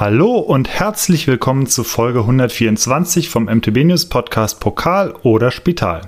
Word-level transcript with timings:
Hallo 0.00 0.38
und 0.38 0.66
herzlich 0.70 1.26
willkommen 1.26 1.66
zu 1.66 1.84
Folge 1.84 2.20
124 2.20 3.28
vom 3.28 3.44
MTB 3.44 3.84
News 3.84 4.06
Podcast 4.06 4.58
Pokal 4.58 5.12
oder 5.24 5.50
Spital. 5.50 6.00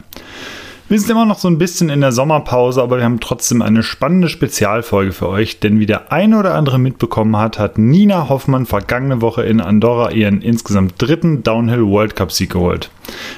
Wir 0.89 0.99
sind 0.99 1.11
immer 1.11 1.27
noch 1.27 1.39
so 1.39 1.47
ein 1.47 1.59
bisschen 1.59 1.91
in 1.91 2.01
der 2.01 2.11
Sommerpause, 2.11 2.83
aber 2.83 2.97
wir 2.97 3.05
haben 3.05 3.21
trotzdem 3.21 3.61
eine 3.61 3.83
spannende 3.83 4.31
Spezialfolge 4.31 5.13
für 5.13 5.29
euch, 5.29 5.61
denn 5.61 5.79
wie 5.79 5.85
der 5.85 6.11
eine 6.11 6.39
oder 6.39 6.55
andere 6.55 6.79
mitbekommen 6.79 7.37
hat, 7.37 7.59
hat 7.59 7.77
Nina 7.77 8.31
Hoffmann 8.31 8.65
vergangene 8.65 9.21
Woche 9.21 9.43
in 9.43 9.61
Andorra 9.61 10.11
ihren 10.11 10.41
insgesamt 10.41 10.95
dritten 10.97 11.43
Downhill 11.43 11.85
World 11.85 12.17
Cup 12.17 12.33
Sieg 12.33 12.49
geholt. 12.49 12.91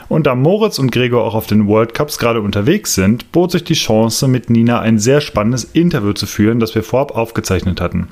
Und 0.09 0.29
da 0.29 0.37
Moritz 0.37 0.79
und 0.79 0.93
Gregor 0.93 1.25
auch 1.25 1.35
auf 1.35 1.49
den 1.49 1.67
World 1.67 1.95
Cups 1.95 2.17
gerade 2.17 2.41
unterwegs 2.41 2.95
sind, 2.95 3.33
bot 3.33 3.51
sich 3.51 3.65
die 3.65 3.75
Chance, 3.75 4.29
mit 4.29 4.51
Nina 4.51 4.79
ein 4.79 5.01
sehr 5.01 5.21
spannendes 5.21 5.65
Interview 5.65 6.13
zu 6.13 6.27
führen, 6.27 6.61
das 6.61 6.77
wir 6.77 6.85
vorab 6.85 7.17
aufgezeichnet 7.17 7.81
hatten. 7.81 8.07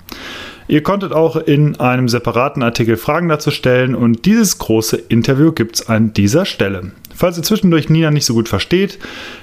Ihr 0.68 0.82
konntet 0.82 1.12
auch 1.12 1.36
in 1.36 1.78
einem 1.80 2.08
separaten 2.08 2.62
Artikel 2.62 2.96
Fragen 2.96 3.28
dazu 3.28 3.50
stellen 3.50 3.94
und 3.94 4.24
dieses 4.26 4.58
große 4.58 4.96
Interview 4.96 5.52
gibt 5.52 5.76
es 5.76 5.88
an 5.88 6.12
dieser 6.12 6.44
Stelle. 6.44 6.92
Falls 7.14 7.36
ihr 7.36 7.42
zwischendurch 7.42 7.88
Nina 7.88 8.10
nicht 8.10 8.24
so 8.24 8.34
gut 8.34 8.48
versteht, 8.48 8.98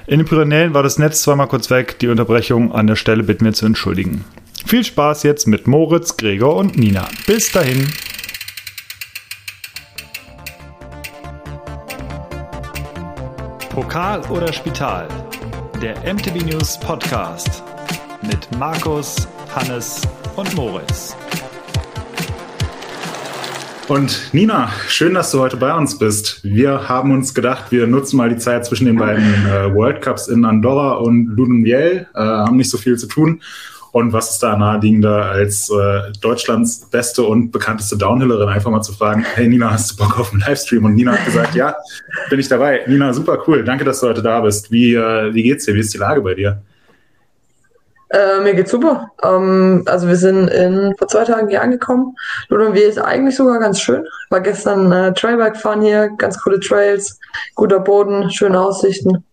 in 0.07 0.19
den 0.19 0.27
Pyrenäen 0.27 0.73
war 0.73 0.83
das 0.83 0.97
Netz 0.97 1.21
zweimal 1.21 1.47
kurz 1.47 1.69
weg, 1.69 1.99
die 1.99 2.07
Unterbrechung 2.07 2.71
an 2.71 2.87
der 2.87 2.95
Stelle 2.95 3.23
bitten 3.23 3.45
wir 3.45 3.53
zu 3.53 3.65
entschuldigen. 3.65 4.25
Viel 4.65 4.83
Spaß 4.83 5.23
jetzt 5.23 5.47
mit 5.47 5.67
Moritz, 5.67 6.17
Gregor 6.17 6.55
und 6.55 6.77
Nina. 6.77 7.07
Bis 7.25 7.51
dahin. 7.51 7.87
Pokal 13.69 14.21
oder 14.29 14.51
Spital? 14.51 15.07
Der 15.81 15.95
MTV 16.13 16.45
News 16.45 16.77
Podcast 16.79 17.63
mit 18.21 18.51
Markus, 18.59 19.27
Hannes 19.55 20.01
und 20.35 20.55
Moritz. 20.55 21.15
Und 23.87 24.29
Nina, 24.31 24.69
schön, 24.87 25.15
dass 25.15 25.31
du 25.31 25.39
heute 25.39 25.57
bei 25.57 25.73
uns 25.73 25.97
bist. 25.97 26.41
Wir 26.43 26.87
haben 26.87 27.11
uns 27.11 27.33
gedacht, 27.33 27.71
wir 27.71 27.87
nutzen 27.87 28.17
mal 28.17 28.29
die 28.29 28.37
Zeit 28.37 28.65
zwischen 28.65 28.85
den 28.85 28.97
beiden 28.97 29.23
äh, 29.47 29.73
World 29.73 30.01
Cups 30.01 30.27
in 30.27 30.45
Andorra 30.45 30.97
und 30.97 31.25
Ludonviel, 31.25 32.07
äh, 32.13 32.19
haben 32.19 32.57
nicht 32.57 32.69
so 32.69 32.77
viel 32.77 32.97
zu 32.97 33.07
tun. 33.07 33.41
Und 33.91 34.13
was 34.13 34.33
ist 34.33 34.43
da 34.43 34.55
naheliegender, 34.55 35.25
als 35.25 35.71
äh, 35.71 36.11
Deutschlands 36.21 36.87
beste 36.91 37.23
und 37.23 37.49
bekannteste 37.49 37.97
Downhillerin 37.97 38.49
einfach 38.49 38.69
mal 38.69 38.83
zu 38.83 38.93
fragen, 38.93 39.25
hey 39.33 39.47
Nina, 39.47 39.71
hast 39.71 39.91
du 39.91 40.03
Bock 40.03 40.19
auf 40.19 40.31
einen 40.31 40.41
Livestream? 40.41 40.85
Und 40.85 40.93
Nina 40.93 41.13
hat 41.13 41.25
gesagt, 41.25 41.55
ja, 41.55 41.75
bin 42.29 42.39
ich 42.39 42.47
dabei. 42.47 42.81
Nina, 42.85 43.11
super 43.13 43.39
cool. 43.47 43.63
Danke, 43.63 43.83
dass 43.83 44.01
du 44.01 44.07
heute 44.07 44.21
da 44.21 44.41
bist. 44.41 44.71
Wie, 44.71 44.93
äh, 44.93 45.33
wie 45.33 45.41
geht's 45.41 45.65
dir? 45.65 45.73
Wie 45.73 45.79
ist 45.79 45.91
die 45.91 45.97
Lage 45.97 46.21
bei 46.21 46.35
dir? 46.35 46.61
Äh, 48.09 48.39
mir 48.41 48.55
geht's 48.55 48.71
super. 48.71 49.11
Ähm, 49.23 49.83
also 49.85 50.07
wir 50.07 50.15
sind 50.15 50.47
in, 50.47 50.95
vor 50.97 51.07
zwei 51.07 51.25
Tagen 51.25 51.47
hier 51.47 51.61
angekommen. 51.61 52.15
Ludwig 52.47 52.83
ist 52.83 52.97
eigentlich 52.97 53.35
sogar 53.35 53.59
ganz 53.59 53.79
schön. 53.79 54.03
War 54.31 54.41
gestern 54.41 54.91
äh, 54.91 55.13
Trailbike 55.13 55.57
fahren 55.57 55.81
hier, 55.81 56.09
ganz 56.17 56.41
coole 56.41 56.59
Trails, 56.59 57.19
guter 57.53 57.79
Boden, 57.79 58.31
schöne 58.31 58.59
Aussichten. 58.59 59.23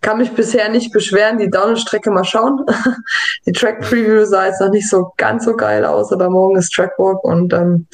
Kann 0.00 0.18
mich 0.18 0.32
bisher 0.32 0.68
nicht 0.68 0.92
beschweren, 0.92 1.38
die 1.38 1.50
Downstrecke 1.50 2.10
mal 2.10 2.24
schauen. 2.24 2.66
die 3.46 3.52
Track 3.52 3.80
Preview 3.82 4.24
sah 4.24 4.46
jetzt 4.46 4.60
noch 4.60 4.70
nicht 4.70 4.88
so 4.88 5.12
ganz 5.16 5.44
so 5.44 5.54
geil 5.56 5.84
aus, 5.84 6.12
aber 6.12 6.28
morgen 6.28 6.56
ist 6.56 6.72
Trackwalk 6.72 7.22
und 7.22 7.52
ähm, 7.52 7.86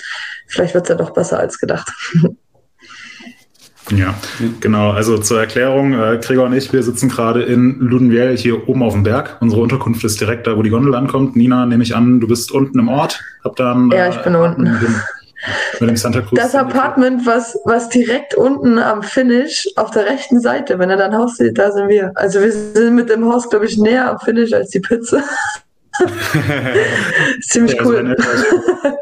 vielleicht 0.47 0.75
wird's 0.75 0.89
ja 0.89 0.95
doch 0.95 1.11
besser 1.11 1.39
als 1.39 1.59
gedacht. 1.59 1.91
Ja, 3.97 4.15
genau. 4.61 4.91
Also 4.91 5.19
zur 5.19 5.41
Erklärung, 5.41 5.95
äh, 5.95 6.19
Gregor 6.23 6.47
und 6.47 6.53
ich, 6.53 6.73
wir 6.73 6.83
sitzen 6.83 7.09
gerade 7.09 7.43
in 7.43 7.79
Ludenviel 7.81 8.37
hier 8.37 8.69
oben 8.69 8.83
auf 8.83 8.93
dem 8.93 9.03
Berg. 9.03 9.37
Unsere 9.41 9.61
Unterkunft 9.61 10.05
ist 10.05 10.21
direkt 10.21 10.47
da, 10.47 10.57
wo 10.57 10.63
die 10.63 10.71
Gondel 10.71 10.95
ankommt. 10.95 11.37
Nina, 11.37 11.67
nehme 11.67 11.83
ich 11.83 11.95
an, 11.97 12.21
du 12.21 12.29
bist 12.29 12.53
unten 12.53 12.79
im 12.79 12.89
Ort. 12.89 13.21
Hab 13.45 13.57
dann, 13.57 13.91
ja, 13.91 14.09
ich 14.09 14.17
bin 14.23 14.35
äh, 14.35 14.39
unten. 14.39 14.63
Mit 14.63 14.83
dem, 14.83 14.95
mit 15.81 15.91
dem 15.91 15.97
Santa 15.97 16.21
Cruz. 16.21 16.39
Das 16.39 16.55
Apartment, 16.55 17.27
was, 17.27 17.59
was 17.65 17.89
direkt 17.89 18.35
unten 18.35 18.79
am 18.79 19.03
Finish 19.03 19.67
auf 19.77 19.91
der 19.91 20.07
rechten 20.07 20.41
Seite, 20.41 20.79
wenn 20.79 20.91
er 20.91 20.97
dein 20.97 21.17
Haus 21.17 21.37
sieht, 21.37 21.59
da 21.59 21.73
sind 21.73 21.89
wir. 21.89 22.13
Also 22.15 22.41
wir 22.41 22.53
sind 22.53 22.95
mit 22.95 23.09
dem 23.11 23.25
Haus, 23.25 23.49
glaube 23.49 23.67
ich, 23.67 23.79
näher 23.79 24.11
am 24.11 24.19
Finish 24.21 24.53
als 24.53 24.71
die 24.71 24.81
Pizza. 24.81 25.23
Ziemlich 27.43 27.75
ja, 27.75 27.85
cool. 27.85 28.17
Also 28.19 28.45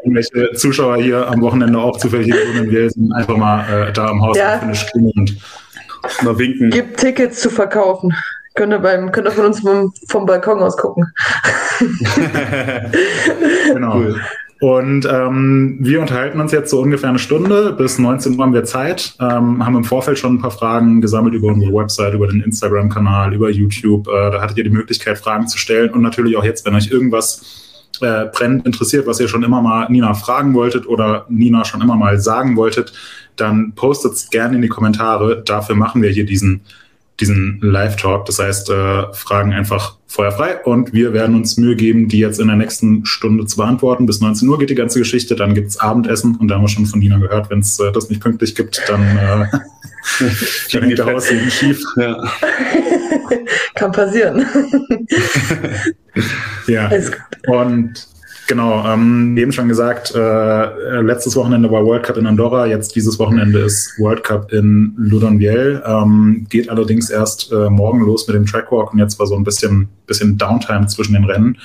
irgendwelche 0.03 0.51
Zuschauer 0.53 0.97
hier 0.97 1.27
am 1.27 1.41
Wochenende 1.41 1.79
auch 1.79 1.97
zufällig 1.97 2.27
in 2.29 2.71
wir 2.71 2.89
sind 2.89 3.11
einfach 3.13 3.37
mal 3.37 3.87
äh, 3.89 3.93
da 3.93 4.07
am 4.07 4.21
Haus 4.21 4.37
ja. 4.37 4.61
und 4.93 5.37
mal 6.21 6.37
winken. 6.37 6.69
Gibt 6.71 6.97
Tickets 6.99 7.41
zu 7.41 7.49
verkaufen. 7.49 8.13
Könnt 8.55 8.73
ihr, 8.73 8.79
beim, 8.79 9.11
könnt 9.11 9.27
ihr 9.27 9.31
von 9.31 9.45
uns 9.45 9.61
vom, 9.61 9.93
vom 10.09 10.25
Balkon 10.25 10.59
aus 10.59 10.75
gucken. 10.75 11.05
genau. 13.73 13.95
Cool. 13.99 14.19
Und 14.59 15.07
ähm, 15.09 15.77
wir 15.79 16.01
unterhalten 16.01 16.41
uns 16.41 16.51
jetzt 16.51 16.69
so 16.69 16.81
ungefähr 16.81 17.09
eine 17.09 17.19
Stunde. 17.19 17.71
Bis 17.71 17.97
19 17.97 18.37
Uhr 18.37 18.43
haben 18.43 18.53
wir 18.53 18.65
Zeit. 18.65 19.15
Ähm, 19.19 19.65
haben 19.65 19.77
im 19.77 19.85
Vorfeld 19.85 20.19
schon 20.19 20.35
ein 20.35 20.41
paar 20.41 20.51
Fragen 20.51 20.99
gesammelt 20.99 21.33
über 21.33 21.47
unsere 21.47 21.73
Website, 21.73 22.13
über 22.13 22.27
den 22.27 22.41
Instagram-Kanal, 22.41 23.33
über 23.33 23.49
YouTube. 23.49 24.09
Äh, 24.09 24.31
da 24.31 24.41
hattet 24.41 24.57
ihr 24.57 24.65
die 24.65 24.69
Möglichkeit, 24.69 25.17
Fragen 25.17 25.47
zu 25.47 25.57
stellen. 25.57 25.91
Und 25.91 26.01
natürlich 26.01 26.35
auch 26.35 26.43
jetzt, 26.43 26.65
wenn 26.65 26.75
euch 26.75 26.91
irgendwas 26.91 27.85
äh, 28.01 28.25
brennend 28.25 28.65
interessiert, 28.65 29.07
was 29.07 29.21
ihr 29.21 29.29
schon 29.29 29.43
immer 29.43 29.61
mal 29.61 29.89
Nina 29.89 30.13
fragen 30.13 30.53
wolltet 30.53 30.87
oder 30.87 31.25
Nina 31.29 31.63
schon 31.63 31.81
immer 31.81 31.95
mal 31.95 32.19
sagen 32.19 32.57
wolltet, 32.57 32.91
dann 33.37 33.71
postet 33.75 34.11
es 34.13 34.29
gerne 34.29 34.57
in 34.57 34.61
die 34.61 34.67
Kommentare. 34.67 35.41
Dafür 35.41 35.75
machen 35.75 36.01
wir 36.01 36.09
hier 36.09 36.25
diesen 36.25 36.61
diesen 37.19 37.59
Live-Talk. 37.61 38.25
Das 38.25 38.39
heißt, 38.39 38.69
äh, 38.69 39.13
Fragen 39.13 39.53
einfach 39.53 39.97
feuerfrei 40.07 40.57
und 40.63 40.93
wir 40.93 41.13
werden 41.13 41.35
uns 41.35 41.57
Mühe 41.57 41.75
geben, 41.75 42.07
die 42.07 42.19
jetzt 42.19 42.39
in 42.39 42.47
der 42.47 42.55
nächsten 42.55 43.05
Stunde 43.05 43.45
zu 43.45 43.57
beantworten. 43.57 44.05
Bis 44.05 44.21
19 44.21 44.47
Uhr 44.49 44.57
geht 44.57 44.69
die 44.69 44.75
ganze 44.75 44.99
Geschichte, 44.99 45.35
dann 45.35 45.53
gibt's 45.53 45.79
Abendessen 45.79 46.35
und 46.35 46.47
da 46.47 46.55
haben 46.55 46.63
wir 46.63 46.67
schon 46.67 46.85
von 46.85 46.99
Nina 46.99 47.19
gehört, 47.19 47.49
wenn 47.49 47.59
es 47.59 47.79
äh, 47.79 47.91
das 47.91 48.09
nicht 48.09 48.21
pünktlich 48.21 48.55
gibt, 48.55 48.81
dann, 48.87 49.01
äh, 49.01 49.45
dann 50.71 50.83
hängt 50.83 50.97
der 50.97 51.05
Haus 51.05 51.27
schief. 51.49 51.83
Ja. 51.95 52.23
Kann 53.75 53.91
passieren. 53.91 54.45
ja. 56.67 56.91
Und 57.47 58.08
Genau, 58.49 58.83
ähm, 58.83 59.37
eben 59.37 59.51
schon 59.51 59.67
gesagt, 59.67 60.11
äh, 60.15 61.01
letztes 61.01 61.35
Wochenende 61.35 61.69
war 61.71 61.85
World 61.85 62.01
Cup 62.01 62.17
in 62.17 62.25
Andorra, 62.25 62.65
jetzt 62.65 62.95
dieses 62.95 63.19
Wochenende 63.19 63.59
ist 63.59 63.93
World 63.99 64.23
Cup 64.23 64.51
in 64.51 64.95
Ludonviel. 64.97 65.83
Ähm, 65.85 66.47
geht 66.49 66.67
allerdings 66.67 67.11
erst 67.11 67.51
äh, 67.51 67.69
morgen 67.69 67.99
los 67.99 68.27
mit 68.27 68.35
dem 68.35 68.47
Trackwalk 68.47 68.91
und 68.91 68.97
jetzt 68.97 69.19
war 69.19 69.27
so 69.27 69.35
ein 69.35 69.43
bisschen, 69.43 69.87
bisschen 70.07 70.35
Downtime 70.39 70.87
zwischen 70.87 71.13
den 71.13 71.25
Rennen. 71.25 71.59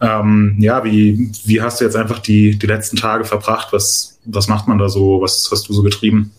Ähm, 0.00 0.56
ja, 0.58 0.82
wie, 0.82 1.30
wie 1.44 1.60
hast 1.60 1.78
du 1.78 1.84
jetzt 1.84 1.96
einfach 1.96 2.20
die, 2.20 2.58
die 2.58 2.66
letzten 2.66 2.96
Tage 2.96 3.26
verbracht? 3.26 3.68
Was, 3.72 4.18
was 4.24 4.48
macht 4.48 4.66
man 4.66 4.78
da 4.78 4.88
so? 4.88 5.20
Was 5.20 5.46
hast 5.52 5.68
du 5.68 5.74
so 5.74 5.82
getrieben? 5.82 6.32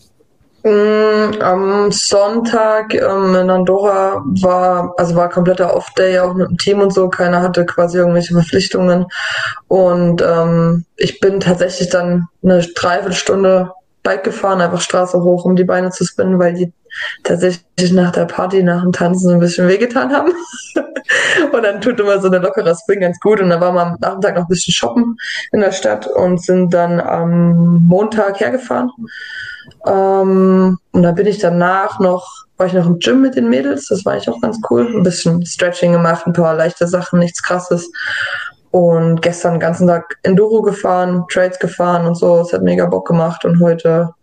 Mm, 0.64 1.42
am 1.42 1.92
Sonntag 1.92 2.94
ähm, 2.94 3.36
in 3.36 3.50
Andorra 3.50 4.24
war, 4.42 4.94
also 4.98 5.16
war 5.16 5.30
kompletter 5.30 5.76
Off-Day 5.76 6.20
auch 6.20 6.36
mit 6.36 6.50
dem 6.50 6.58
Team 6.58 6.82
und 6.82 6.94
so. 6.94 7.10
Keiner 7.10 7.42
hatte 7.42 7.66
quasi 7.66 7.98
irgendwelche 7.98 8.34
Verpflichtungen. 8.34 9.06
Und 9.68 10.22
ähm, 10.22 10.86
ich 10.98 11.20
bin 11.20 11.40
tatsächlich 11.40 11.90
dann 11.90 12.28
eine 12.44 12.62
Dreiviertelstunde 12.62 13.72
Bike 14.04 14.24
gefahren, 14.24 14.62
einfach 14.62 14.82
Straße 14.82 15.22
hoch, 15.22 15.46
um 15.46 15.56
die 15.56 15.64
Beine 15.64 15.92
zu 15.92 16.06
spinnen, 16.06 16.40
weil 16.40 16.54
die 16.54 16.74
tatsächlich 17.24 17.92
nach 17.92 18.12
der 18.12 18.26
Party, 18.26 18.64
nach 18.64 18.82
dem 18.82 18.92
Tanzen 18.92 19.30
so 19.30 19.34
ein 19.34 19.40
bisschen 19.40 19.68
wehgetan 19.68 20.12
haben. 20.12 20.32
und 21.54 21.64
dann 21.64 21.82
tut 21.82 22.00
immer 22.00 22.20
so 22.20 22.28
eine 22.28 22.40
lockere 22.40 22.76
Spin 22.76 23.00
ganz 23.00 23.20
gut. 23.20 23.42
Und 23.42 23.50
dann 23.50 23.62
waren 23.62 23.76
wir 23.76 23.82
am 23.82 23.98
Nachmittag 24.00 24.36
noch 24.36 24.44
ein 24.44 24.48
bisschen 24.48 24.74
shoppen 24.74 25.18
in 25.52 25.62
der 25.62 25.72
Stadt 25.72 26.08
und 26.08 26.44
sind 26.44 26.74
dann 26.74 27.00
am 27.00 27.86
Montag 27.88 28.40
hergefahren. 28.40 28.92
Ähm, 29.86 30.78
und 30.92 31.04
dann 31.04 31.16
bin 31.16 31.28
ich 31.28 31.40
danach 31.40 32.00
noch, 32.00 32.28
war 32.58 32.68
ich 32.68 32.74
noch 32.74 32.86
im 32.86 33.00
Gym 33.00 33.22
mit 33.22 33.36
den 33.36 33.50
Mädels, 33.50 33.88
das 33.88 34.06
war 34.06 34.18
ich 34.18 34.30
auch 34.30 34.40
ganz 34.42 34.60
cool. 34.70 34.88
Ein 34.88 35.04
bisschen 35.04 35.46
Stretching 35.46 35.94
gemacht, 35.94 36.26
ein 36.26 36.34
paar 36.34 36.56
leichte 36.56 36.88
Sachen, 36.88 37.20
nichts 37.20 37.42
krasses. 37.42 37.92
Und 38.72 39.22
gestern 39.22 39.56
den 39.56 39.60
ganzen 39.60 39.88
Tag 39.88 40.18
Enduro 40.24 40.62
gefahren, 40.62 41.26
Trades 41.30 41.60
gefahren 41.60 42.06
und 42.08 42.16
so. 42.16 42.40
Es 42.40 42.54
hat 42.54 42.62
mega 42.62 42.86
Bock 42.86 43.06
gemacht. 43.06 43.44
Und 43.44 43.60
heute 43.60 44.14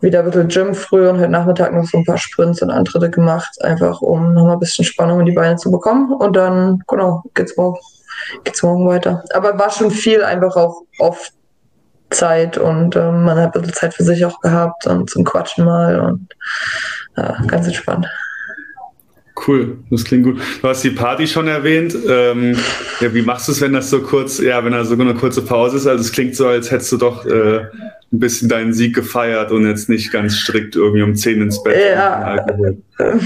wieder 0.00 0.20
ein 0.20 0.26
bisschen 0.26 0.48
Gym 0.48 0.74
früh 0.74 1.08
und 1.08 1.18
heute 1.18 1.30
Nachmittag 1.30 1.72
noch 1.72 1.84
so 1.84 1.98
ein 1.98 2.04
paar 2.04 2.18
Sprints 2.18 2.60
und 2.62 2.70
Antritte 2.70 3.10
gemacht, 3.10 3.50
einfach 3.62 4.00
um 4.02 4.34
nochmal 4.34 4.54
ein 4.54 4.60
bisschen 4.60 4.84
Spannung 4.84 5.20
in 5.20 5.26
die 5.26 5.32
Beine 5.32 5.56
zu 5.56 5.70
bekommen. 5.70 6.12
Und 6.12 6.34
dann, 6.34 6.82
genau, 6.88 7.22
geht's 7.34 7.56
morgen, 7.56 7.78
geht's 8.44 8.62
morgen 8.62 8.86
weiter. 8.86 9.22
Aber 9.32 9.58
war 9.58 9.70
schon 9.70 9.90
viel 9.90 10.22
einfach 10.22 10.56
auch 10.56 10.82
oft 10.98 11.32
Zeit 12.16 12.58
und 12.58 12.96
ähm, 12.96 13.24
man 13.24 13.38
hat 13.38 13.54
ein 13.54 13.60
bisschen 13.60 13.74
Zeit 13.74 13.94
für 13.94 14.04
sich 14.04 14.24
auch 14.24 14.40
gehabt 14.40 14.86
und 14.86 15.10
zum 15.10 15.24
Quatschen 15.24 15.64
mal 15.64 16.00
und 16.00 16.28
ja, 17.16 17.36
ganz 17.46 17.66
entspannt. 17.66 18.06
Cool, 19.46 19.78
das 19.90 20.04
klingt 20.04 20.24
gut. 20.24 20.40
Du 20.62 20.68
hast 20.68 20.82
die 20.82 20.90
Party 20.90 21.26
schon 21.26 21.46
erwähnt. 21.46 21.94
Ähm, 22.08 22.56
ja, 23.00 23.12
wie 23.12 23.22
machst 23.22 23.48
du 23.48 23.52
es, 23.52 23.60
wenn 23.60 23.74
das 23.74 23.90
so 23.90 24.00
kurz, 24.00 24.38
ja, 24.38 24.64
wenn 24.64 24.72
da 24.72 24.84
so 24.84 24.94
eine 24.94 25.14
kurze 25.14 25.42
Pause 25.42 25.76
ist? 25.76 25.86
Also 25.86 26.00
es 26.00 26.12
klingt 26.12 26.34
so, 26.34 26.48
als 26.48 26.70
hättest 26.70 26.92
du 26.92 26.96
doch 26.96 27.26
äh, 27.26 27.58
ein 28.12 28.20
bisschen 28.20 28.48
deinen 28.48 28.72
Sieg 28.72 28.94
gefeiert 28.94 29.52
und 29.52 29.66
jetzt 29.66 29.88
nicht 29.88 30.10
ganz 30.10 30.36
strikt 30.36 30.74
irgendwie 30.74 31.02
um 31.02 31.14
10 31.14 31.42
ins 31.42 31.62
Bett. 31.62 31.76
Ja. 31.94 32.44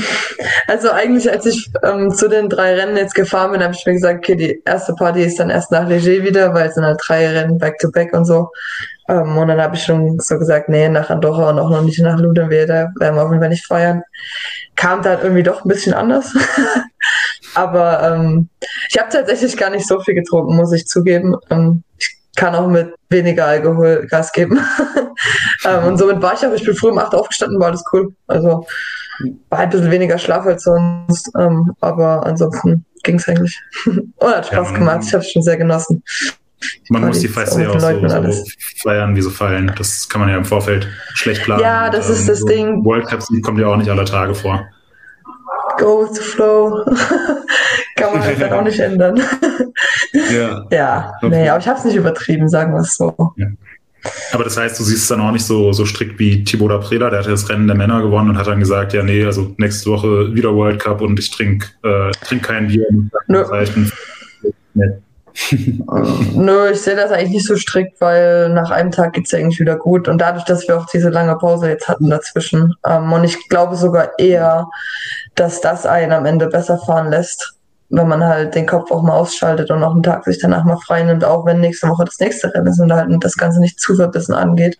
Also 0.67 0.91
eigentlich, 0.91 1.31
als 1.31 1.47
ich 1.47 1.71
ähm, 1.85 2.11
zu 2.11 2.29
den 2.29 2.49
drei 2.49 2.75
Rennen 2.75 2.97
jetzt 2.97 3.15
gefahren 3.15 3.53
bin, 3.53 3.63
habe 3.63 3.73
ich 3.73 3.87
mir 3.87 3.93
gesagt, 3.93 4.19
okay, 4.19 4.35
die 4.35 4.63
erste 4.65 4.95
Party 4.95 5.23
ist 5.23 5.39
dann 5.39 5.49
erst 5.49 5.71
nach 5.71 5.89
Leger 5.89 6.25
wieder, 6.25 6.53
weil 6.55 6.69
es 6.69 6.75
sind 6.75 6.85
halt 6.85 7.01
drei 7.07 7.29
Rennen 7.29 7.57
back-to-back 7.59 8.13
-back 8.13 8.19
und 8.19 8.25
so. 8.25 8.49
Ähm, 9.11 9.37
und 9.37 9.49
dann 9.49 9.61
habe 9.61 9.75
ich 9.75 9.83
schon 9.83 10.21
so 10.21 10.39
gesagt, 10.39 10.69
nee, 10.69 10.89
nach 10.89 11.11
Andorra 11.11 11.51
und 11.51 11.59
auch 11.59 11.69
noch 11.69 11.83
nicht 11.83 11.99
nach 11.99 12.19
Ludenwede, 12.19 12.67
da 12.67 13.01
werden 13.01 13.17
wir 13.17 13.23
auf 13.25 13.31
jeden 13.31 13.41
Fall 13.41 13.49
nicht 13.49 13.67
feiern. 13.67 14.03
Kam 14.77 15.03
dann 15.03 15.21
irgendwie 15.21 15.43
doch 15.43 15.65
ein 15.65 15.69
bisschen 15.69 15.95
anders. 15.95 16.33
Aber 17.55 18.03
ähm, 18.03 18.49
ich 18.89 18.99
habe 18.99 19.11
tatsächlich 19.11 19.57
gar 19.57 19.71
nicht 19.71 19.87
so 19.87 20.01
viel 20.01 20.15
getrunken, 20.15 20.55
muss 20.55 20.73
ich 20.73 20.87
zugeben. 20.87 21.35
Ähm, 21.51 21.83
ich 21.99 22.17
kann 22.37 22.55
auch 22.55 22.69
mit 22.69 22.95
weniger 23.09 23.47
Alkohol 23.47 24.07
Gas 24.09 24.31
geben. 24.31 24.61
ähm, 25.65 25.85
und 25.89 25.99
somit 25.99 26.23
war 26.23 26.35
ich 26.35 26.47
auch, 26.47 26.53
ich 26.53 26.65
bin 26.65 26.77
früh 26.77 26.91
um 26.91 26.99
8 26.99 27.13
aufgestanden, 27.13 27.59
war 27.59 27.69
alles 27.69 27.85
cool. 27.93 28.15
Also 28.29 28.65
war 29.49 29.59
ein 29.59 29.71
bisschen 29.71 29.91
weniger 29.91 30.19
Schlaf 30.19 30.47
als 30.47 30.63
sonst, 30.63 31.31
ähm, 31.37 31.75
aber 31.81 32.25
ansonsten 32.25 32.85
ging 33.03 33.17
es 33.17 33.29
eigentlich. 33.29 33.61
und 33.85 34.07
hat 34.23 34.47
Spaß 34.47 34.71
ja, 34.71 34.79
gemacht, 34.79 35.01
ich 35.03 35.13
habe 35.13 35.25
es 35.25 35.33
schon 35.33 35.43
sehr 35.43 35.57
genossen. 35.57 36.05
Man 36.89 37.07
muss 37.07 37.21
die 37.21 37.29
Feste 37.29 37.63
ja 37.63 37.71
auch 37.71 37.81
so, 37.81 38.33
so, 38.33 38.45
feiern, 38.83 39.17
wie 39.17 39.23
sie 39.23 39.31
fallen. 39.31 39.73
Das 39.77 40.09
kann 40.09 40.21
man 40.21 40.31
ja 40.31 40.37
im 40.37 40.45
Vorfeld 40.45 40.89
schlecht 41.15 41.45
planen. 41.45 41.63
Ja, 41.63 41.91
das 41.91 42.09
und, 42.09 42.15
ist 42.15 42.29
das 42.29 42.41
so 42.41 42.47
Ding. 42.47 42.85
World 42.85 43.07
Cups 43.07 43.29
kommt 43.43 43.59
ja 43.59 43.67
auch 43.67 43.77
nicht 43.77 43.91
alle 43.91 44.05
Tage 44.05 44.35
vor. 44.35 44.67
Go 45.79 46.03
with 46.03 46.17
the 46.17 46.23
flow. 46.23 46.85
kann 47.97 48.13
man 48.13 48.23
halt 48.23 48.41
dann 48.41 48.53
auch 48.53 48.65
nicht 48.65 48.79
ändern. 48.79 49.21
ja. 50.33 50.67
Ja, 50.71 51.13
nee, 51.23 51.49
aber 51.49 51.61
ich 51.61 51.69
habe 51.69 51.79
es 51.79 51.85
nicht 51.85 51.97
übertrieben, 51.97 52.49
sagen 52.49 52.73
wir 52.73 52.81
es 52.81 52.97
so. 52.97 53.15
Ja. 53.37 53.47
Aber 54.33 54.45
das 54.45 54.57
heißt, 54.57 54.79
du 54.79 54.85
siehst 54.85 55.03
es 55.03 55.09
dann 55.09 55.21
auch 55.21 55.33
nicht 55.33 55.45
so, 55.45 55.73
so 55.73 55.85
strikt 55.85 56.19
wie 56.19 56.43
Thibaut 56.43 56.81
Preda, 56.81 57.11
der 57.11 57.19
hatte 57.21 57.31
das 57.31 57.49
Rennen 57.49 57.67
der 57.67 57.77
Männer 57.77 58.01
gewonnen 58.01 58.31
und 58.31 58.39
hat 58.39 58.47
dann 58.47 58.59
gesagt, 58.59 58.95
ja, 58.95 59.03
nee, 59.03 59.25
also 59.25 59.55
nächste 59.59 59.91
Woche 59.91 60.35
wieder 60.35 60.55
World 60.55 60.83
Cup 60.83 61.03
und 61.03 61.19
ich 61.19 61.31
trinke 61.31 61.67
äh, 61.83 62.11
trink 62.25 62.43
kein 62.43 62.69
Bier. 62.69 62.87
Nö. 63.29 63.45
Nee. 64.75 64.87
Nö, 66.35 66.71
ich 66.71 66.81
sehe 66.81 66.97
das 66.97 67.11
eigentlich 67.11 67.31
nicht 67.31 67.47
so 67.47 67.57
strikt, 67.57 68.01
weil 68.01 68.49
nach 68.51 68.71
einem 68.71 68.91
Tag 68.91 69.13
geht 69.13 69.27
es 69.27 69.33
ja 69.33 69.39
eigentlich 69.39 69.61
wieder 69.61 69.77
gut. 69.77 70.09
Und 70.09 70.19
dadurch, 70.19 70.45
dass 70.45 70.67
wir 70.67 70.79
auch 70.79 70.87
diese 70.87 71.11
lange 71.11 71.37
Pause 71.37 71.69
jetzt 71.69 71.89
hatten 71.89 72.11
dazwischen. 72.11 72.75
Ähm, 72.87 73.13
und 73.13 73.25
ich 73.25 73.49
glaube 73.49 73.77
sogar 73.77 74.19
eher, 74.19 74.69
dass 75.35 75.61
das 75.61 75.87
einen 75.87 76.13
am 76.13 76.27
Ende 76.27 76.49
besser 76.49 76.79
fahren 76.79 77.11
lässt, 77.11 77.55
wenn 77.91 78.09
man 78.09 78.25
halt 78.25 78.55
den 78.55 78.67
Kopf 78.67 78.91
auch 78.91 79.03
mal 79.03 79.17
ausschaltet 79.17 79.71
und 79.71 79.83
auch 79.83 79.93
einen 79.93 80.03
Tag 80.03 80.25
sich 80.25 80.39
danach 80.39 80.65
mal 80.65 80.79
frei 80.79 81.03
nimmt, 81.03 81.25
auch 81.25 81.45
wenn 81.45 81.61
nächste 81.61 81.89
Woche 81.89 82.05
das 82.05 82.19
nächste 82.21 82.53
Rennen 82.55 82.69
ist 82.69 82.81
und 82.81 82.93
halt 82.93 83.09
das 83.23 83.37
Ganze 83.37 83.61
nicht 83.61 83.81
zu 83.81 83.97
verbissen 83.97 84.35
angeht. 84.35 84.79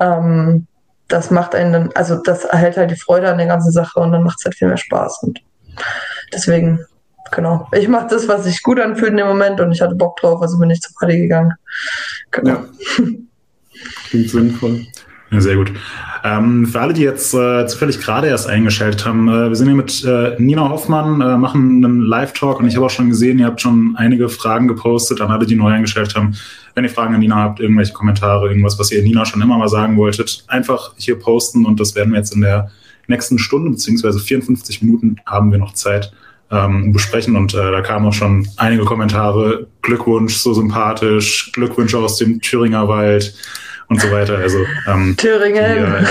Ähm, 0.00 0.66
das 1.08 1.30
macht 1.30 1.54
einen 1.54 1.72
dann, 1.72 1.90
also 1.94 2.16
das 2.16 2.44
erhält 2.44 2.76
halt 2.76 2.90
die 2.90 2.96
Freude 2.96 3.30
an 3.30 3.38
der 3.38 3.46
ganzen 3.46 3.72
Sache 3.72 4.00
und 4.00 4.12
dann 4.12 4.22
macht 4.22 4.38
es 4.38 4.44
halt 4.44 4.54
viel 4.54 4.68
mehr 4.68 4.76
Spaß. 4.76 5.22
Und 5.22 5.40
deswegen, 6.32 6.84
genau. 7.30 7.68
Ich 7.72 7.88
mache 7.88 8.08
das, 8.08 8.28
was 8.28 8.44
sich 8.44 8.62
gut 8.62 8.80
anfühlt 8.80 9.10
in 9.10 9.18
dem 9.18 9.26
Moment 9.26 9.60
und 9.60 9.72
ich 9.72 9.80
hatte 9.80 9.94
Bock 9.94 10.16
drauf, 10.18 10.40
also 10.42 10.58
bin 10.58 10.70
ich 10.70 10.80
zur 10.80 10.94
Party 10.98 11.18
gegangen. 11.18 11.52
Genau. 12.30 12.50
Ja. 12.50 12.64
Klingt 14.08 14.30
sinnvoll. 14.30 14.86
Ja, 15.30 15.40
sehr 15.40 15.56
gut. 15.56 15.72
Ähm, 16.22 16.66
für 16.66 16.80
alle, 16.80 16.92
die 16.92 17.02
jetzt 17.02 17.34
äh, 17.34 17.66
zufällig 17.66 18.00
gerade 18.00 18.28
erst 18.28 18.46
eingeschaltet 18.48 19.04
haben, 19.04 19.28
äh, 19.28 19.48
wir 19.48 19.56
sind 19.56 19.66
hier 19.66 19.76
mit 19.76 20.04
äh, 20.04 20.36
Nina 20.38 20.68
Hoffmann, 20.68 21.20
äh, 21.20 21.36
machen 21.36 21.84
einen 21.84 22.00
Live-Talk 22.00 22.60
und 22.60 22.68
ich 22.68 22.76
habe 22.76 22.86
auch 22.86 22.90
schon 22.90 23.10
gesehen, 23.10 23.38
ihr 23.38 23.46
habt 23.46 23.60
schon 23.60 23.94
einige 23.96 24.28
Fragen 24.28 24.68
gepostet 24.68 25.20
an 25.20 25.30
alle, 25.30 25.44
die 25.44 25.56
neu 25.56 25.70
eingeschaltet 25.70 26.14
haben. 26.14 26.36
Wenn 26.74 26.84
ihr 26.84 26.90
Fragen 26.90 27.14
an 27.14 27.20
Nina 27.20 27.36
habt, 27.36 27.60
irgendwelche 27.60 27.92
Kommentare, 27.92 28.48
irgendwas, 28.48 28.78
was 28.78 28.92
ihr 28.92 29.02
Nina 29.02 29.26
schon 29.26 29.42
immer 29.42 29.58
mal 29.58 29.68
sagen 29.68 29.96
wolltet, 29.96 30.44
einfach 30.46 30.94
hier 30.96 31.18
posten 31.18 31.66
und 31.66 31.80
das 31.80 31.94
werden 31.94 32.12
wir 32.12 32.18
jetzt 32.18 32.34
in 32.34 32.42
der 32.42 32.70
nächsten 33.06 33.38
Stunde 33.38 33.70
beziehungsweise 33.70 34.18
54 34.18 34.82
Minuten 34.82 35.16
haben 35.26 35.50
wir 35.50 35.58
noch 35.58 35.74
Zeit 35.74 36.12
ähm, 36.54 36.92
besprechen 36.92 37.36
und 37.36 37.54
äh, 37.54 37.70
da 37.70 37.80
kamen 37.80 38.06
auch 38.06 38.12
schon 38.12 38.46
einige 38.56 38.84
Kommentare. 38.84 39.66
Glückwunsch, 39.82 40.36
so 40.36 40.54
sympathisch, 40.54 41.50
Glückwünsche 41.52 41.98
aus 41.98 42.16
dem 42.16 42.40
Thüringer 42.40 42.88
Wald 42.88 43.34
und 43.88 44.00
so 44.00 44.10
weiter. 44.10 44.38
Also 44.38 44.58
ähm, 44.86 45.16
Thüringen. 45.16 46.06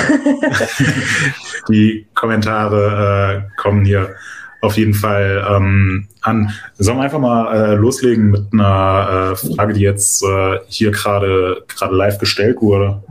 Die, 1.68 1.74
die 1.74 2.06
Kommentare 2.14 3.46
äh, 3.48 3.62
kommen 3.62 3.86
hier 3.86 4.16
auf 4.62 4.78
jeden 4.78 4.94
Fall 4.94 5.46
ähm, 5.50 6.08
an. 6.22 6.52
Sollen 6.78 6.98
wir 6.98 7.04
einfach 7.04 7.20
mal 7.20 7.54
äh, 7.54 7.76
loslegen 7.76 8.32
mit 8.32 8.54
einer 8.54 9.34
äh, 9.34 9.56
Frage, 9.56 9.74
die 9.74 9.82
jetzt 9.82 10.24
äh, 10.24 10.60
hier 10.68 10.92
gerade 10.92 11.64
gerade 11.68 11.96
live 11.96 12.18
gestellt 12.18 12.62
wurde? 12.62 13.04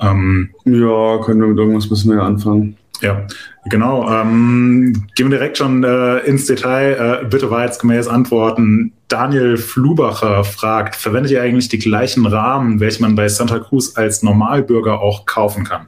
Ähm, 0.00 0.50
ja, 0.64 1.18
können 1.18 1.40
wir 1.40 1.48
mit 1.48 1.58
irgendwas 1.58 1.90
müssen 1.90 2.12
wir 2.12 2.22
anfangen. 2.22 2.76
Ja, 3.00 3.26
genau. 3.66 4.08
Ähm, 4.10 5.06
gehen 5.14 5.30
wir 5.30 5.38
direkt 5.38 5.58
schon 5.58 5.84
äh, 5.84 6.18
ins 6.18 6.46
Detail. 6.46 7.22
Äh, 7.22 7.26
bitte 7.26 7.50
wahrheitsgemäß 7.50 8.08
antworten. 8.08 8.92
Daniel 9.08 9.56
Flubacher 9.56 10.44
fragt, 10.44 10.96
verwendet 10.96 11.32
ihr 11.32 11.42
eigentlich 11.42 11.68
die 11.68 11.78
gleichen 11.78 12.26
Rahmen, 12.26 12.78
welche 12.80 13.02
man 13.02 13.14
bei 13.14 13.28
Santa 13.28 13.58
Cruz 13.58 13.96
als 13.96 14.22
Normalbürger 14.22 15.00
auch 15.00 15.26
kaufen 15.26 15.64
kann? 15.64 15.86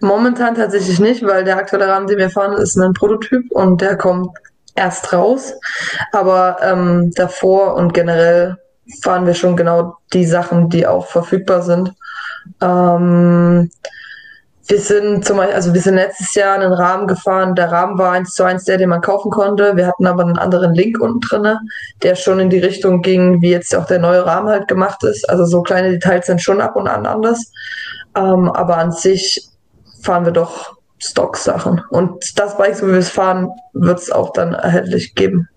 Momentan 0.00 0.54
tatsächlich 0.54 1.00
nicht, 1.00 1.24
weil 1.24 1.44
der 1.44 1.56
aktuelle 1.56 1.88
Rahmen, 1.88 2.06
den 2.06 2.18
wir 2.18 2.28
fahren, 2.28 2.52
ist 2.60 2.76
ein 2.76 2.92
Prototyp 2.92 3.50
und 3.52 3.80
der 3.80 3.96
kommt 3.96 4.28
erst 4.74 5.12
raus. 5.12 5.54
Aber 6.12 6.58
ähm, 6.60 7.12
davor 7.14 7.74
und 7.74 7.94
generell 7.94 8.58
fahren 9.02 9.26
wir 9.26 9.34
schon 9.34 9.56
genau 9.56 9.96
die 10.12 10.26
Sachen, 10.26 10.68
die 10.68 10.86
auch 10.86 11.06
verfügbar 11.06 11.62
sind. 11.62 11.94
Ähm, 12.60 13.70
wir 14.66 14.80
sind 14.80 15.24
zum 15.24 15.36
Beispiel, 15.36 15.54
also 15.54 15.74
wir 15.74 15.80
sind 15.80 15.96
letztes 15.96 16.34
Jahr 16.34 16.54
einen 16.54 16.72
Rahmen 16.72 17.06
gefahren. 17.06 17.54
Der 17.54 17.70
Rahmen 17.70 17.98
war 17.98 18.12
eins 18.12 18.34
zu 18.34 18.44
eins 18.44 18.64
der, 18.64 18.78
den 18.78 18.88
man 18.88 19.02
kaufen 19.02 19.30
konnte. 19.30 19.76
Wir 19.76 19.86
hatten 19.86 20.06
aber 20.06 20.22
einen 20.22 20.38
anderen 20.38 20.74
Link 20.74 21.00
unten 21.00 21.20
drinne, 21.20 21.60
der 22.02 22.14
schon 22.14 22.40
in 22.40 22.48
die 22.48 22.60
Richtung 22.60 23.02
ging, 23.02 23.42
wie 23.42 23.50
jetzt 23.50 23.74
auch 23.74 23.86
der 23.86 23.98
neue 23.98 24.24
Rahmen 24.24 24.48
halt 24.48 24.66
gemacht 24.68 25.04
ist. 25.04 25.28
Also 25.28 25.44
so 25.44 25.62
kleine 25.62 25.90
Details 25.90 26.26
sind 26.26 26.40
schon 26.40 26.60
ab 26.60 26.76
und 26.76 26.88
an 26.88 27.04
anders. 27.04 27.52
Ähm, 28.16 28.48
aber 28.50 28.78
an 28.78 28.92
sich 28.92 29.48
fahren 30.02 30.24
wir 30.24 30.32
doch 30.32 30.76
Stock-Sachen. 30.98 31.82
Und 31.90 32.38
das 32.38 32.56
Bike, 32.56 32.76
so 32.76 32.86
wie 32.86 32.92
wir 32.92 32.98
es 32.98 33.10
fahren, 33.10 33.50
wird 33.74 33.98
es 33.98 34.10
auch 34.10 34.32
dann 34.32 34.54
erhältlich 34.54 35.14
geben. 35.14 35.48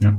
Ja. 0.00 0.12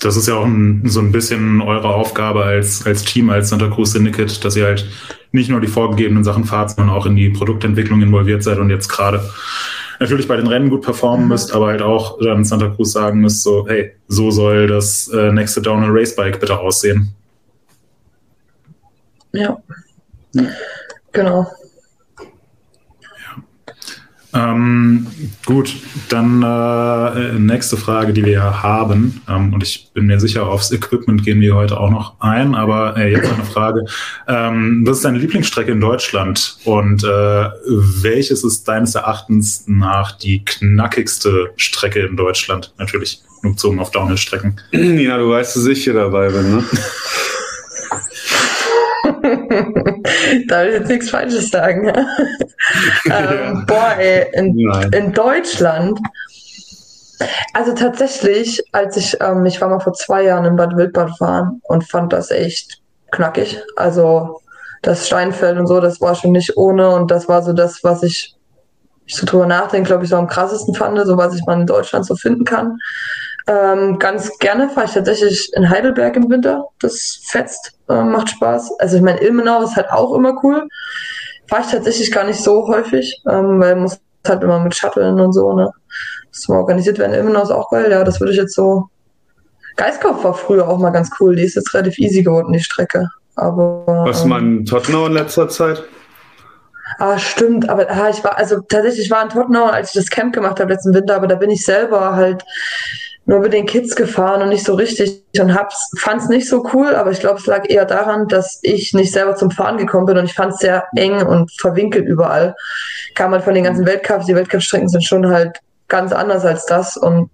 Das 0.00 0.16
ist 0.16 0.28
ja 0.28 0.34
auch 0.34 0.44
ein, 0.44 0.82
so 0.84 1.00
ein 1.00 1.12
bisschen 1.12 1.62
eure 1.62 1.94
Aufgabe 1.94 2.44
als, 2.44 2.84
als 2.84 3.04
Team, 3.04 3.30
als 3.30 3.48
Santa 3.48 3.68
Cruz 3.68 3.92
Syndicate, 3.92 4.44
dass 4.44 4.56
ihr 4.56 4.66
halt 4.66 4.86
nicht 5.32 5.48
nur 5.48 5.60
die 5.60 5.66
vorgegebenen 5.66 6.24
Sachen 6.24 6.44
fahrt, 6.44 6.70
sondern 6.70 6.94
auch 6.94 7.06
in 7.06 7.16
die 7.16 7.30
Produktentwicklung 7.30 8.02
involviert 8.02 8.42
seid 8.42 8.58
und 8.58 8.70
jetzt 8.70 8.88
gerade 8.88 9.22
natürlich 10.00 10.28
bei 10.28 10.36
den 10.36 10.46
Rennen 10.46 10.70
gut 10.70 10.82
performen 10.82 11.24
mhm. 11.24 11.28
müsst, 11.28 11.54
aber 11.54 11.68
halt 11.68 11.82
auch 11.82 12.18
dann 12.18 12.44
Santa 12.44 12.68
Cruz 12.68 12.92
sagen 12.92 13.20
müsst, 13.20 13.42
so, 13.42 13.66
hey, 13.68 13.92
so 14.08 14.30
soll 14.30 14.66
das 14.66 15.08
äh, 15.08 15.32
nächste 15.32 15.62
Downhill 15.62 15.90
Racebike 15.90 16.38
bitte 16.38 16.58
aussehen. 16.58 17.14
Ja. 19.32 19.58
ja. 20.32 20.44
Genau. 21.12 21.46
Ähm, 24.36 25.06
gut, 25.46 25.74
dann 26.10 26.42
äh, 26.42 27.38
nächste 27.38 27.76
Frage, 27.78 28.12
die 28.12 28.24
wir 28.24 28.62
haben. 28.62 29.22
Ähm, 29.28 29.54
und 29.54 29.62
ich 29.62 29.90
bin 29.94 30.06
mir 30.06 30.20
sicher, 30.20 30.46
aufs 30.46 30.70
Equipment 30.70 31.24
gehen 31.24 31.40
wir 31.40 31.54
heute 31.54 31.80
auch 31.80 31.90
noch 31.90 32.20
ein. 32.20 32.54
Aber 32.54 32.96
äh, 32.98 33.10
jetzt 33.10 33.32
eine 33.32 33.44
Frage. 33.44 33.86
Ähm, 34.28 34.82
was 34.86 34.98
ist 34.98 35.04
deine 35.06 35.18
Lieblingsstrecke 35.18 35.72
in 35.72 35.80
Deutschland? 35.80 36.58
Und 36.64 37.02
äh, 37.02 37.06
welches 37.66 38.44
ist 38.44 38.68
deines 38.68 38.94
Erachtens 38.94 39.64
nach 39.66 40.12
die 40.12 40.44
knackigste 40.44 41.52
Strecke 41.56 42.00
in 42.00 42.16
Deutschland? 42.16 42.74
Natürlich 42.78 43.22
bezogen 43.42 43.78
auf 43.78 43.90
Downhill-Strecken. 43.90 44.60
Ja, 44.72 45.18
du 45.18 45.30
weißt, 45.30 45.56
dass 45.56 45.66
ich 45.66 45.84
hier 45.84 45.94
dabei 45.94 46.28
bin, 46.28 46.56
ne? 46.56 46.64
Darf 50.48 50.66
ich 50.66 50.72
jetzt 50.72 50.88
nichts 50.88 51.10
Falsches 51.10 51.50
sagen? 51.50 51.88
ähm, 53.10 53.64
boah, 53.66 53.94
ey, 53.98 54.26
in, 54.32 54.58
in, 54.92 55.12
Deutschland. 55.12 55.98
Also 57.54 57.72
tatsächlich, 57.72 58.62
als 58.72 58.96
ich, 58.96 59.20
ähm, 59.20 59.46
ich 59.46 59.60
war 59.60 59.68
mal 59.68 59.80
vor 59.80 59.94
zwei 59.94 60.24
Jahren 60.24 60.44
in 60.44 60.56
Bad 60.56 60.76
Wildbad 60.76 61.16
fahren 61.16 61.60
und 61.64 61.88
fand 61.88 62.12
das 62.12 62.30
echt 62.30 62.80
knackig. 63.10 63.62
Also 63.76 64.40
das 64.82 65.06
Steinfeld 65.06 65.58
und 65.58 65.66
so, 65.66 65.80
das 65.80 66.00
war 66.00 66.14
schon 66.14 66.32
nicht 66.32 66.56
ohne 66.56 66.90
und 66.90 67.10
das 67.10 67.28
war 67.28 67.42
so 67.42 67.52
das, 67.52 67.82
was 67.82 68.02
ich, 68.02 68.34
ich 69.06 69.16
so 69.16 69.26
drüber 69.26 69.46
nachdenke, 69.46 69.88
glaube 69.88 70.04
ich, 70.04 70.10
so 70.10 70.16
am 70.16 70.28
krassesten 70.28 70.74
fand, 70.74 70.98
so 71.06 71.16
was 71.16 71.34
ich 71.34 71.44
mal 71.46 71.60
in 71.60 71.66
Deutschland 71.66 72.06
so 72.06 72.14
finden 72.14 72.44
kann. 72.44 72.78
Ähm, 73.48 73.98
ganz 73.98 74.38
gerne 74.38 74.68
fahre 74.68 74.86
ich 74.86 74.92
tatsächlich 74.92 75.52
in 75.54 75.70
Heidelberg 75.70 76.16
im 76.16 76.28
Winter. 76.28 76.68
Das 76.80 77.20
fetzt, 77.26 77.78
äh, 77.88 78.02
macht 78.02 78.30
Spaß. 78.30 78.80
Also 78.80 78.96
ich 78.96 79.02
meine, 79.02 79.20
Ilmenau 79.20 79.62
ist 79.62 79.76
halt 79.76 79.88
auch 79.90 80.14
immer 80.14 80.42
cool. 80.42 80.66
Fahre 81.48 81.62
ich 81.62 81.70
tatsächlich 81.70 82.10
gar 82.10 82.24
nicht 82.24 82.40
so 82.40 82.66
häufig, 82.66 83.22
ähm, 83.30 83.60
weil 83.60 83.76
muss 83.76 84.00
halt 84.26 84.42
immer 84.42 84.58
mit 84.58 84.74
Shuttlen 84.74 85.20
und 85.20 85.32
so, 85.32 85.52
ne? 85.52 85.70
Das 86.32 86.48
mal 86.48 86.58
organisiert 86.58 86.98
werden. 86.98 87.14
Ilmenau 87.14 87.42
ist 87.42 87.52
auch 87.52 87.70
geil, 87.70 87.90
ja, 87.90 88.02
das 88.02 88.20
würde 88.20 88.32
ich 88.32 88.38
jetzt 88.38 88.54
so. 88.54 88.88
Geiskopf 89.76 90.24
war 90.24 90.34
früher 90.34 90.68
auch 90.68 90.78
mal 90.78 90.90
ganz 90.90 91.10
cool. 91.20 91.36
Die 91.36 91.44
ist 91.44 91.54
jetzt 91.54 91.72
relativ 91.72 91.98
easy 91.98 92.22
geworden, 92.22 92.52
die 92.52 92.60
Strecke. 92.60 93.08
Aber. 93.36 93.84
Was 94.04 94.22
ähm, 94.22 94.28
man 94.28 94.64
Tottenau 94.64 95.06
in 95.06 95.12
letzter 95.12 95.48
Zeit? 95.48 95.84
Ah, 96.98 97.18
stimmt, 97.18 97.68
aber 97.68 97.90
ah, 97.90 98.08
ich 98.08 98.22
war, 98.24 98.38
also 98.38 98.60
tatsächlich 98.60 99.10
war 99.10 99.22
in 99.22 99.28
Tottenau, 99.28 99.66
als 99.66 99.88
ich 99.88 100.02
das 100.02 100.10
Camp 100.10 100.32
gemacht 100.32 100.60
habe 100.60 100.72
letzten 100.72 100.94
Winter, 100.94 101.16
aber 101.16 101.26
da 101.26 101.34
bin 101.34 101.50
ich 101.50 101.64
selber 101.64 102.14
halt 102.14 102.44
nur 103.26 103.40
mit 103.40 103.52
den 103.52 103.66
Kids 103.66 103.96
gefahren 103.96 104.40
und 104.40 104.48
nicht 104.48 104.64
so 104.64 104.74
richtig 104.74 105.22
und 105.40 105.52
fand 105.98 106.22
es 106.22 106.28
nicht 106.28 106.48
so 106.48 106.64
cool, 106.72 106.94
aber 106.94 107.10
ich 107.10 107.20
glaube, 107.20 107.40
es 107.40 107.46
lag 107.46 107.68
eher 107.68 107.84
daran, 107.84 108.28
dass 108.28 108.60
ich 108.62 108.94
nicht 108.94 109.12
selber 109.12 109.34
zum 109.34 109.50
Fahren 109.50 109.76
gekommen 109.76 110.06
bin 110.06 110.16
und 110.16 110.24
ich 110.26 110.34
fand 110.34 110.54
es 110.54 110.60
sehr 110.60 110.84
eng 110.94 111.26
und 111.26 111.50
verwinkelt 111.60 112.06
überall. 112.06 112.54
Kam 113.14 113.32
halt 113.32 113.42
von 113.42 113.54
den 113.54 113.64
ganzen 113.64 113.84
Weltcups, 113.84 114.26
die 114.26 114.34
Weltcup-Strecken 114.34 114.88
sind 114.88 115.04
schon 115.04 115.26
halt 115.28 115.58
ganz 115.88 116.12
anders 116.12 116.44
als 116.44 116.66
das 116.66 116.96
und 116.96 117.28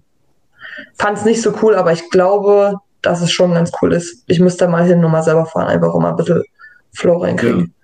fand 0.94 1.18
es 1.18 1.24
nicht 1.26 1.42
so 1.42 1.54
cool, 1.62 1.74
aber 1.74 1.92
ich 1.92 2.08
glaube, 2.10 2.78
dass 3.02 3.20
es 3.20 3.30
schon 3.30 3.52
ganz 3.52 3.70
cool 3.82 3.92
ist. 3.92 4.24
Ich 4.28 4.40
müsste 4.40 4.68
mal 4.68 4.84
hin 4.84 5.04
und 5.04 5.12
mal 5.12 5.22
selber 5.22 5.44
fahren, 5.44 5.68
einfach 5.68 5.92
um 5.92 6.02
mal 6.02 6.10
ein 6.10 6.16
bisschen 6.16 6.42
Flow 6.94 7.18
reinkriegen. 7.18 7.74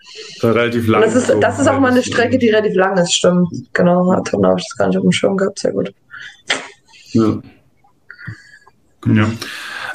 Ja, 0.40 0.52
relativ 0.52 0.88
lang. 0.88 1.02
das 1.02 1.14
ist, 1.14 1.34
das 1.40 1.58
ist 1.58 1.68
auch 1.68 1.78
mal 1.78 1.90
eine 1.90 2.02
Strecke, 2.02 2.38
die 2.38 2.48
relativ 2.48 2.74
lang 2.74 2.96
ist, 2.96 3.12
stimmt. 3.12 3.48
Genau, 3.74 4.10
dann 4.14 4.46
habe 4.46 4.58
ich 4.58 4.66
das 4.66 4.76
gar 4.78 4.88
nicht 4.88 4.96
auf 4.96 5.02
dem 5.02 5.12
Schirm 5.12 5.36
gehabt, 5.36 5.58
sehr 5.58 5.72
gut. 5.72 5.92
Ja. 7.12 7.38
Ja. 9.06 9.30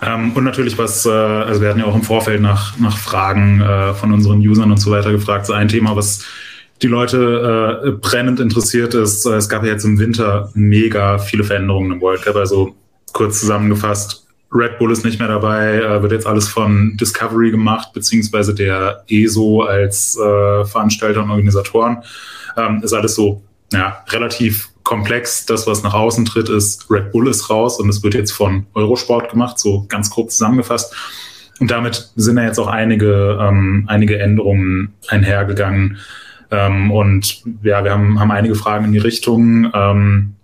Ähm, 0.02 0.32
und 0.34 0.44
natürlich 0.44 0.78
was, 0.78 1.06
äh, 1.06 1.10
also 1.10 1.62
wir 1.62 1.70
hatten 1.70 1.80
ja 1.80 1.86
auch 1.86 1.96
im 1.96 2.04
Vorfeld 2.04 2.42
nach, 2.42 2.78
nach 2.80 2.98
Fragen 2.98 3.62
äh, 3.62 3.94
von 3.94 4.12
unseren 4.12 4.40
Usern 4.40 4.72
und 4.72 4.78
so 4.78 4.92
weiter 4.92 5.12
gefragt. 5.12 5.46
So 5.46 5.54
ein 5.54 5.68
Thema, 5.68 5.96
was 5.96 6.26
die 6.82 6.88
Leute 6.88 7.82
äh, 7.86 7.92
brennend 7.92 8.40
interessiert 8.40 8.94
ist, 8.94 9.26
äh, 9.26 9.36
es 9.36 9.50
gab 9.50 9.64
ja 9.64 9.72
jetzt 9.72 9.86
im 9.86 10.00
Winter 10.00 10.52
mega 10.54 11.18
viele 11.18 11.44
Veränderungen 11.44 11.92
im 11.94 12.02
World 12.02 12.24
Cup. 12.24 12.36
Also 12.36 12.76
kurz 13.14 13.40
zusammengefasst, 13.40 14.28
Red 14.52 14.78
Bull 14.78 14.92
ist 14.92 15.04
nicht 15.04 15.20
mehr 15.20 15.28
dabei, 15.28 15.80
äh, 15.80 16.02
wird 16.02 16.12
jetzt 16.12 16.28
alles 16.28 16.48
von 16.48 16.96
Discovery 16.98 17.52
gemacht, 17.52 17.94
beziehungsweise 17.94 18.54
der 18.54 19.04
ESO 19.08 19.64
als 19.64 20.18
äh, 20.18 20.66
Veranstalter 20.66 21.24
und 21.24 21.32
Organisatoren. 21.32 22.04
Ähm, 22.56 22.82
ist 22.84 22.94
alles 22.94 23.16
so 23.16 23.42
ja, 23.72 24.04
relativ 24.10 24.70
komplex. 24.84 25.46
Das, 25.46 25.68
was 25.68 25.84
nach 25.84 25.94
außen 25.94 26.26
tritt, 26.26 26.50
ist 26.50 26.90
Red 26.90 27.12
Bull 27.12 27.28
ist 27.28 27.50
raus 27.50 27.80
und 27.80 27.90
es 27.90 28.04
wird 28.04 28.14
jetzt 28.14 28.32
von 28.32 28.66
Eurosport 28.74 29.32
gemacht, 29.32 29.60
so 29.60 29.86
ganz 29.88 30.10
grob 30.10 30.32
zusammengefasst. 30.32 30.96
Und 31.60 31.72
damit 31.72 32.12
sind 32.16 32.36
da 32.36 32.44
jetzt 32.44 32.60
auch 32.60 32.68
einige, 32.68 33.38
ähm, 33.40 33.86
einige 33.88 34.20
Änderungen 34.20 34.94
einhergegangen. 35.08 35.98
Ähm, 36.52 36.92
und 36.92 37.44
ja, 37.62 37.84
wir 37.84 37.92
haben, 37.92 38.20
haben 38.20 38.32
einige 38.32 38.56
Fragen 38.56 38.86
in 38.86 38.92
die 38.92 39.00
Richtung. 39.00 39.72
Ähm, 39.74 40.36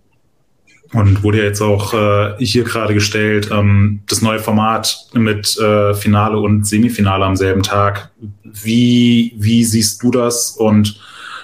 und 0.93 1.24
wurde 1.24 1.39
ja 1.39 1.43
jetzt 1.43 1.62
auch 1.62 1.93
äh, 1.93 2.34
hier 2.39 2.63
gerade 2.63 2.93
gestellt, 2.93 3.50
ähm, 3.51 4.01
das 4.08 4.22
neue 4.22 4.39
Format 4.39 5.08
mit 5.13 5.58
äh, 5.60 5.93
Finale 5.93 6.39
und 6.39 6.65
Semifinale 6.65 7.25
am 7.25 7.36
selben 7.36 7.62
Tag. 7.62 8.10
Wie, 8.43 9.34
wie 9.38 9.63
siehst 9.63 10.01
du 10.01 10.10
das 10.10 10.51
und 10.51 11.00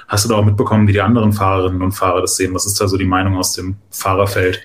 hast 0.08 0.26
du 0.26 0.30
da 0.30 0.36
auch 0.36 0.46
mitbekommen, 0.46 0.88
wie 0.88 0.94
die 0.94 1.02
anderen 1.02 1.34
Fahrerinnen 1.34 1.82
und 1.82 1.92
Fahrer 1.92 2.22
das 2.22 2.36
sehen? 2.36 2.54
Was 2.54 2.66
ist 2.66 2.80
da 2.80 2.88
so 2.88 2.98
die 2.98 3.06
Meinung 3.06 3.38
aus 3.38 3.54
dem 3.54 3.78
Fahrerfeld? 3.90 4.62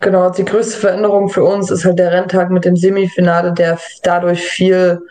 Genau, 0.00 0.30
die 0.30 0.44
größte 0.44 0.78
Veränderung 0.78 1.28
für 1.28 1.44
uns 1.44 1.70
ist 1.70 1.84
halt 1.84 1.98
der 1.98 2.12
Renntag 2.12 2.50
mit 2.50 2.64
dem 2.64 2.76
Semifinale, 2.76 3.52
der 3.52 3.78
dadurch 4.02 4.40
viel 4.40 5.02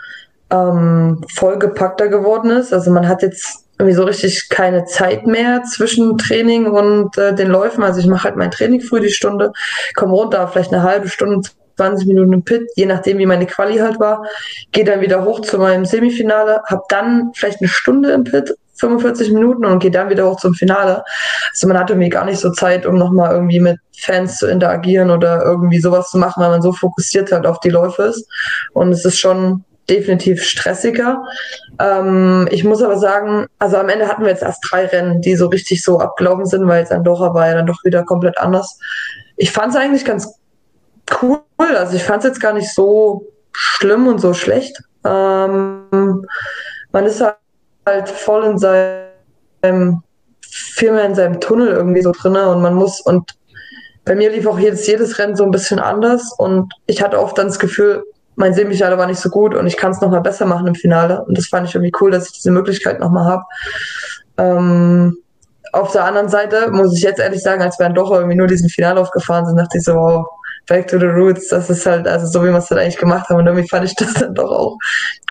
ähm, 0.49 1.23
vollgepackter 1.35 2.07
geworden 2.07 2.49
ist. 2.49 2.73
Also 2.73 2.89
man 2.89 3.07
hat 3.07 3.21
jetzt 3.21 3.65
irgendwie 3.77 3.95
so 3.95 4.03
richtig 4.03 4.49
keine 4.49 4.85
Zeit 4.85 5.27
mehr 5.27 5.63
zwischen 5.63 6.17
Training 6.17 6.67
und 6.67 7.17
äh, 7.17 7.35
den 7.35 7.49
Läufen. 7.49 7.83
Also 7.83 7.99
ich 7.99 8.07
mache 8.07 8.25
halt 8.25 8.35
mein 8.35 8.51
Training 8.51 8.81
früh 8.81 8.99
die 8.99 9.11
Stunde, 9.11 9.53
komme 9.95 10.13
runter, 10.13 10.47
vielleicht 10.47 10.73
eine 10.73 10.83
halbe 10.83 11.07
Stunde, 11.07 11.47
20 11.77 12.07
Minuten 12.07 12.33
im 12.33 12.43
Pit, 12.43 12.69
je 12.75 12.85
nachdem 12.85 13.19
wie 13.19 13.25
meine 13.25 13.45
Quali 13.45 13.77
halt 13.77 14.01
war, 14.01 14.25
gehe 14.73 14.83
dann 14.83 14.99
wieder 14.99 15.23
hoch 15.23 15.39
zu 15.39 15.57
meinem 15.57 15.85
Semifinale, 15.85 16.61
habe 16.65 16.83
dann 16.89 17.31
vielleicht 17.33 17.61
eine 17.61 17.69
Stunde 17.69 18.11
im 18.11 18.25
Pit, 18.25 18.53
45 18.79 19.31
Minuten 19.31 19.65
und 19.65 19.79
gehe 19.79 19.91
dann 19.91 20.09
wieder 20.09 20.29
hoch 20.29 20.39
zum 20.39 20.53
Finale. 20.53 21.03
Also 21.51 21.67
man 21.67 21.77
hatte 21.77 21.95
mir 21.95 22.09
gar 22.09 22.25
nicht 22.25 22.39
so 22.39 22.51
Zeit, 22.51 22.85
um 22.85 22.95
nochmal 22.95 23.33
irgendwie 23.33 23.59
mit 23.59 23.77
Fans 23.97 24.37
zu 24.37 24.47
interagieren 24.47 25.11
oder 25.11 25.43
irgendwie 25.43 25.79
sowas 25.79 26.09
zu 26.09 26.17
machen, 26.17 26.41
weil 26.41 26.49
man 26.49 26.61
so 26.61 26.71
fokussiert 26.71 27.31
halt 27.31 27.45
auf 27.45 27.59
die 27.59 27.69
Läufe 27.69 28.03
ist. 28.03 28.25
Und 28.73 28.91
es 28.91 29.05
ist 29.05 29.19
schon 29.19 29.63
definitiv 29.89 30.43
stressiger. 30.43 31.23
Ähm, 31.79 32.47
ich 32.51 32.63
muss 32.63 32.81
aber 32.81 32.97
sagen, 32.97 33.47
also 33.57 33.77
am 33.77 33.89
Ende 33.89 34.07
hatten 34.07 34.21
wir 34.21 34.29
jetzt 34.29 34.43
erst 34.43 34.63
drei 34.69 34.85
Rennen, 34.85 35.21
die 35.21 35.35
so 35.35 35.47
richtig 35.47 35.83
so 35.83 35.99
abgelaufen 35.99 36.45
sind, 36.45 36.67
weil 36.67 36.81
jetzt 36.81 36.91
Andorra 36.91 37.33
war 37.33 37.47
ja 37.47 37.55
dann 37.55 37.65
doch 37.65 37.83
wieder 37.83 38.03
komplett 38.03 38.37
anders. 38.37 38.79
Ich 39.35 39.51
fand 39.51 39.73
es 39.73 39.79
eigentlich 39.79 40.05
ganz 40.05 40.39
cool. 41.21 41.41
Also 41.57 41.95
ich 41.95 42.03
fand 42.03 42.23
es 42.23 42.29
jetzt 42.29 42.41
gar 42.41 42.53
nicht 42.53 42.73
so 42.73 43.27
schlimm 43.51 44.07
und 44.07 44.19
so 44.19 44.33
schlecht. 44.33 44.81
Ähm, 45.05 46.25
man 46.91 47.05
ist 47.05 47.21
halt 47.21 47.35
voll 48.05 48.43
in 48.45 48.57
seinem, 48.57 50.03
viel 50.41 50.91
mehr 50.91 51.05
in 51.05 51.15
seinem 51.15 51.39
Tunnel 51.39 51.69
irgendwie 51.69 52.01
so 52.01 52.11
drin 52.11 52.35
und 52.35 52.61
man 52.61 52.73
muss 52.73 53.01
und 53.01 53.35
bei 54.05 54.15
mir 54.15 54.31
lief 54.31 54.47
auch 54.47 54.57
jedes, 54.57 54.87
jedes 54.87 55.19
Rennen 55.19 55.35
so 55.35 55.43
ein 55.43 55.51
bisschen 55.51 55.79
anders 55.79 56.33
und 56.37 56.73
ich 56.87 57.01
hatte 57.01 57.19
oft 57.19 57.37
dann 57.37 57.47
das 57.47 57.59
Gefühl, 57.59 58.03
mein 58.39 58.53
Semifinale 58.53 58.97
war 58.97 59.05
nicht 59.05 59.19
so 59.19 59.29
gut 59.29 59.53
und 59.53 59.67
ich 59.67 59.75
kann 59.75 59.91
es 59.91 59.99
nochmal 59.99 60.21
besser 60.21 60.45
machen 60.45 60.65
im 60.65 60.73
Finale. 60.73 61.25
Und 61.25 61.37
das 61.37 61.47
fand 61.47 61.67
ich 61.67 61.75
irgendwie 61.75 61.91
cool, 61.99 62.09
dass 62.09 62.27
ich 62.27 62.33
diese 62.37 62.51
Möglichkeit 62.51 62.99
nochmal 63.01 63.25
habe. 63.25 63.43
Ähm, 64.37 65.17
auf 65.73 65.91
der 65.91 66.05
anderen 66.05 66.29
Seite 66.29 66.71
muss 66.71 66.95
ich 66.95 67.03
jetzt 67.03 67.19
ehrlich 67.19 67.43
sagen, 67.43 67.61
als 67.61 67.77
wir 67.77 67.85
dann 67.85 67.95
doch 67.95 68.11
irgendwie 68.11 68.37
nur 68.37 68.47
diesen 68.47 68.69
Finale 68.69 69.01
aufgefahren 69.01 69.45
sind, 69.45 69.57
dachte 69.57 69.77
ich 69.77 69.83
so, 69.83 69.93
wow, 69.93 70.25
back 70.69 70.87
to 70.87 70.99
the 70.99 71.07
roots, 71.07 71.49
das 71.49 71.69
ist 71.69 71.85
halt, 71.85 72.07
also 72.07 72.27
so 72.27 72.41
wie 72.43 72.49
wir 72.49 72.57
es 72.57 72.67
dann 72.67 72.77
eigentlich 72.77 72.97
gemacht 72.97 73.27
haben. 73.27 73.39
Und 73.39 73.47
irgendwie 73.47 73.67
fand 73.67 73.85
ich 73.85 73.95
das 73.95 74.13
dann 74.19 74.33
doch 74.35 74.51
auch 74.51 74.77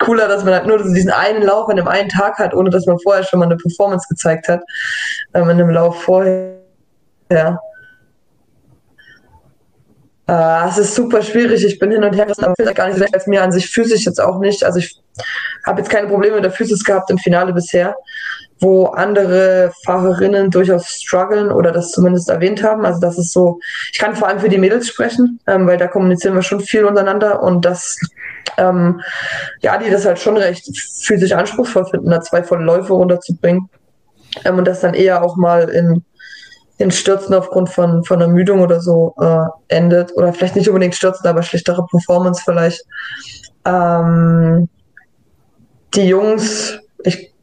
cooler, 0.01 0.29
dass 0.29 0.45
man 0.45 0.53
halt 0.53 0.67
nur 0.67 0.83
diesen 0.83 1.11
einen 1.11 1.43
Lauf 1.43 1.69
an 1.71 1.77
dem 1.77 1.89
einen 1.89 2.11
Tag 2.11 2.39
hat, 2.39 2.53
ohne 2.53 2.69
dass 2.69 2.85
man 2.85 2.99
vorher 2.99 3.25
schon 3.25 3.39
mal 3.39 3.47
eine 3.47 3.57
Performance 3.57 4.07
gezeigt 4.09 4.49
hat, 4.49 4.63
ähm, 5.33 5.45
in 5.45 5.51
einem 5.51 5.71
Lauf 5.71 6.03
vorher. 6.03 6.59
Ja. 7.31 7.59
Äh, 10.29 10.69
es 10.69 10.79
ist 10.79 10.95
super 10.95 11.23
schwierig. 11.23 11.65
Ich 11.65 11.79
bin 11.79 11.91
hin 11.91 12.05
und 12.05 12.15
her 12.15 12.27
gerissen, 12.27 12.45
aber 12.45 12.75
gar 12.75 12.89
nicht 12.89 12.99
so 12.99 13.05
als 13.13 13.27
mir 13.27 13.43
an 13.43 13.53
sich 13.53 13.71
physisch 13.71 14.05
jetzt 14.05 14.21
auch 14.21 14.39
nicht. 14.41 14.65
Also 14.65 14.81
ich 14.81 15.01
habe 15.65 15.81
jetzt 15.81 15.91
keine 15.91 16.09
Probleme 16.09 16.37
mit 16.37 16.45
der 16.45 16.53
Physis 16.53 16.85
gehabt 16.85 17.11
im 17.11 17.19
Finale 17.19 17.53
bisher, 17.53 17.95
wo 18.61 18.87
andere 18.87 19.73
Fahrerinnen 19.85 20.51
durchaus 20.51 20.89
strugglen 20.89 21.51
oder 21.51 21.73
das 21.73 21.93
zumindest 21.93 22.29
erwähnt 22.29 22.63
haben. 22.63 22.85
Also 22.85 23.01
das 23.01 23.19
ist 23.19 23.33
so, 23.33 23.61
ich 23.93 23.99
kann 23.99 24.17
vor 24.17 24.29
allem 24.29 24.41
für 24.41 24.49
die 24.49 24.59
Mädels 24.59 24.89
sprechen, 24.89 25.41
ähm, 25.47 25.67
weil 25.67 25.79
da 25.79 25.87
kommunizieren 25.87 26.35
wir 26.35 26.43
schon 26.43 26.61
viel 26.61 26.85
untereinander 26.85 27.43
und 27.43 27.65
das 27.65 27.99
ähm, 28.57 29.01
ja, 29.61 29.79
die 29.79 29.91
das 29.91 30.05
halt 30.05 30.19
schon 30.19 30.37
recht 30.37 30.67
physisch 31.03 31.33
anspruchsvoll 31.33 31.87
finden, 31.87 32.11
da 32.11 32.21
zwei 32.21 32.43
volle 32.43 32.65
Läufe 32.65 32.93
runterzubringen. 32.93 33.69
Ähm, 34.45 34.59
und 34.59 34.67
das 34.67 34.81
dann 34.81 34.95
eher 34.95 35.23
auch 35.23 35.37
mal 35.37 35.69
in 35.69 36.03
in 36.79 36.93
Stürzen 36.93 37.35
aufgrund 37.35 37.69
von, 37.69 38.05
von 38.05 38.21
Ermüdung 38.21 38.61
oder 38.61 38.81
so 38.81 39.15
äh, 39.21 39.75
endet. 39.77 40.17
Oder 40.17 40.33
vielleicht 40.33 40.55
nicht 40.57 40.69
unbedingt 40.69 40.95
Stürzen, 40.95 41.27
aber 41.27 41.43
schlechtere 41.43 41.85
Performance 41.87 42.43
vielleicht. 42.45 42.85
Ähm, 43.65 44.69
die 45.95 46.07
Jungs, 46.07 46.79
ich, 47.03 47.35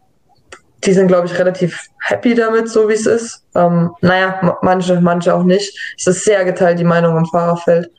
die 0.85 0.93
sind, 0.93 1.07
glaube 1.07 1.27
ich, 1.27 1.37
relativ 1.37 1.79
happy 1.99 2.35
damit, 2.35 2.69
so 2.69 2.87
wie 2.87 2.93
es 2.93 3.05
ist. 3.05 3.43
Ähm, 3.55 3.91
naja, 4.01 4.57
manche, 4.61 4.99
manche 5.01 5.33
auch 5.33 5.43
nicht. 5.43 5.77
Es 5.97 6.07
ist 6.07 6.23
sehr 6.23 6.45
geteilt, 6.45 6.79
die 6.79 6.83
Meinung 6.83 7.17
im 7.17 7.25
Fahrerfeld. 7.25 7.89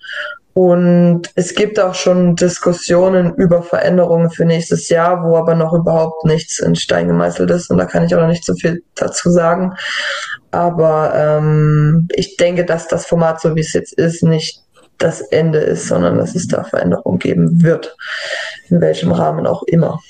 Und 0.54 1.24
es 1.34 1.54
gibt 1.54 1.78
auch 1.78 1.94
schon 1.94 2.34
Diskussionen 2.34 3.34
über 3.34 3.62
Veränderungen 3.62 4.30
für 4.30 4.46
nächstes 4.46 4.88
Jahr, 4.88 5.22
wo 5.22 5.36
aber 5.36 5.54
noch 5.54 5.74
überhaupt 5.74 6.24
nichts 6.24 6.60
in 6.60 6.74
Stein 6.74 7.08
gemeißelt 7.08 7.50
ist. 7.50 7.70
Und 7.70 7.76
da 7.76 7.84
kann 7.84 8.04
ich 8.04 8.14
auch 8.14 8.20
noch 8.20 8.28
nicht 8.28 8.44
so 8.44 8.54
viel 8.54 8.82
dazu 8.94 9.30
sagen. 9.30 9.74
Aber 10.52 11.12
ähm, 11.14 12.08
ich 12.14 12.38
denke, 12.38 12.64
dass 12.64 12.88
das 12.88 13.04
Format, 13.04 13.40
so 13.42 13.54
wie 13.54 13.60
es 13.60 13.74
jetzt 13.74 13.92
ist, 13.98 14.22
nicht 14.22 14.62
das 14.96 15.20
Ende 15.20 15.58
ist, 15.58 15.88
sondern 15.88 16.16
dass 16.16 16.34
es 16.34 16.48
da 16.48 16.64
Veränderungen 16.64 17.18
geben 17.18 17.62
wird. 17.62 17.94
In 18.70 18.80
welchem 18.80 19.12
Rahmen 19.12 19.46
auch 19.46 19.62
immer. 19.64 20.00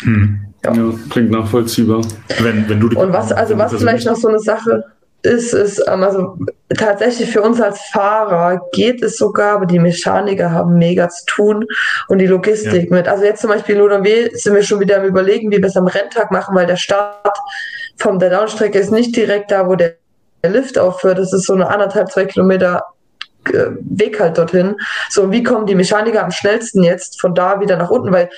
Hm. 0.00 0.49
Ja. 0.64 0.72
ja. 0.72 0.92
klingt 1.10 1.30
nachvollziehbar. 1.30 2.02
Wenn, 2.40 2.68
wenn 2.68 2.80
du 2.80 2.98
Und 2.98 3.12
was, 3.12 3.32
also 3.32 3.56
was 3.58 3.74
vielleicht 3.74 4.06
noch 4.06 4.16
so 4.16 4.28
eine 4.28 4.40
Sache 4.40 4.84
ist, 5.22 5.52
ist, 5.52 5.82
ähm, 5.86 6.02
also 6.02 6.36
tatsächlich 6.76 7.30
für 7.30 7.42
uns 7.42 7.60
als 7.60 7.80
Fahrer 7.92 8.60
geht 8.72 9.02
es 9.02 9.18
sogar, 9.18 9.56
aber 9.56 9.66
die 9.66 9.78
Mechaniker 9.78 10.50
haben 10.50 10.78
mega 10.78 11.08
zu 11.08 11.24
tun 11.26 11.66
und 12.08 12.18
die 12.18 12.26
Logistik 12.26 12.90
ja. 12.90 12.96
mit. 12.96 13.08
Also 13.08 13.24
jetzt 13.24 13.40
zum 13.40 13.50
Beispiel 13.50 13.74
in 13.74 13.82
Lodonweh 13.82 14.30
sind 14.34 14.54
wir 14.54 14.62
schon 14.62 14.80
wieder 14.80 14.98
am 14.98 15.04
überlegen, 15.04 15.50
wie 15.50 15.58
wir 15.58 15.66
es 15.66 15.76
am 15.76 15.86
Renntag 15.86 16.30
machen, 16.30 16.54
weil 16.54 16.66
der 16.66 16.76
Start 16.76 17.36
von 17.98 18.18
der 18.18 18.30
Downstrecke 18.30 18.78
ist 18.78 18.90
nicht 18.90 19.14
direkt 19.14 19.50
da, 19.50 19.66
wo 19.66 19.74
der 19.74 19.96
Lift 20.42 20.78
aufhört. 20.78 21.18
Das 21.18 21.32
ist 21.32 21.46
so 21.46 21.52
eine 21.52 21.68
anderthalb, 21.68 22.10
zwei 22.10 22.24
Kilometer 22.24 22.82
äh, 23.46 23.66
Weg 23.80 24.18
halt 24.20 24.38
dorthin. 24.38 24.76
So, 25.10 25.30
wie 25.30 25.42
kommen 25.42 25.66
die 25.66 25.74
Mechaniker 25.74 26.24
am 26.24 26.30
schnellsten 26.30 26.82
jetzt 26.82 27.20
von 27.20 27.34
da 27.34 27.60
wieder 27.60 27.76
nach 27.76 27.90
unten? 27.90 28.12
Weil 28.12 28.30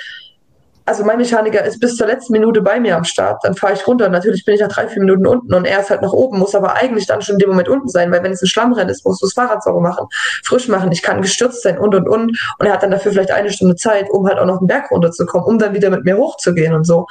also 0.84 1.04
mein 1.04 1.18
Mechaniker 1.18 1.64
ist 1.64 1.80
bis 1.80 1.96
zur 1.96 2.06
letzten 2.06 2.32
Minute 2.32 2.60
bei 2.62 2.80
mir 2.80 2.96
am 2.96 3.04
Start, 3.04 3.42
dann 3.44 3.54
fahre 3.54 3.74
ich 3.74 3.86
runter. 3.86 4.08
Natürlich 4.08 4.44
bin 4.44 4.54
ich 4.54 4.60
nach 4.60 4.68
drei, 4.68 4.88
vier 4.88 5.00
Minuten 5.00 5.26
unten 5.26 5.54
und 5.54 5.64
er 5.64 5.80
ist 5.80 5.90
halt 5.90 6.02
nach 6.02 6.12
oben, 6.12 6.38
muss 6.38 6.54
aber 6.54 6.74
eigentlich 6.74 7.06
dann 7.06 7.22
schon 7.22 7.34
in 7.34 7.38
dem 7.38 7.50
Moment 7.50 7.68
unten 7.68 7.88
sein, 7.88 8.10
weil 8.10 8.22
wenn 8.22 8.32
es 8.32 8.42
ein 8.42 8.48
Schlammrennen 8.48 8.88
ist, 8.88 9.04
musst 9.04 9.22
du 9.22 9.26
das 9.26 9.34
Fahrrad 9.34 9.62
sauber 9.62 9.80
machen, 9.80 10.06
frisch 10.44 10.68
machen, 10.68 10.90
ich 10.92 11.02
kann 11.02 11.22
gestürzt 11.22 11.62
sein 11.62 11.78
und 11.78 11.94
und 11.94 12.08
und. 12.08 12.38
Und 12.58 12.66
er 12.66 12.72
hat 12.72 12.82
dann 12.82 12.90
dafür 12.90 13.12
vielleicht 13.12 13.30
eine 13.30 13.50
Stunde 13.50 13.76
Zeit, 13.76 14.10
um 14.10 14.26
halt 14.26 14.38
auch 14.38 14.46
noch 14.46 14.58
den 14.58 14.66
Berg 14.66 14.90
runterzukommen, 14.90 15.46
um 15.46 15.58
dann 15.58 15.74
wieder 15.74 15.90
mit 15.90 16.04
mir 16.04 16.16
hochzugehen 16.16 16.74
und 16.74 16.84
so. 16.84 17.06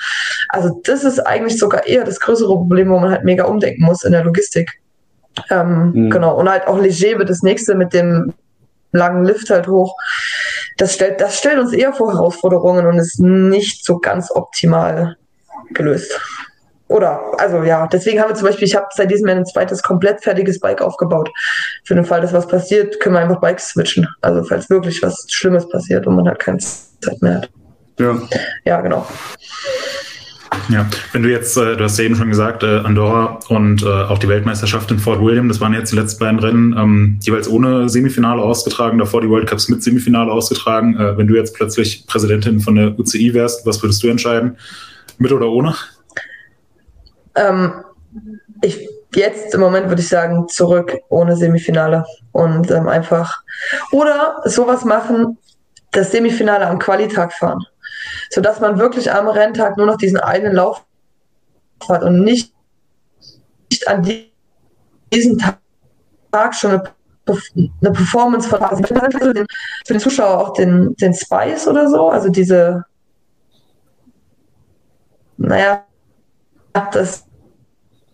Also 0.50 0.82
das 0.84 1.04
ist 1.04 1.20
eigentlich 1.20 1.58
sogar 1.58 1.88
eher 1.88 2.04
das 2.04 2.20
größere 2.20 2.54
Problem, 2.54 2.90
wo 2.90 3.00
man 3.00 3.12
halt 3.12 3.24
mega 3.24 3.46
umdenken 3.46 3.84
muss 3.84 4.04
in 4.04 4.12
der 4.12 4.24
Logistik. 4.24 4.82
Ähm, 5.50 5.92
mhm. 5.94 6.10
Genau. 6.10 6.38
Und 6.38 6.50
halt 6.50 6.68
auch 6.68 6.78
Leger 6.78 7.20
wird 7.20 7.30
das 7.30 7.42
nächste 7.42 7.76
mit 7.76 7.94
dem 7.94 8.34
langen 8.92 9.24
Lift 9.24 9.50
halt 9.50 9.68
hoch. 9.68 9.96
Das 10.78 10.94
stellt, 10.94 11.22
das 11.22 11.38
stellt 11.38 11.60
uns 11.60 11.74
eher 11.74 11.94
vor 11.94 12.14
Herausforderungen 12.14 12.86
und 12.86 12.98
ist 12.98 13.20
nicht 13.20 13.86
so 13.86 14.00
ganz 14.00 14.32
optimal 14.32 15.18
gelöst. 15.74 16.20
Oder, 16.88 17.22
also 17.40 17.64
ja, 17.64 17.88
deswegen 17.88 18.20
haben 18.20 18.32
wir 18.32 18.36
zum 18.36 18.48
Beispiel, 18.48 18.68
ich 18.68 18.76
habe 18.76 18.88
seit 18.94 19.10
diesem 19.10 19.28
Jahr 19.28 19.38
ein 19.38 19.46
zweites 19.46 19.82
komplett 19.82 20.22
fertiges 20.22 20.60
Bike 20.60 20.82
aufgebaut. 20.82 21.32
Für 21.86 21.96
den 21.96 22.04
Fall, 22.04 22.20
dass 22.20 22.34
was 22.34 22.48
passiert, 22.48 23.00
können 23.00 23.16
wir 23.16 23.22
einfach 23.22 23.40
Bikes 23.40 23.70
switchen. 23.70 24.06
Also 24.20 24.44
falls 24.44 24.70
wirklich 24.70 25.02
was 25.02 25.26
Schlimmes 25.30 25.70
passiert 25.70 26.06
und 26.06 26.18
man 26.18 26.28
halt 26.28 26.40
keine 26.40 26.58
Zeit 26.58 27.22
mehr 27.22 27.36
hat. 27.36 27.50
Ja. 27.98 28.18
Ja, 28.66 28.82
genau. 28.82 29.08
Ja, 30.70 30.86
wenn 31.14 31.24
du 31.24 31.30
jetzt, 31.30 31.56
äh, 31.58 31.78
du 31.78 31.84
hast 31.84 31.98
ja 31.98 32.04
eben 32.04 32.16
schon 32.16 32.30
gesagt, 32.30 32.64
äh, 32.64 32.80
Andorra 32.80 33.40
und 33.48 33.84
äh, 33.84 33.88
auch 33.88 34.20
die 34.20 34.28
Weltmeisterschaft 34.28 34.92
in 34.92 35.00
Fort 35.00 35.22
William, 35.22 35.48
das 35.48 35.62
waren 35.62 35.74
jetzt 35.74 35.92
die 35.92 35.96
letzten 35.96 36.20
beiden 36.20 36.40
Rennen, 36.40 36.76
ähm, 36.78 37.20
jeweils 37.22 37.50
ohne 37.50 37.88
Semifinale 37.88 38.42
ausgetragen, 38.42 38.98
davor 38.98 39.22
die 39.22 39.30
World 39.30 39.48
Cups 39.48 39.70
mit 39.70 39.82
Semifinale 39.82 40.32
ausgetragen. 40.32 40.98
Äh, 40.98 41.18
wenn 41.18 41.28
du 41.28 41.36
jetzt 41.36 41.56
plötzlich 41.56 42.06
Präsidentin 42.06 42.60
von 42.60 42.76
der 42.76 43.00
UCI 43.00 43.34
wärst, 43.34 43.66
was 43.66 43.82
würdest 43.82 44.04
du 44.04 44.10
entscheiden? 44.10 44.58
Mit 45.18 45.32
oder 45.32 45.48
ohne? 45.48 45.74
Ähm, 47.36 47.72
ich 48.62 48.90
jetzt 49.16 49.54
im 49.54 49.62
Moment 49.62 49.88
würde 49.88 50.02
ich 50.02 50.08
sagen, 50.08 50.48
zurück 50.50 50.98
ohne 51.10 51.36
Semifinale 51.36 52.06
und 52.32 52.70
ähm, 52.72 52.88
einfach 52.88 53.42
oder 53.92 54.42
sowas 54.46 54.86
machen, 54.86 55.38
das 55.92 56.12
Semifinale 56.12 56.68
am 56.68 56.80
Qualitag 56.80 57.34
fahren 57.34 57.66
sodass 58.32 58.60
man 58.60 58.80
wirklich 58.80 59.12
am 59.12 59.28
Renntag 59.28 59.78
nur 59.78 59.86
noch 59.86 59.98
diesen 59.98 60.20
einen 60.20 60.54
Lauf 60.54 60.86
hat 61.88 62.04
und 62.04 62.24
nicht, 62.24 62.54
nicht 63.70 63.88
an 63.88 64.04
diesem 65.12 65.38
Tag 65.38 66.56
schon 66.56 66.72
eine, 66.72 67.92
Performance 67.92 68.50
von 68.50 68.60
für 68.84 69.34
den, 69.34 69.46
für 69.86 69.94
den 69.94 70.00
Zuschauer 70.00 70.40
auch 70.40 70.54
den, 70.54 70.96
den 70.96 71.14
Spice 71.14 71.68
oder 71.68 71.88
so, 71.90 72.10
also 72.10 72.30
diese, 72.30 72.86
naja, 75.38 75.86
das, 76.94 77.26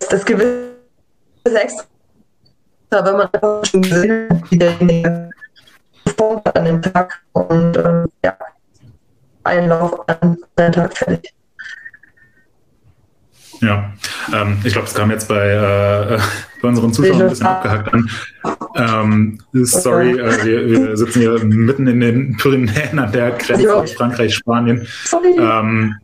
das 0.09 0.25
gewisse 0.25 0.73
Extra, 1.45 1.85
wenn 2.89 3.17
man 3.17 3.29
schon 3.63 3.81
gesehen 3.81 4.29
hat, 4.29 4.51
wie 4.51 4.57
derjenige 4.57 5.31
performt 6.03 6.55
an 6.55 6.65
dem 6.65 6.81
Tag 6.81 7.21
und 7.33 7.77
ähm, 7.77 8.07
ja, 8.23 8.37
Einlauf 9.47 10.07
an 10.07 10.37
einen 10.55 10.73
Tag 10.73 10.97
fertig. 10.97 11.33
Ja, 13.61 13.91
ähm, 14.33 14.59
ich 14.63 14.73
glaube, 14.73 14.87
es 14.87 14.93
kam 14.93 15.09
jetzt 15.09 15.27
bei, 15.27 15.49
äh, 15.49 16.19
bei 16.61 16.67
unseren 16.67 16.93
Zuschauern 16.93 17.23
ein 17.23 17.29
bisschen 17.29 17.47
abgehackt 17.47 17.93
an. 17.93 18.09
Ähm, 18.75 19.39
sorry, 19.53 20.11
äh, 20.11 20.45
wir, 20.45 20.69
wir, 20.69 20.97
sitzen 20.97 21.21
hier 21.21 21.43
mitten 21.43 21.87
in 21.87 21.99
den 21.99 22.37
Pyrenäen 22.37 22.99
an 22.99 23.11
der 23.11 23.31
Grenze 23.31 23.75
aus 23.75 23.93
Frankreich, 23.93 24.35
Spanien. 24.35 24.87
Sorry. 25.05 25.35
Ähm, 25.39 25.95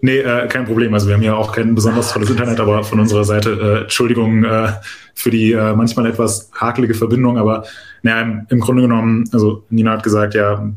nee, 0.00 0.18
äh, 0.18 0.46
kein 0.48 0.64
Problem. 0.64 0.94
Also 0.94 1.08
wir 1.08 1.14
haben 1.14 1.22
ja 1.22 1.34
auch 1.34 1.52
kein 1.52 1.74
besonders 1.74 2.12
tolles 2.12 2.30
Internet, 2.30 2.60
aber 2.60 2.84
von 2.84 3.00
unserer 3.00 3.24
Seite, 3.24 3.50
äh, 3.50 3.82
Entschuldigung 3.82 4.44
äh, 4.44 4.72
für 5.14 5.30
die 5.30 5.52
äh, 5.52 5.74
manchmal 5.74 6.06
etwas 6.06 6.50
hakelige 6.54 6.94
Verbindung, 6.94 7.38
aber 7.38 7.64
naja, 8.02 8.22
im, 8.22 8.46
im, 8.48 8.60
Grunde 8.60 8.82
genommen, 8.82 9.28
also 9.32 9.64
Nina 9.70 9.92
hat 9.92 10.02
gesagt, 10.02 10.34
ja, 10.34 10.70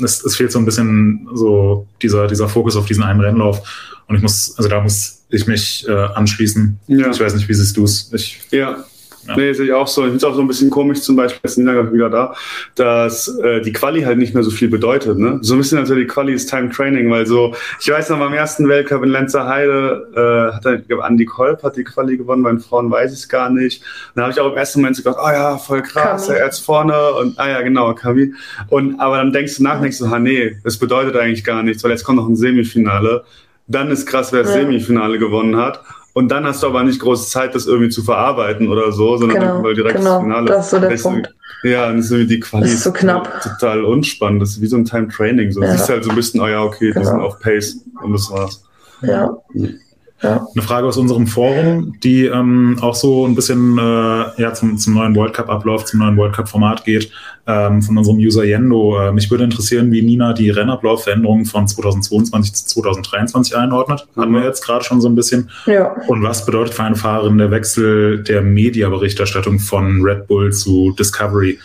es, 0.00 0.24
es, 0.24 0.36
fehlt 0.36 0.52
so 0.52 0.58
ein 0.58 0.64
bisschen 0.64 1.28
so 1.34 1.86
dieser, 2.00 2.28
dieser 2.28 2.48
Fokus 2.48 2.76
auf 2.76 2.86
diesen 2.86 3.02
einen 3.02 3.20
Rennlauf. 3.20 3.60
Und 4.06 4.16
ich 4.16 4.22
muss, 4.22 4.54
also 4.56 4.68
da 4.68 4.80
muss 4.80 5.22
ich 5.30 5.46
mich 5.46 5.86
äh, 5.88 5.92
anschließen. 5.92 6.78
Ja. 6.88 7.10
Ich 7.10 7.20
weiß 7.20 7.34
nicht, 7.34 7.48
wie 7.48 7.54
siehst 7.54 7.76
du 7.76 7.84
es? 7.84 8.10
Ja, 8.50 8.84
ja. 9.26 9.36
Nee, 9.36 9.52
sehe 9.52 9.66
ich 9.66 9.72
auch 9.72 9.86
so. 9.86 10.02
Ich 10.02 10.08
finde 10.08 10.16
es 10.18 10.24
auch 10.24 10.34
so 10.34 10.40
ein 10.40 10.48
bisschen 10.48 10.70
komisch, 10.70 11.00
zum 11.02 11.16
Beispiel, 11.16 11.40
jetzt 11.44 11.58
Nina 11.58 11.92
wieder 11.92 12.10
da, 12.10 12.34
dass 12.74 13.28
äh, 13.38 13.60
die 13.60 13.72
Quali 13.72 14.02
halt 14.02 14.18
nicht 14.18 14.34
mehr 14.34 14.42
so 14.42 14.50
viel 14.50 14.68
bedeutet. 14.68 15.18
Ne? 15.18 15.38
So 15.42 15.54
ein 15.54 15.58
bisschen 15.58 15.78
natürlich 15.78 16.06
die 16.06 16.12
Quali 16.12 16.32
ist 16.32 16.48
Time 16.48 16.70
Training, 16.70 17.10
weil 17.10 17.26
so, 17.26 17.54
ich 17.80 17.90
weiß 17.90 18.10
noch, 18.10 18.18
beim 18.18 18.32
ersten 18.32 18.68
Weltcup 18.68 19.02
in 19.02 19.10
Lenzer 19.10 19.46
Heide 19.46 20.08
äh, 20.14 20.54
hat 20.54 20.64
er, 20.64 20.74
ich 20.80 20.88
glaube, 20.88 21.04
Andi 21.04 21.26
Kolb 21.26 21.62
hat 21.62 21.76
die 21.76 21.84
Quali 21.84 22.16
gewonnen, 22.16 22.42
bei 22.42 22.50
den 22.50 22.60
Frauen 22.60 22.90
weiß 22.90 23.12
ich 23.12 23.20
es 23.20 23.28
gar 23.28 23.50
nicht. 23.50 23.82
Und 23.82 24.16
dann 24.16 24.24
habe 24.24 24.32
ich 24.32 24.40
auch 24.40 24.50
im 24.50 24.56
ersten 24.56 24.80
Moment 24.80 24.96
so 24.96 25.02
gedacht, 25.02 25.22
oh 25.22 25.30
ja, 25.30 25.58
voll 25.58 25.82
krass, 25.82 26.28
er 26.28 26.48
ist 26.48 26.60
vorne 26.60 27.12
und 27.12 27.38
ah 27.38 27.48
ja, 27.48 27.60
genau, 27.62 27.94
Kami. 27.94 28.32
Und 28.68 28.98
aber 29.00 29.18
dann 29.18 29.32
denkst 29.32 29.56
du 29.56 29.62
nach, 29.62 29.80
denkst 29.80 29.98
du, 29.98 30.06
ah 30.06 30.18
nee, 30.18 30.56
das 30.64 30.78
bedeutet 30.78 31.16
eigentlich 31.16 31.44
gar 31.44 31.62
nichts, 31.62 31.84
weil 31.84 31.90
jetzt 31.90 32.04
kommt 32.04 32.18
noch 32.18 32.28
ein 32.28 32.36
Semifinale. 32.36 33.24
Dann 33.66 33.90
ist 33.90 34.06
krass, 34.06 34.32
wer 34.32 34.42
das 34.42 34.54
ja. 34.54 34.62
Semifinale 34.62 35.18
gewonnen 35.18 35.56
hat. 35.56 35.80
Und 36.12 36.28
dann 36.28 36.44
hast 36.44 36.62
du 36.62 36.66
aber 36.66 36.82
nicht 36.82 37.00
große 37.00 37.30
Zeit, 37.30 37.54
das 37.54 37.66
irgendwie 37.66 37.90
zu 37.90 38.02
verarbeiten 38.02 38.68
oder 38.68 38.92
so, 38.92 39.16
sondern 39.16 39.40
genau, 39.40 39.62
weil 39.62 39.74
direkt 39.74 39.96
genau, 39.96 40.14
das 40.14 40.22
Finale. 40.22 40.46
Das 40.46 40.64
ist 40.64 40.70
so 40.70 40.78
der 40.78 40.96
Punkt. 40.96 41.34
Ja, 41.62 41.92
das 41.92 42.10
ist 42.10 42.30
die 42.30 42.40
Quali 42.40 42.64
das 42.64 42.72
ist 42.72 42.84
so 42.84 42.92
knapp. 42.92 43.42
total 43.42 43.84
unspannend. 43.84 44.42
Das 44.42 44.50
ist 44.50 44.60
wie 44.60 44.66
so 44.66 44.76
ein 44.76 44.84
Time 44.84 45.08
Training. 45.08 45.52
So. 45.52 45.62
Ja. 45.62 45.72
Du 45.72 45.76
siehst 45.76 45.88
halt 45.88 46.04
so 46.04 46.10
ein 46.10 46.16
bisschen, 46.16 46.40
oh 46.40 46.48
ja, 46.48 46.62
okay, 46.62 46.88
genau. 46.88 47.00
die 47.00 47.06
sind 47.06 47.20
auf 47.20 47.38
Pace 47.38 47.84
und 48.02 48.12
das 48.12 48.30
war's. 48.30 48.64
Ja. 49.02 49.36
Mhm. 49.52 49.78
Ja. 50.22 50.46
Eine 50.54 50.62
Frage 50.62 50.86
aus 50.86 50.98
unserem 50.98 51.26
Forum, 51.26 51.94
die 52.02 52.26
ähm, 52.26 52.76
auch 52.82 52.94
so 52.94 53.26
ein 53.26 53.34
bisschen 53.34 53.78
äh, 53.78 54.40
ja, 54.40 54.52
zum, 54.52 54.76
zum 54.76 54.94
neuen 54.94 55.16
World 55.16 55.32
Cup-Ablauf, 55.32 55.86
zum 55.86 56.00
neuen 56.00 56.16
World 56.18 56.34
Cup-Format 56.34 56.84
geht, 56.84 57.10
ähm, 57.46 57.80
von 57.80 57.96
unserem 57.96 58.18
User 58.18 58.44
Yendo. 58.44 59.00
Äh, 59.00 59.12
mich 59.12 59.30
würde 59.30 59.44
interessieren, 59.44 59.90
wie 59.92 60.02
Nina 60.02 60.34
die 60.34 60.50
Rennablaufveränderungen 60.50 61.46
von 61.46 61.66
2022 61.66 62.54
zu 62.54 62.82
2023 62.82 63.56
einordnet. 63.56 64.06
Mhm. 64.14 64.20
Hatten 64.20 64.32
wir 64.32 64.44
jetzt 64.44 64.62
gerade 64.64 64.84
schon 64.84 65.00
so 65.00 65.08
ein 65.08 65.14
bisschen. 65.14 65.48
Ja. 65.64 65.96
Und 66.06 66.22
was 66.22 66.44
bedeutet 66.44 66.74
für 66.74 66.82
eine 66.82 66.96
Fahrerin 66.96 67.38
der 67.38 67.50
Wechsel 67.50 68.22
der 68.22 68.42
Mediaberichterstattung 68.42 69.58
von 69.58 70.02
Red 70.02 70.26
Bull 70.26 70.52
zu 70.52 70.94
Discovery? 70.98 71.58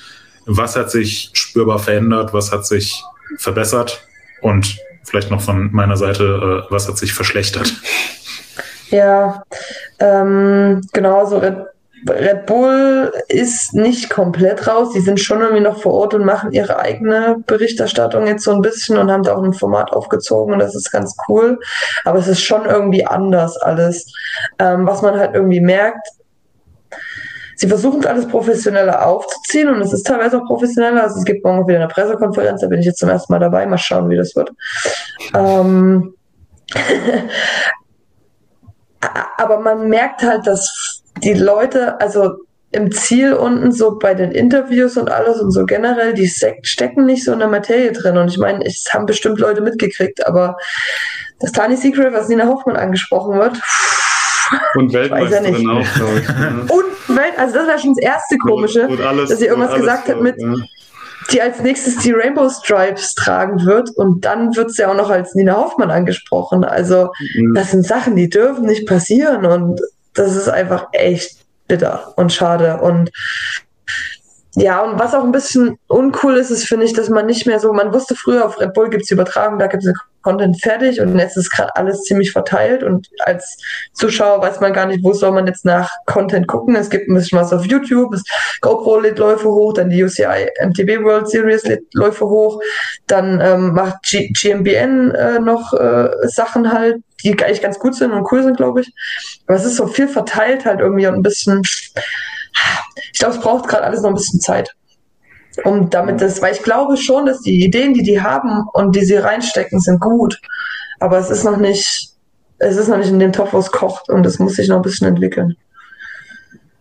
Was 0.46 0.78
hat 0.78 0.92
sich 0.92 1.32
spürbar 1.34 1.80
verändert? 1.80 2.34
Was 2.34 2.54
hat 2.54 2.66
sich 2.66 3.04
verbessert? 3.38 4.02
Und 4.42 4.78
vielleicht 5.04 5.30
noch 5.30 5.42
von 5.42 5.72
meiner 5.74 5.98
Seite, 5.98 6.64
äh, 6.70 6.72
was 6.72 6.88
hat 6.88 6.98
sich 6.98 7.12
verschlechtert? 7.12 7.74
Ja, 8.90 9.44
ähm, 10.00 10.82
genau, 10.94 11.26
so 11.26 11.38
Red, 11.38 11.66
Red 12.08 12.46
Bull 12.46 13.12
ist 13.30 13.74
nicht 13.74 14.10
komplett 14.10 14.68
raus. 14.68 14.94
Die 14.94 15.00
sind 15.00 15.20
schon 15.20 15.42
irgendwie 15.42 15.64
noch 15.64 15.82
vor 15.82 15.94
Ort 15.94 16.14
und 16.14 16.26
machen 16.26 16.52
ihre 16.52 16.78
eigene 16.80 17.38
Berichterstattung 17.48 18.28
jetzt 18.28 18.44
so 18.44 18.52
ein 18.52 18.62
bisschen 18.62 18.98
und 18.98 19.12
haben 19.12 19.24
da 19.24 19.36
auch 19.36 19.44
ein 19.44 19.54
Format 19.54 19.92
aufgezogen 19.92 20.54
und 20.54 20.60
das 20.60 20.76
ist 20.76 20.92
ganz 20.92 21.16
cool. 21.28 21.60
Aber 22.04 22.20
es 22.20 22.28
ist 22.28 22.42
schon 22.42 22.66
irgendwie 22.66 23.06
anders 23.06 23.58
alles. 23.58 24.12
Ähm, 24.60 24.86
was 24.86 25.02
man 25.02 25.18
halt 25.18 25.34
irgendwie 25.34 25.62
merkt, 25.62 26.08
sie 27.56 27.68
versuchen 27.68 28.06
alles 28.06 28.28
professioneller 28.28 29.06
aufzuziehen 29.06 29.70
und 29.70 29.82
es 29.82 29.94
ist 29.94 30.06
teilweise 30.06 30.38
auch 30.38 30.46
professioneller. 30.46 31.04
Also 31.04 31.18
es 31.18 31.26
gibt 31.26 31.44
morgen 31.44 31.68
wieder 31.68 31.80
eine 31.80 31.88
Pressekonferenz, 31.88 32.62
da 32.62 32.68
bin 32.68 32.80
ich 32.80 32.86
jetzt 32.86 33.00
zum 33.00 33.10
ersten 33.10 33.34
Mal 33.34 33.40
dabei. 33.40 33.66
Mal 33.66 33.78
schauen, 33.78 34.10
wie 34.10 34.18
das 34.18 34.36
wird. 34.36 34.52
Ähm, 35.34 36.14
aber 39.38 39.60
man 39.60 39.90
merkt 39.90 40.22
halt, 40.24 40.46
dass 40.48 41.02
die 41.24 41.34
Leute, 41.34 42.00
also 42.00 42.36
im 42.72 42.92
Ziel 42.92 43.34
unten 43.34 43.72
so 43.72 43.98
bei 43.98 44.14
den 44.14 44.32
Interviews 44.32 44.98
und 44.98 45.10
alles 45.10 45.40
und 45.40 45.52
so 45.52 45.66
generell, 45.66 46.14
die 46.14 46.28
stecken 46.28 47.06
nicht 47.06 47.24
so 47.24 47.32
in 47.32 47.40
der 47.40 47.48
Materie 47.48 47.94
drin. 47.94 48.18
Und 48.18 48.28
ich 48.28 48.38
meine, 48.38 48.66
es 48.66 48.86
haben 48.92 49.06
bestimmt 49.06 49.40
Leute 49.40 49.62
mitgekriegt, 49.62 50.28
aber 50.28 50.58
das 51.40 51.54
Tiny 51.54 51.78
Secret, 51.78 52.14
was 52.14 52.28
Nina 52.28 52.48
Hoffmann 52.48 52.76
angesprochen 52.76 53.40
wird, 53.40 53.60
und 54.76 54.94
Weltmeisterin 54.94 55.70
auch, 55.70 55.94
glaube 55.96 56.20
ich. 56.20 56.30
Und 56.72 57.18
Welt, 57.18 57.34
also 57.38 57.56
das 57.56 57.68
war 57.68 57.80
schon 57.80 57.96
das 57.96 58.04
erste 58.04 58.38
Komische, 58.38 58.88
alles, 59.04 59.30
dass 59.30 59.40
sie 59.40 59.48
irgendwas 59.48 59.74
gesagt 59.74 60.08
hat 60.08 60.22
mit, 60.22 60.36
ja 60.40 60.54
die 61.32 61.42
als 61.42 61.62
nächstes 61.62 61.98
die 61.98 62.12
Rainbow 62.12 62.50
Stripes 62.50 63.16
tragen 63.16 63.66
wird 63.66 63.90
und 63.96 64.26
dann 64.26 64.56
wird 64.56 64.72
sie 64.72 64.84
ja 64.84 64.92
auch 64.92 64.96
noch 64.96 65.10
als 65.10 65.34
Nina 65.36 65.56
Hoffmann 65.56 65.92
angesprochen. 65.92 66.64
Also 66.64 67.12
mhm. 67.36 67.54
das 67.56 67.72
sind 67.72 67.86
Sachen, 67.86 68.16
die 68.16 68.30
dürfen 68.30 68.66
nicht 68.66 68.88
passieren 68.88 69.46
und 69.46 69.82
das 70.14 70.36
ist 70.36 70.50
einfach 70.50 70.88
echt 70.92 71.38
bitter 71.68 72.14
und 72.16 72.32
schade 72.32 72.80
und 72.82 73.12
ja, 74.58 74.82
und 74.82 74.98
was 74.98 75.14
auch 75.14 75.24
ein 75.24 75.34
bisschen 75.34 75.78
uncool 75.88 76.38
ist, 76.38 76.50
ist, 76.50 76.66
finde 76.66 76.86
ich, 76.86 76.94
dass 76.94 77.10
man 77.10 77.26
nicht 77.26 77.46
mehr 77.46 77.60
so, 77.60 77.74
man 77.74 77.94
wusste 77.94 78.16
früher, 78.16 78.46
auf 78.46 78.58
Red 78.60 78.74
Bull 78.74 78.90
gibt 78.90 79.04
es 79.04 79.12
Übertragung, 79.12 79.60
da 79.60 79.68
gibt 79.68 79.84
es 79.84 79.94
Content 80.26 80.60
fertig 80.60 81.00
und 81.00 81.20
jetzt 81.20 81.38
ist 81.38 81.52
gerade 81.52 81.76
alles 81.76 82.02
ziemlich 82.02 82.32
verteilt 82.32 82.82
und 82.82 83.08
als 83.20 83.58
Zuschauer 83.94 84.42
weiß 84.42 84.60
man 84.60 84.74
gar 84.74 84.88
nicht, 84.88 85.04
wo 85.04 85.14
soll 85.14 85.32
man 85.32 85.46
jetzt 85.46 85.66
nach 85.66 85.92
Content 86.08 86.48
gucken. 86.48 86.76
Es 86.76 86.90
gibt 86.90 87.08
ein 87.08 87.14
bisschen 87.14 87.38
was 87.38 87.54
auf 87.54 87.64
YouTube, 87.64 88.12
das 88.12 88.24
GoPro 88.62 89.02
lädt 89.02 89.20
Läufe 89.20 89.48
hoch, 89.48 89.74
dann 89.74 89.92
die 89.92 90.04
UCI 90.04 90.50
MTB 90.66 91.04
World 91.04 91.30
Series 91.30 91.64
lädt 91.66 91.94
Läufe 91.94 92.26
hoch, 92.26 92.60
dann 93.06 93.40
ähm, 93.40 93.74
macht 93.74 94.02
G 94.02 94.30
GMBN 94.30 95.12
äh, 95.12 95.40
noch 95.40 95.74
äh, 95.74 96.10
Sachen 96.24 96.74
halt, 96.74 97.04
die 97.24 97.40
eigentlich 97.44 97.62
ganz 97.62 97.78
gut 97.78 97.94
sind 97.94 98.12
und 98.12 98.26
cool 98.32 98.42
sind, 98.42 98.58
glaube 98.58 98.82
ich. 98.82 98.92
Aber 99.46 99.58
es 99.58 99.66
ist 99.66 99.76
so 99.76 99.86
viel 99.86 100.08
verteilt 100.08 100.66
halt 100.66 100.80
irgendwie 100.80 101.06
und 101.06 101.14
ein 101.14 101.22
bisschen 101.22 101.62
ich 103.14 103.20
glaube, 103.20 103.36
es 103.36 103.42
braucht 103.42 103.68
gerade 103.68 103.84
alles 103.84 104.02
noch 104.02 104.10
ein 104.10 104.16
bisschen 104.16 104.40
Zeit. 104.40 104.74
Um 105.64 105.90
damit 105.90 106.22
das, 106.22 106.42
weil 106.42 106.54
ich 106.54 106.64
glaube 106.64 106.98
schon, 106.98 107.26
dass 107.26 107.42
die 107.42 107.64
Ideen, 107.64 107.94
die 107.94 108.04
die 108.04 108.22
haben 108.22 108.68
und 108.74 108.96
die 108.96 109.06
sie 109.06 109.16
reinstecken, 109.16 109.80
sind 109.80 110.02
gut. 110.02 110.40
Aber 111.00 111.18
es 111.18 111.30
ist 111.30 111.44
noch 111.44 111.58
nicht, 111.58 112.10
es 112.58 112.78
ist 112.78 112.88
noch 112.88 112.98
nicht 112.98 113.10
in 113.10 113.20
dem 113.20 113.32
Topf, 113.32 113.54
wo 113.54 113.60
es 113.60 113.72
kocht 113.72 114.10
und 114.10 114.26
es 114.26 114.40
muss 114.40 114.56
sich 114.56 114.68
noch 114.68 114.78
ein 114.78 114.82
bisschen 114.82 115.08
entwickeln. 115.08 115.56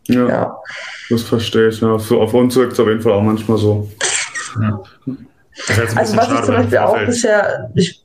Ja, 0.08 0.28
ja. 0.28 0.62
das 1.08 1.22
verstehe 1.22 1.68
ich. 1.68 1.80
Ja. 1.80 1.98
So, 1.98 2.20
auf 2.20 2.34
uns 2.34 2.56
wirkt 2.56 2.72
es 2.74 2.80
auf 2.80 2.88
jeden 2.88 3.00
Fall 3.00 3.12
auch 3.12 3.22
manchmal 3.22 3.58
so. 3.58 3.88
Ja. 4.60 4.82
Also 5.68 5.96
was 6.16 6.32
ich 6.32 6.42
zum 6.42 6.54
Beispiel 6.54 6.78
auch 6.78 6.98
bisher, 7.06 7.70
ich, 7.74 8.02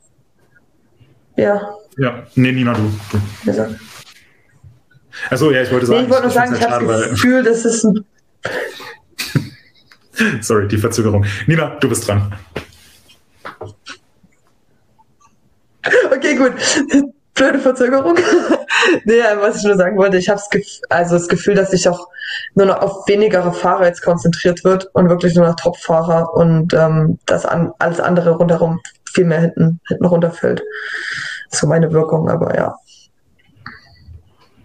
ja. 1.36 1.76
Ja, 1.98 2.24
nee, 2.36 2.52
Nina, 2.52 2.74
du. 2.74 3.52
du. 3.52 3.76
Also 5.30 5.52
ja, 5.52 5.64
ich 5.64 5.72
wollte 5.72 5.86
sagen. 5.86 6.00
Nee, 6.00 6.06
ich 6.06 6.12
wollte 6.12 6.24
nur 6.24 6.32
sagen, 6.32 6.56
ich 6.56 6.70
habe 6.70 6.86
das 6.86 7.10
Gefühl, 7.10 7.44
das 7.44 7.66
ist 7.66 7.84
ein. 7.84 8.06
Sorry, 10.42 10.68
die 10.68 10.78
Verzögerung. 10.78 11.26
Nina, 11.48 11.76
du 11.80 11.90
bist 11.90 12.08
dran. 12.08 12.34
Okay, 16.12 16.36
gut. 16.36 16.54
Blöde 17.36 17.60
Verzögerung. 17.60 18.18
nee, 19.06 19.22
was 19.40 19.58
ich 19.58 19.64
nur 19.64 19.78
sagen 19.78 19.98
wollte, 19.98 20.18
ich 20.18 20.28
habe 20.28 20.42
also 20.90 21.16
das 21.16 21.28
Gefühl, 21.30 21.56
dass 21.56 21.72
sich 21.72 21.88
auch 21.88 22.10
nur 22.54 22.66
noch 22.66 22.82
auf 22.82 23.08
wenigere 23.08 23.54
Fahrer 23.54 23.86
jetzt 23.86 24.02
konzentriert 24.02 24.66
wird 24.66 24.90
und 24.94 25.08
wirklich 25.08 25.36
nur 25.36 25.48
noch 25.48 25.56
Top-Fahrer 25.56 26.34
und 26.34 26.74
ähm, 26.74 27.18
dass 27.26 27.46
an, 27.46 27.72
alles 27.80 28.02
andere 28.02 28.32
rundherum 28.32 28.82
viel 29.06 29.24
mehr 29.24 29.40
hinten, 29.40 29.80
hinten 29.88 30.06
runterfällt. 30.06 30.62
So 31.50 31.66
meine 31.66 31.94
Wirkung, 31.94 32.30
aber 32.30 32.56
ja. 32.58 32.76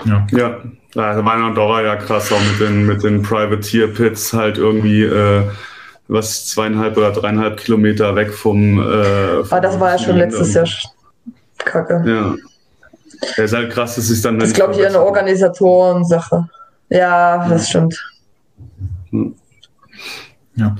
Ja. 0.04 0.26
Ja, 0.32 0.62
also 0.94 1.24
war 1.24 1.36
in 1.36 1.42
Andorra 1.42 1.82
ja 1.82 1.96
krass, 1.96 2.32
auch 2.32 2.40
mit 2.40 2.60
den, 2.60 2.86
mit 2.86 3.02
den 3.02 3.22
Privateer-Pits 3.22 4.32
halt 4.32 4.58
irgendwie 4.58 5.02
äh, 5.02 5.42
was 6.08 6.46
zweieinhalb 6.46 6.96
oder 6.96 7.12
dreieinhalb 7.12 7.58
Kilometer 7.58 8.14
weg 8.14 8.32
vom. 8.32 8.78
Äh, 8.78 9.44
vom 9.44 9.52
Aber 9.52 9.60
das 9.60 9.80
war 9.80 9.92
ja 9.92 9.98
schon 9.98 10.16
letztes 10.16 10.54
Jahr 10.54 10.68
kacke. 11.58 12.02
Ja. 12.06 12.34
Ja, 13.36 13.44
ist 13.44 13.54
halt 13.54 13.72
krass, 13.72 13.94
dass 13.96 14.10
es 14.10 14.22
dann. 14.22 14.38
Das 14.38 14.48
ist, 14.48 14.54
glaube 14.54 14.74
ich, 14.74 14.86
eine 14.86 15.00
Organisatoren-Sache. 15.00 16.48
Ja, 16.90 17.48
das 17.48 17.68
stimmt. 17.68 17.98
Hm. 19.10 19.34
Ja, 20.56 20.76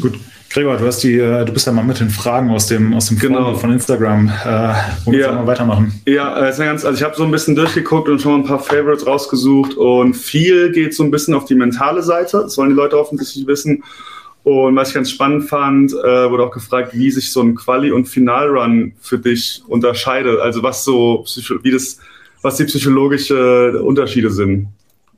gut. 0.00 0.18
Gregor, 0.52 0.76
du, 0.76 0.86
hast 0.86 1.02
die, 1.02 1.18
äh, 1.18 1.46
du 1.46 1.52
bist 1.52 1.66
ja 1.66 1.72
mal 1.72 1.82
mit 1.82 1.98
den 1.98 2.10
Fragen 2.10 2.50
aus 2.50 2.66
dem, 2.66 2.92
aus 2.92 3.08
dem 3.08 3.18
genau. 3.18 3.54
von 3.54 3.72
Instagram. 3.72 4.28
Äh, 4.28 4.74
wo 5.06 5.12
ja. 5.12 5.32
mal 5.32 5.46
weitermachen? 5.46 5.94
Ja, 6.04 6.46
ist 6.46 6.58
ganz, 6.58 6.84
also 6.84 6.98
ich 6.98 7.02
habe 7.02 7.16
so 7.16 7.24
ein 7.24 7.30
bisschen 7.30 7.54
durchgeguckt 7.54 8.06
und 8.10 8.20
schon 8.20 8.32
mal 8.32 8.38
ein 8.38 8.44
paar 8.44 8.58
Favorites 8.58 9.06
rausgesucht 9.06 9.74
und 9.74 10.12
viel 10.12 10.70
geht 10.72 10.94
so 10.94 11.04
ein 11.04 11.10
bisschen 11.10 11.32
auf 11.32 11.46
die 11.46 11.54
mentale 11.54 12.02
Seite. 12.02 12.42
Das 12.42 12.58
wollen 12.58 12.68
die 12.68 12.76
Leute 12.76 12.98
offensichtlich 12.98 13.46
wissen. 13.46 13.82
Und 14.44 14.76
was 14.76 14.88
ich 14.88 14.94
ganz 14.94 15.10
spannend 15.10 15.48
fand, 15.48 15.92
äh, 15.92 16.30
wurde 16.30 16.44
auch 16.44 16.50
gefragt, 16.50 16.92
wie 16.92 17.10
sich 17.10 17.32
so 17.32 17.40
ein 17.40 17.54
Quali- 17.54 17.92
und 17.92 18.06
Finalrun 18.06 18.92
für 19.00 19.18
dich 19.18 19.62
unterscheidet. 19.68 20.38
Also 20.38 20.62
was 20.62 20.84
so, 20.84 21.24
wie 21.62 21.70
das, 21.70 21.96
was 22.42 22.56
die 22.56 22.64
psychologische 22.64 23.80
Unterschiede 23.82 24.30
sind 24.30 24.68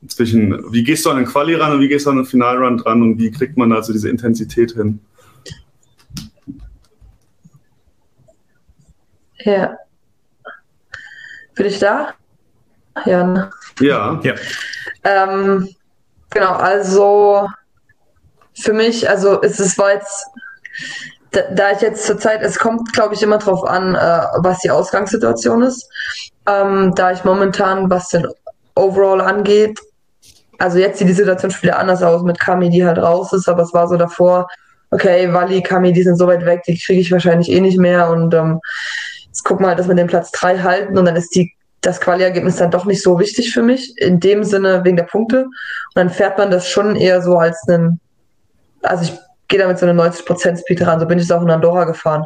zwischen, 0.07 0.71
wie 0.71 0.83
gehst 0.83 1.05
du 1.05 1.09
an 1.09 1.17
den 1.17 1.25
Quali 1.25 1.55
ran 1.55 1.73
und 1.73 1.81
wie 1.81 1.89
gehst 1.89 2.05
du 2.05 2.11
an 2.11 2.17
den 2.17 2.25
Finalrun 2.25 2.77
dran 2.77 3.01
und 3.01 3.19
wie 3.19 3.31
kriegt 3.31 3.57
man 3.57 3.73
also 3.73 3.91
diese 3.91 4.07
Intensität 4.07 4.71
hin? 4.71 4.99
Ja. 9.45 9.77
Bin 11.53 11.65
ich 11.67 11.79
da? 11.79 12.13
Ja. 13.05 13.51
Ja. 13.79 14.19
ja. 14.23 14.33
Ähm, 15.03 15.69
genau, 16.31 16.53
also 16.53 17.47
für 18.55 18.73
mich, 18.73 19.07
also 19.07 19.41
es, 19.41 19.59
es 19.59 19.77
war 19.77 19.93
jetzt, 19.93 20.25
da, 21.31 21.41
da 21.51 21.71
ich 21.71 21.81
jetzt 21.81 22.05
zur 22.05 22.17
Zeit, 22.17 22.41
es 22.41 22.57
kommt, 22.57 22.91
glaube 22.93 23.13
ich, 23.13 23.21
immer 23.21 23.37
drauf 23.37 23.63
an, 23.63 23.93
äh, 23.93 24.21
was 24.37 24.59
die 24.59 24.71
Ausgangssituation 24.71 25.61
ist. 25.61 25.87
Ähm, 26.47 26.93
da 26.95 27.11
ich 27.11 27.23
momentan, 27.23 27.89
was 27.89 28.09
den 28.09 28.27
Overall 28.75 29.21
angeht, 29.21 29.79
also 30.57 30.79
jetzt 30.79 30.97
sieht 30.97 31.07
die 31.07 31.13
Situation 31.13 31.51
schon 31.51 31.63
wieder 31.63 31.79
anders 31.79 32.01
aus 32.01 32.23
mit 32.23 32.39
Kami, 32.39 32.69
die 32.69 32.85
halt 32.85 32.97
raus 32.97 33.31
ist, 33.31 33.47
aber 33.47 33.61
es 33.61 33.73
war 33.73 33.87
so 33.87 33.95
davor, 33.95 34.47
okay, 34.89 35.31
Wally, 35.31 35.61
Kami, 35.61 35.93
die 35.93 36.03
sind 36.03 36.17
so 36.17 36.25
weit 36.25 36.45
weg, 36.45 36.63
die 36.63 36.79
kriege 36.79 37.01
ich 37.01 37.11
wahrscheinlich 37.11 37.51
eh 37.51 37.61
nicht 37.61 37.77
mehr 37.77 38.09
und 38.09 38.33
ähm, 38.33 38.59
jetzt 39.35 39.43
guck 39.43 39.59
mal, 39.59 39.75
dass 39.75 39.89
wir 39.89 39.95
den 39.95 40.07
Platz 40.07 40.31
3 40.31 40.59
halten 40.59 40.97
und 40.97 41.03
dann 41.03 41.17
ist 41.17 41.35
die 41.35 41.51
das 41.81 41.99
Quali-Ergebnis 41.99 42.55
dann 42.55 42.71
doch 42.71 42.85
nicht 42.85 43.03
so 43.03 43.19
wichtig 43.19 43.53
für 43.53 43.61
mich, 43.61 43.95
in 43.97 44.19
dem 44.19 44.43
Sinne 44.43 44.83
wegen 44.85 44.95
der 44.95 45.03
Punkte. 45.03 45.43
Und 45.43 45.53
dann 45.95 46.09
fährt 46.09 46.37
man 46.37 46.49
das 46.49 46.67
schon 46.67 46.95
eher 46.95 47.21
so 47.21 47.37
als 47.37 47.61
einen, 47.67 47.99
also 48.81 49.03
ich 49.03 49.19
gehe 49.49 49.59
da 49.59 49.67
mit 49.67 49.77
so 49.77 49.85
einem 49.85 49.99
90% 49.99 50.61
Speed 50.61 50.87
ran, 50.87 50.99
so 50.99 51.05
bin 51.05 51.19
ich 51.19 51.25
es 51.25 51.31
auch 51.31 51.43
in 51.43 51.51
Andorra 51.51 51.83
gefahren. 51.83 52.23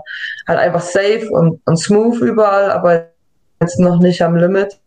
Halt 0.47 0.59
einfach 0.59 0.81
safe 0.81 1.27
und, 1.31 1.59
und 1.65 1.77
smooth 1.77 2.21
überall, 2.21 2.71
aber 2.71 3.07
jetzt 3.59 3.79
noch 3.79 3.99
nicht 3.99 4.21
am 4.21 4.35
Limit. 4.35 4.79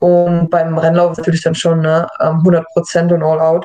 Und 0.00 0.50
beim 0.50 0.76
Rennlauf 0.76 1.16
natürlich 1.16 1.42
dann 1.42 1.54
schon 1.54 1.80
ne, 1.80 2.08
100% 2.18 2.64
ähm, 2.98 3.12
und 3.12 3.22
all 3.22 3.40
out. 3.40 3.64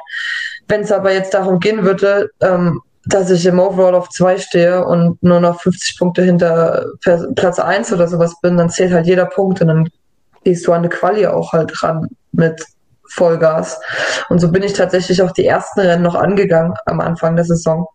Wenn 0.68 0.82
es 0.82 0.92
aber 0.92 1.12
jetzt 1.12 1.34
darum 1.34 1.60
gehen 1.60 1.84
würde, 1.84 2.30
ähm, 2.42 2.82
dass 3.08 3.30
ich 3.30 3.46
im 3.46 3.60
Overall 3.60 3.96
auf 3.96 4.10
2 4.10 4.38
stehe 4.38 4.86
und 4.86 5.22
nur 5.22 5.40
noch 5.40 5.62
50 5.62 5.98
Punkte 5.98 6.24
hinter 6.24 6.86
Platz 7.36 7.60
1 7.60 7.94
oder 7.94 8.08
sowas 8.08 8.36
bin, 8.42 8.58
dann 8.58 8.70
zählt 8.70 8.94
halt 8.94 9.06
jeder 9.06 9.26
Punkt 9.26 9.62
und 9.62 9.68
dann 9.68 9.90
gehst 10.44 10.66
du 10.66 10.74
an 10.74 10.80
eine 10.80 10.90
Quali 10.90 11.26
auch 11.28 11.54
halt 11.54 11.84
ran 11.84 12.08
mit 12.32 12.64
Vollgas. 13.10 13.80
Und 14.30 14.40
so 14.40 14.52
bin 14.52 14.64
ich 14.64 14.74
tatsächlich 14.74 15.22
auch 15.22 15.32
die 15.32 15.46
ersten 15.46 15.82
Rennen 15.82 16.04
noch 16.04 16.16
angegangen 16.16 16.74
am 16.86 17.00
Anfang 17.00 17.36
der 17.36 17.46
Saison. 17.46 17.88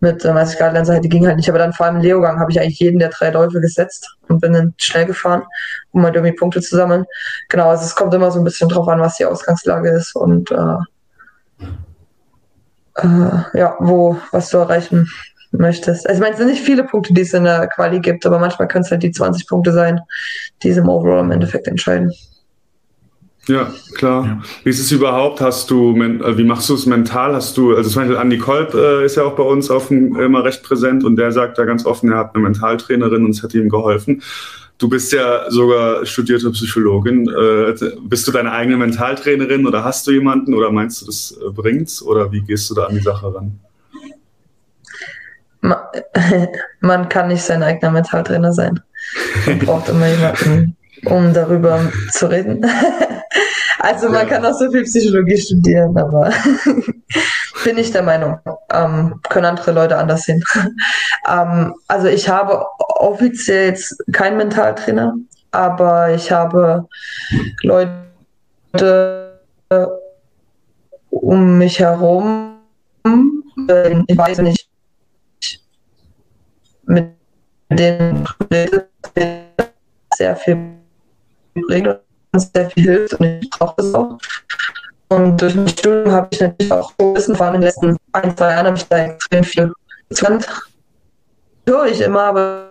Mit, 0.00 0.24
äh, 0.24 0.34
weiß 0.34 0.52
ich 0.52 0.58
gerade, 0.58 0.84
Seite 0.84 1.08
ging 1.08 1.26
halt 1.26 1.36
nicht, 1.36 1.48
aber 1.48 1.58
dann 1.58 1.72
vor 1.72 1.86
allem 1.86 1.96
im 1.96 2.02
Leogang 2.02 2.40
habe 2.40 2.50
ich 2.50 2.60
eigentlich 2.60 2.80
jeden 2.80 2.98
der 2.98 3.10
drei 3.10 3.30
Läufe 3.30 3.60
gesetzt 3.60 4.16
und 4.28 4.40
bin 4.40 4.52
dann 4.52 4.74
schnell 4.76 5.06
gefahren, 5.06 5.44
um 5.92 6.02
halt 6.02 6.14
irgendwie 6.14 6.34
Punkte 6.34 6.60
zu 6.60 6.76
sammeln. 6.76 7.04
Genau, 7.48 7.70
also 7.70 7.84
es 7.84 7.94
kommt 7.94 8.12
immer 8.12 8.30
so 8.30 8.40
ein 8.40 8.44
bisschen 8.44 8.68
drauf 8.68 8.88
an, 8.88 9.00
was 9.00 9.16
die 9.16 9.24
Ausgangslage 9.24 9.90
ist 9.90 10.14
und 10.14 10.50
äh, 10.50 11.66
äh, 12.96 13.58
ja, 13.58 13.76
wo, 13.80 14.18
was 14.30 14.50
du 14.50 14.58
erreichen 14.58 15.08
möchtest. 15.52 16.08
Also 16.08 16.18
ich 16.18 16.20
meine, 16.20 16.32
es 16.32 16.38
sind 16.38 16.48
nicht 16.48 16.64
viele 16.64 16.84
Punkte, 16.84 17.14
die 17.14 17.22
es 17.22 17.32
in 17.32 17.44
der 17.44 17.68
Quali 17.68 18.00
gibt, 18.00 18.26
aber 18.26 18.38
manchmal 18.38 18.68
können 18.68 18.84
es 18.84 18.90
halt 18.90 19.02
die 19.02 19.12
20 19.12 19.46
Punkte 19.46 19.72
sein, 19.72 20.00
die 20.62 20.70
es 20.70 20.76
im 20.76 20.88
Overall 20.88 21.20
im 21.24 21.30
Endeffekt 21.30 21.68
entscheiden. 21.68 22.12
Ja, 23.46 23.70
klar. 23.94 24.24
Ja. 24.24 24.42
Wie 24.62 24.70
ist 24.70 24.80
es 24.80 24.90
überhaupt? 24.90 25.40
Hast 25.40 25.70
du, 25.70 25.94
äh, 26.00 26.38
wie 26.38 26.44
machst 26.44 26.68
du 26.70 26.74
es 26.74 26.86
mental? 26.86 27.34
Hast 27.34 27.56
du, 27.56 27.76
also 27.76 27.90
zum 27.90 28.02
Beispiel 28.02 28.16
Andi 28.16 28.38
Kolb 28.38 28.74
äh, 28.74 29.04
ist 29.04 29.16
ja 29.16 29.24
auch 29.24 29.36
bei 29.36 29.42
uns 29.42 29.70
auf 29.70 29.88
dem, 29.88 30.18
immer 30.18 30.44
recht 30.44 30.62
präsent 30.62 31.04
und 31.04 31.16
der 31.16 31.30
sagt 31.30 31.58
da 31.58 31.64
ganz 31.64 31.84
offen, 31.84 32.10
er 32.10 32.18
hat 32.18 32.34
eine 32.34 32.42
Mentaltrainerin 32.42 33.24
und 33.24 33.30
es 33.32 33.42
hat 33.42 33.52
ihm 33.54 33.68
geholfen. 33.68 34.22
Du 34.76 34.88
bist 34.88 35.12
ja 35.12 35.50
sogar 35.50 36.04
studierte 36.04 36.50
Psychologin. 36.50 37.28
Äh, 37.28 37.74
bist 38.02 38.26
du 38.26 38.32
deine 38.32 38.52
eigene 38.52 38.76
Mentaltrainerin 38.76 39.66
oder 39.66 39.84
hast 39.84 40.06
du 40.06 40.10
jemanden 40.10 40.52
oder 40.54 40.72
meinst 40.72 41.02
du, 41.02 41.06
das 41.06 41.38
äh, 41.40 41.50
bringt's? 41.50 42.02
Oder 42.02 42.32
wie 42.32 42.42
gehst 42.42 42.70
du 42.70 42.74
da 42.74 42.86
an 42.86 42.94
die 42.94 43.00
Sache 43.00 43.34
ran? 43.34 43.60
Man 46.80 47.08
kann 47.08 47.28
nicht 47.28 47.42
sein 47.42 47.62
eigener 47.62 47.92
Mentaltrainer 47.92 48.52
sein. 48.52 48.80
Man 49.46 49.58
braucht 49.64 49.88
immer 49.88 50.08
jemanden, 50.08 50.76
um 51.04 51.32
darüber 51.32 51.90
zu 52.12 52.26
reden. 52.26 52.66
Also 53.80 54.08
man 54.08 54.26
ja. 54.26 54.34
kann 54.36 54.46
auch 54.46 54.58
so 54.58 54.70
viel 54.70 54.84
Psychologie 54.84 55.36
studieren, 55.36 55.94
aber 55.98 56.32
bin 57.64 57.78
ich 57.78 57.90
der 57.90 58.02
Meinung, 58.02 58.38
ähm, 58.70 59.20
können 59.28 59.46
andere 59.46 59.72
Leute 59.72 59.96
anders 59.96 60.22
sehen. 60.22 60.44
ähm, 61.28 61.74
also 61.88 62.06
ich 62.06 62.28
habe 62.28 62.64
offiziell 62.78 63.70
jetzt 63.70 63.96
keinen 64.12 64.36
Mentaltrainer, 64.36 65.16
aber 65.50 66.14
ich 66.14 66.30
habe 66.30 66.86
Leute 67.62 69.40
um 71.10 71.58
mich 71.58 71.78
herum, 71.78 72.58
äh, 73.68 73.96
ich 74.06 74.18
weiß 74.18 74.38
nicht, 74.38 74.68
mit 76.84 77.08
denen 77.70 78.28
sehr 80.16 80.36
viel 80.36 80.58
bringt 81.54 82.00
sehr 82.36 82.70
viel 82.70 82.82
hilft 82.82 83.14
und 83.14 83.26
ich 83.26 83.50
brauche 83.50 83.74
das 83.76 83.94
auch. 83.94 84.18
Und 85.14 85.40
durch 85.40 85.54
mein 85.54 85.68
Studium 85.68 86.10
habe 86.10 86.28
ich 86.30 86.40
natürlich 86.40 86.72
auch 86.72 86.92
Wissen, 86.98 87.36
vor 87.36 87.46
allem 87.46 87.56
in 87.56 87.60
den 87.60 87.68
letzten 87.68 87.96
ein, 88.12 88.36
zwei 88.36 88.50
Jahren 88.50 88.66
habe 88.66 88.76
ich 88.76 88.88
da 88.88 88.98
extrem 88.98 89.44
viel 89.44 89.72
gelernt. 90.08 90.48
Höre 91.66 91.86
ich 91.86 92.00
immer, 92.00 92.22
aber 92.22 92.70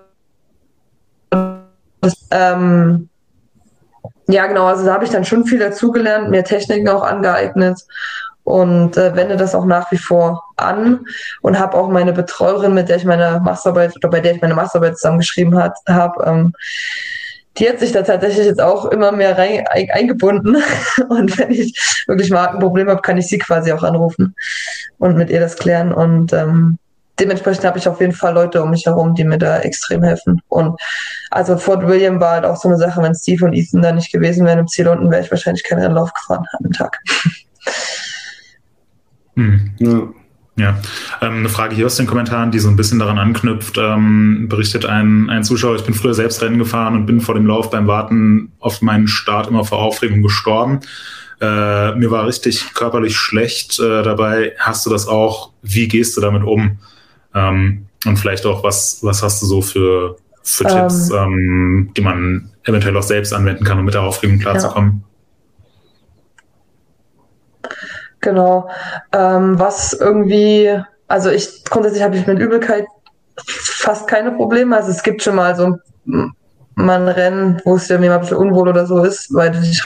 ähm, 2.32 3.10
ja, 4.27 4.45
genau, 4.47 4.65
also 4.65 4.86
da 4.86 4.93
habe 4.93 5.06
ich 5.06 5.10
dann 5.10 5.23
schon 5.23 5.45
viel 5.45 5.60
dazugelernt, 5.60 6.29
mir 6.29 6.43
Techniken 6.43 6.89
auch 6.89 7.03
angeeignet 7.03 7.79
und 8.43 8.97
äh, 8.97 9.15
wende 9.15 9.38
das 9.38 9.56
auch 9.56 9.65
nach 9.65 9.89
wie 9.91 9.97
vor 9.97 10.43
an 10.58 11.06
und 11.41 11.58
habe 11.58 11.77
auch 11.77 11.88
meine 11.88 12.12
Betreuerin, 12.12 12.73
mit 12.73 12.89
der 12.89 12.97
ich 12.97 13.06
meine 13.06 13.39
Masterarbeit 13.41 13.95
oder 13.95 14.10
bei 14.10 14.19
der 14.19 14.36
ich 14.36 14.41
meine 14.41 14.53
Masterarbeit 14.53 14.97
zusammengeschrieben 14.97 15.58
habe, 15.58 16.23
ähm, 16.25 16.53
die 17.58 17.70
hat 17.70 17.80
sich 17.80 17.92
da 17.92 18.02
tatsächlich 18.02 18.46
jetzt 18.46 18.62
auch 18.62 18.86
immer 18.86 19.12
mehr 19.12 19.38
rein, 19.38 19.66
ein, 19.70 19.89
eingebunden. 19.92 20.58
Und 21.10 21.38
wenn 21.38 21.52
ich 21.52 22.04
wirklich 22.08 22.30
mal 22.30 22.48
ein 22.48 22.60
Problem 22.60 22.89
habe, 22.89 23.02
kann 23.02 23.18
ich 23.18 23.28
sie 23.28 23.38
quasi 23.38 23.72
auch 23.72 23.84
anrufen 23.84 24.36
und 24.98 25.18
mit 25.18 25.30
ihr 25.30 25.39
das 25.39 25.58
klären. 25.58 25.94
Und 25.94 26.34
ähm, 26.34 26.78
dementsprechend 27.20 27.66
habe 27.66 27.78
ich 27.78 27.88
auf 27.88 28.00
jeden 28.00 28.13
Fall 28.13 28.34
Leute 28.34 28.63
um 28.63 28.72
mich 28.72 28.86
herum, 28.86 29.13
die 29.13 29.24
mir 29.24 29.38
da 29.38 29.60
extrem 29.60 30.04
helfen. 30.04 30.42
Und 30.50 30.80
also 31.30 31.58
Fort 31.58 31.86
William 31.88 32.20
war 32.20 32.32
halt 32.32 32.46
auch 32.46 32.58
so 32.58 32.70
eine 32.70 32.78
Sache, 32.78 33.02
wenn 33.02 33.13
Steve 33.13 33.46
und 33.46 33.54
Ethan 33.54 33.82
da 33.82 33.92
nicht 33.92 34.12
gewesen 34.12 34.46
wären 34.46 34.60
im 34.60 34.68
Ziel 34.68 34.88
unten, 34.88 35.12
wäre 35.12 35.22
ich 35.22 35.32
wahrscheinlich 35.32 35.63
keinen 35.63 35.84
Rennlauf 35.84 36.13
gefahren 36.13 36.46
an 36.52 36.63
dem 36.63 36.72
Tag. 36.72 37.00
Hm. 39.36 39.72
Ja. 39.78 40.22
Ja, 40.56 40.80
ähm, 41.22 41.39
eine 41.39 41.50
Frage 41.50 41.76
hier 41.76 41.88
aus 41.88 41.96
den 41.96 42.06
Kommentaren, 42.06 42.52
die 42.52 42.60
so 42.60 42.70
ein 42.70 42.76
bisschen 42.76 43.00
daran 43.00 43.18
anknüpft, 43.18 43.78
ähm, 43.80 44.48
berichtet 44.50 44.86
ein, 44.86 45.30
ein 45.30 45.44
Zuschauer, 45.44 45.76
ich 45.76 45.84
bin 45.84 45.96
früher 45.96 46.13
selbst 46.13 46.44
Rennen 46.44 46.60
gefahren 46.60 46.94
und 46.94 47.08
bin 47.08 47.22
vor 47.22 47.34
dem 47.34 47.48
Lauf 47.48 47.72
beim 47.72 47.88
Warten 47.88 48.52
auf 48.60 48.84
meinen 48.84 49.08
Start 49.08 49.48
immer 49.48 49.66
vor 49.66 49.80
Aufregung 49.80 50.22
gestorben. 50.22 50.82
Äh, 51.42 51.96
mir 51.96 52.12
war 52.12 52.28
richtig 52.28 52.74
körperlich 52.76 53.18
schlecht 53.18 53.80
äh, 53.80 54.04
dabei. 54.04 54.54
Hast 54.60 54.86
du 54.86 54.92
das 54.92 55.08
auch? 55.08 55.52
Wie 55.63 55.88
gehst 55.88 56.16
du 56.16 56.22
damit 56.22 56.44
um? 56.44 56.78
Ähm, 57.34 57.88
und 58.06 58.18
vielleicht 58.18 58.46
auch, 58.46 58.63
was, 58.63 59.00
was 59.02 59.24
hast 59.24 59.42
du 59.42 59.48
so 59.48 59.62
für, 59.63 60.18
für 60.44 60.66
Tipps, 60.66 61.10
ähm, 61.10 61.18
ähm 61.18 61.92
die 61.98 62.02
man 62.02 62.52
eventuell 62.63 62.96
auch 62.96 63.04
selbst 63.04 63.34
anwenden 63.34 63.63
kann, 63.63 63.80
um 63.80 63.86
mit 63.86 63.96
der 63.96 64.04
Aufregung 64.04 64.38
klarzukommen? 64.38 65.04
Ja. 65.04 65.12
Genau. 68.23 68.69
Ähm, 69.12 69.59
was 69.59 69.93
irgendwie, 69.93 70.81
also 71.07 71.29
ich 71.29 71.65
grundsätzlich 71.65 72.01
habe 72.01 72.15
ich 72.15 72.25
mit 72.25 72.39
Übelkeit 72.39 72.86
fast 73.45 74.07
keine 74.07 74.31
Probleme. 74.31 74.75
Also 74.75 74.91
es 74.91 75.03
gibt 75.03 75.21
schon 75.21 75.36
mal 75.36 75.55
so 75.55 75.77
mal 76.75 77.01
ein 77.01 77.09
Rennen, 77.09 77.62
wo 77.65 77.75
es 77.75 77.89
irgendwie 77.89 78.09
mal 78.09 78.15
ein 78.15 78.21
bisschen 78.21 78.38
unwohl 78.38 78.69
oder 78.69 78.86
so 78.88 79.03
ist, 79.03 79.31
weil 79.33 79.51
du 79.51 79.59
dich 79.59 79.83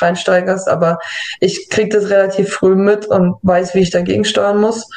reinsteigerst, 0.00 0.68
aber 0.68 0.98
ich 1.40 1.68
kriege 1.70 1.96
das 1.96 2.10
relativ 2.10 2.50
früh 2.52 2.76
mit 2.76 3.06
und 3.06 3.36
weiß, 3.42 3.74
wie 3.74 3.80
ich 3.80 3.90
dagegen 3.90 4.24
steuern 4.24 4.60
muss. 4.60 4.88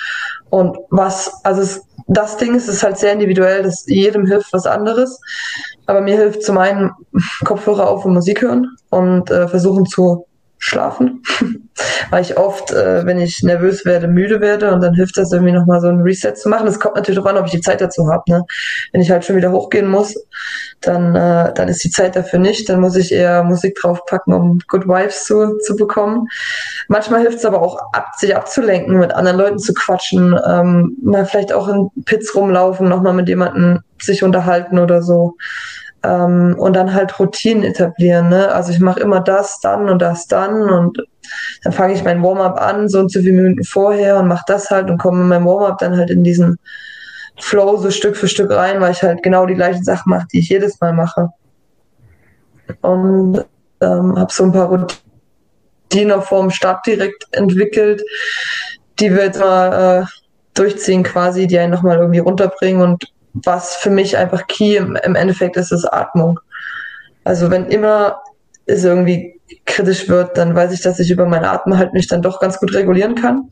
Und 0.50 0.78
was, 0.90 1.32
also 1.44 1.62
es, 1.62 1.82
das 2.08 2.38
Ding 2.38 2.56
ist, 2.56 2.68
ist 2.68 2.84
halt 2.84 2.98
sehr 2.98 3.14
individuell, 3.14 3.64
dass 3.64 3.86
jedem 3.88 4.28
hilft 4.28 4.52
was 4.52 4.68
anderes. 4.68 5.20
Aber 5.86 6.02
mir 6.02 6.18
hilft 6.18 6.44
zum 6.44 6.58
einen 6.58 6.92
Kopfhörer 7.46 7.90
auf 7.90 8.06
und 8.06 8.14
Musik 8.14 8.42
hören 8.42 8.68
und 8.90 9.32
äh, 9.32 9.48
versuchen 9.48 9.86
zu 9.86 10.28
schlafen, 10.64 11.24
weil 12.12 12.22
ich 12.22 12.38
oft, 12.38 12.72
äh, 12.72 13.04
wenn 13.06 13.20
ich 13.20 13.42
nervös 13.42 13.84
werde, 13.84 14.08
müde 14.08 14.40
werde 14.42 14.72
und 14.72 14.82
dann 14.82 14.94
hilft 14.94 15.18
das 15.18 15.32
irgendwie 15.32 15.52
nochmal 15.52 15.82
so 15.82 15.88
ein 15.88 16.02
Reset 16.02 16.36
zu 16.36 16.50
machen. 16.50 16.68
Das 16.68 16.80
kommt 16.80 16.96
natürlich 16.96 17.20
auch 17.20 17.26
an, 17.26 17.38
ob 17.38 17.48
ich 17.48 17.52
die 17.52 17.62
Zeit 17.62 17.82
dazu 17.82 18.08
habe. 18.12 18.24
Ne? 18.28 18.44
Wenn 18.92 19.02
ich 19.02 19.10
halt 19.10 19.26
schon 19.26 19.36
wieder 19.36 19.52
hochgehen 19.52 19.88
muss, 19.88 20.16
dann, 20.82 21.16
äh, 21.16 21.52
dann 21.54 21.68
ist 21.68 21.84
die 21.84 21.90
Zeit 21.90 22.16
dafür 22.16 22.38
nicht. 22.38 22.70
Dann 22.70 22.80
muss 22.80 22.96
ich 22.96 23.12
eher 23.12 23.44
Musik 23.44 23.76
draufpacken, 23.82 24.34
um 24.34 24.60
Good 24.68 24.88
Vibes 24.88 25.26
zu, 25.26 25.58
zu 25.66 25.76
bekommen. 25.76 26.28
Manchmal 26.88 27.22
hilft 27.22 27.40
es 27.40 27.46
aber 27.46 27.60
auch, 27.60 27.80
ab, 27.94 28.10
sich 28.18 28.36
abzulenken, 28.36 29.00
mit 29.00 29.14
anderen 29.14 29.38
Leuten 29.38 29.60
zu 29.60 29.74
quatschen, 29.74 30.40
ähm, 30.48 30.96
mal 31.02 31.26
vielleicht 31.26 31.54
auch 31.54 31.68
in 31.68 31.90
Pits 32.06 32.36
rumlaufen, 32.36 32.88
nochmal 32.88 33.14
mit 33.14 33.28
jemandem 33.28 33.80
sich 34.00 34.24
unterhalten 34.24 34.78
oder 34.78 35.02
so. 35.02 35.38
Ähm, 36.04 36.56
und 36.58 36.76
dann 36.76 36.94
halt 36.94 37.20
Routinen 37.20 37.64
etablieren. 37.64 38.30
Ne? 38.30 38.52
Also 38.52 38.72
ich 38.72 38.80
mache 38.80 39.00
immer 39.00 39.20
das, 39.20 39.60
dann 39.60 39.90
und 39.90 40.02
das, 40.02 40.28
dann 40.28 40.70
und 40.70 40.98
dann 41.64 41.74
fange 41.74 41.94
ich 41.94 42.04
mein 42.04 42.24
Warm-up 42.24 42.60
an, 42.60 42.90
so 42.90 43.00
und 43.00 43.12
so 43.12 43.20
viele 43.20 43.34
Minuten 43.34 43.64
vorher 43.64 44.18
und 44.18 44.28
mache 44.28 44.44
das 44.48 44.70
halt 44.72 44.90
und 44.90 44.98
komme 44.98 45.20
mit 45.20 45.28
meinem 45.28 45.46
Warm-up 45.46 45.78
dann 45.78 45.96
halt 45.96 46.10
in 46.10 46.24
diesen 46.24 46.58
Flow 47.40 47.78
so 47.78 47.92
Stück 47.92 48.16
für 48.16 48.28
Stück 48.28 48.52
rein, 48.52 48.82
weil 48.82 48.92
ich 48.92 49.04
halt 49.04 49.24
genau 49.24 49.46
die 49.46 49.56
gleichen 49.56 49.84
Sachen 49.84 50.10
mache, 50.10 50.28
die 50.32 50.40
ich 50.40 50.50
jedes 50.50 50.80
Mal 50.80 50.94
mache. 50.94 51.30
Und 52.82 53.46
ähm, 53.82 54.18
habe 54.18 54.32
so 54.32 54.44
ein 54.44 54.52
paar 54.52 54.70
Routinen 54.70 56.12
auch 56.12 56.24
vor 56.24 56.42
dem 56.42 56.52
Start 56.52 56.86
direkt 56.86 57.28
entwickelt, 57.32 58.04
die 59.00 59.14
wir 59.14 59.26
jetzt 59.26 59.40
mal 59.40 60.02
äh, 60.02 60.06
durchziehen 60.54 61.04
quasi, 61.04 61.48
die 61.48 61.58
einen 61.58 61.72
nochmal 61.72 61.98
irgendwie 61.98 62.20
runterbringen 62.20 62.82
und 62.82 63.12
was 63.34 63.76
für 63.76 63.90
mich 63.90 64.18
einfach 64.18 64.48
key 64.48 64.76
im, 64.76 64.96
im 64.96 65.16
Endeffekt 65.16 65.58
ist, 65.58 65.72
ist 65.72 65.86
Atmung. 65.86 66.40
Also 67.24 67.52
wenn 67.52 67.68
immer 67.68 68.20
es 68.66 68.84
irgendwie 68.84 69.40
kritisch 69.66 70.10
wird, 70.10 70.38
dann 70.38 70.56
weiß 70.56 70.72
ich, 70.72 70.82
dass 70.82 71.00
ich 71.00 71.12
über 71.12 71.26
mein 71.26 71.46
Atmen 71.46 71.78
halt 71.78 71.94
mich 71.94 72.08
dann 72.08 72.22
doch 72.22 72.40
ganz 72.40 72.60
gut 72.60 72.74
regulieren 72.74 73.16
kann. 73.16 73.50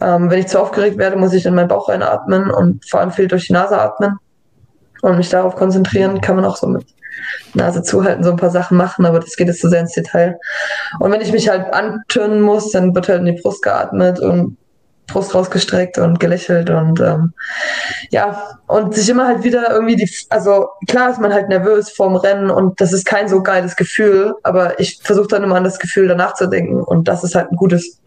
Ähm, 0.00 0.30
wenn 0.30 0.40
ich 0.40 0.46
zu 0.46 0.60
aufgeregt 0.60 0.98
werde, 0.98 1.16
muss 1.16 1.34
ich 1.34 1.46
in 1.46 1.54
meinen 1.54 1.68
Bauch 1.68 1.88
reinatmen 1.88 2.50
und 2.50 2.88
vor 2.88 3.00
allem 3.00 3.10
viel 3.10 3.28
durch 3.28 3.48
die 3.48 3.52
Nase 3.52 3.78
atmen 3.78 4.18
und 5.02 5.16
mich 5.16 5.28
darauf 5.28 5.56
konzentrieren. 5.56 6.20
Kann 6.20 6.36
man 6.36 6.44
auch 6.44 6.56
so 6.56 6.66
mit 6.66 6.86
Nase 7.54 7.82
zuhalten, 7.82 8.24
so 8.24 8.30
ein 8.30 8.36
paar 8.36 8.50
Sachen 8.50 8.76
machen, 8.76 9.04
aber 9.04 9.20
das 9.20 9.36
geht 9.36 9.48
jetzt 9.48 9.60
zu 9.60 9.68
sehr 9.68 9.80
ins 9.80 9.92
Detail. 9.92 10.38
Und 11.00 11.12
wenn 11.12 11.20
ich 11.20 11.32
mich 11.32 11.48
halt 11.48 11.72
antönen 11.72 12.40
muss, 12.40 12.70
dann 12.70 12.94
wird 12.94 13.08
halt 13.08 13.20
in 13.20 13.26
die 13.26 13.40
Brust 13.40 13.62
geatmet 13.62 14.20
und 14.20 14.56
Brust 15.12 15.34
rausgestreckt 15.34 15.98
und 15.98 16.20
gelächelt 16.20 16.70
und 16.70 17.00
ähm, 17.00 17.32
ja, 18.10 18.58
und 18.66 18.94
sich 18.94 19.08
immer 19.08 19.26
halt 19.26 19.44
wieder 19.44 19.70
irgendwie 19.70 19.96
die, 19.96 20.10
also 20.30 20.68
klar 20.88 21.10
ist 21.10 21.20
man 21.20 21.32
halt 21.32 21.48
nervös 21.48 21.90
vorm 21.90 22.16
Rennen 22.16 22.50
und 22.50 22.80
das 22.80 22.92
ist 22.92 23.06
kein 23.06 23.28
so 23.28 23.42
geiles 23.42 23.76
Gefühl, 23.76 24.34
aber 24.42 24.78
ich 24.80 25.00
versuche 25.02 25.28
dann 25.28 25.44
immer 25.44 25.56
an 25.56 25.64
das 25.64 25.78
Gefühl 25.78 26.08
danach 26.08 26.34
zu 26.34 26.46
denken 26.46 26.82
und 26.82 27.08
das 27.08 27.24
ist 27.24 27.34
halt 27.34 27.50
ein 27.50 27.56
gutes. 27.56 28.00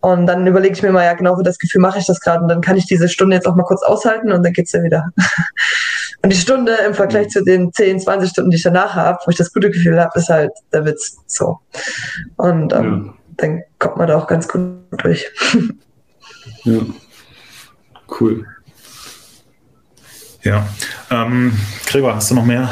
Und 0.00 0.26
dann 0.26 0.46
überlege 0.46 0.74
ich 0.74 0.82
mir 0.82 0.92
mal, 0.92 1.04
ja, 1.04 1.14
genau 1.14 1.36
für 1.36 1.42
das 1.42 1.58
Gefühl 1.58 1.80
mache 1.80 1.98
ich 1.98 2.06
das 2.06 2.20
gerade 2.20 2.42
und 2.42 2.48
dann 2.48 2.60
kann 2.60 2.76
ich 2.76 2.86
diese 2.86 3.08
Stunde 3.08 3.34
jetzt 3.34 3.46
auch 3.46 3.56
mal 3.56 3.64
kurz 3.64 3.82
aushalten 3.82 4.30
und 4.30 4.44
dann 4.44 4.52
geht's 4.52 4.72
ja 4.72 4.82
wieder. 4.82 5.10
und 6.22 6.32
die 6.32 6.36
Stunde 6.36 6.72
im 6.86 6.94
Vergleich 6.94 7.30
zu 7.30 7.42
den 7.42 7.72
10, 7.72 8.00
20 8.00 8.30
Stunden, 8.30 8.50
die 8.50 8.58
ich 8.58 8.62
danach 8.62 8.94
habe, 8.94 9.18
wo 9.24 9.30
ich 9.30 9.36
das 9.36 9.52
gute 9.52 9.70
Gefühl 9.70 10.00
habe, 10.00 10.16
ist 10.16 10.28
halt 10.28 10.52
der 10.72 10.84
Witz 10.84 11.16
so. 11.26 11.58
Und 12.36 12.72
ähm, 12.72 13.06
ja. 13.06 13.14
dann 13.38 13.62
kommt 13.80 13.96
man 13.96 14.06
da 14.06 14.16
auch 14.16 14.28
ganz 14.28 14.46
gut 14.46 14.78
durch. 15.02 15.28
Ja. 16.64 16.80
Cool. 18.20 18.46
Ja. 20.42 20.66
Ähm, 21.10 21.52
Gregor, 21.86 22.16
hast 22.16 22.30
du 22.30 22.36
noch 22.36 22.44
mehr? 22.44 22.70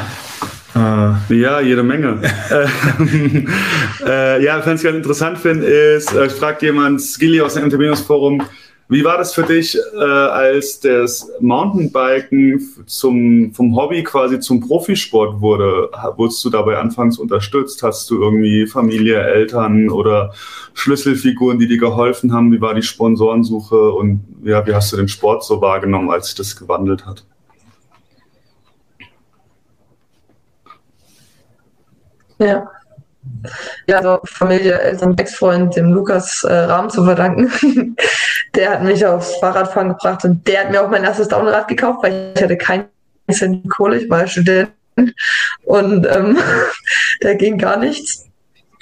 Äh, 0.75 1.35
ja, 1.35 1.59
jede 1.59 1.83
Menge. 1.83 2.21
äh, 4.05 4.43
ja, 4.43 4.57
was 4.57 4.67
ich 4.67 4.83
ganz 4.83 4.83
interessant 4.83 5.37
finde, 5.37 5.65
ist, 5.65 6.13
äh, 6.13 6.27
ich 6.27 6.33
frage 6.33 6.65
jemand, 6.67 7.01
Skilly 7.01 7.41
aus 7.41 7.55
dem 7.55 7.65
MTB 7.65 7.97
Forum, 7.97 8.41
wie 8.89 9.03
war 9.03 9.17
das 9.17 9.33
für 9.33 9.43
dich, 9.43 9.77
äh, 9.95 9.99
als 9.99 10.79
das 10.79 11.29
Mountainbiken 11.41 12.85
zum, 12.85 13.53
vom 13.53 13.75
Hobby 13.75 14.01
quasi 14.03 14.39
zum 14.39 14.61
Profisport 14.61 15.41
wurde? 15.41 15.89
Wurdest 16.15 16.43
du 16.45 16.49
dabei 16.49 16.77
anfangs 16.77 17.17
unterstützt? 17.17 17.83
Hast 17.83 18.09
du 18.09 18.21
irgendwie 18.21 18.65
Familie, 18.65 19.21
Eltern 19.21 19.89
oder 19.89 20.33
Schlüsselfiguren, 20.73 21.59
die 21.59 21.67
dir 21.67 21.77
geholfen 21.77 22.31
haben? 22.31 22.51
Wie 22.53 22.61
war 22.61 22.73
die 22.73 22.81
Sponsorensuche 22.81 23.91
und 23.91 24.23
ja, 24.43 24.65
wie 24.65 24.73
hast 24.73 24.93
du 24.93 24.97
den 24.97 25.09
Sport 25.09 25.43
so 25.43 25.59
wahrgenommen, 25.59 26.09
als 26.09 26.27
sich 26.27 26.35
das 26.35 26.55
gewandelt 26.55 27.05
hat? 27.05 27.25
Ja. 32.39 32.69
Ja, 33.87 33.97
also 33.97 34.19
Familie, 34.25 34.79
Eltern, 34.79 35.17
Ex-Freund, 35.17 35.75
dem 35.75 35.91
Lukas 35.91 36.43
äh, 36.43 36.53
Rahmen 36.53 36.89
zu 36.89 37.03
verdanken. 37.03 37.95
der 38.55 38.71
hat 38.71 38.83
mich 38.83 39.05
aufs 39.05 39.35
Fahrradfahren 39.37 39.89
gebracht 39.89 40.23
und 40.25 40.47
der 40.47 40.61
hat 40.61 40.71
mir 40.71 40.83
auch 40.83 40.89
mein 40.89 41.03
erstes 41.03 41.27
Downrad 41.27 41.67
gekauft, 41.67 41.99
weil 42.03 42.33
ich 42.35 42.41
hatte 42.41 42.57
kein 42.57 42.85
Cent 43.31 43.69
Kohle, 43.69 43.97
ich 43.97 44.09
war 44.09 44.25
Student 44.25 44.71
und 45.63 46.07
ähm, 46.07 46.37
da 47.21 47.33
ging 47.33 47.57
gar 47.57 47.77
nichts. 47.77 48.25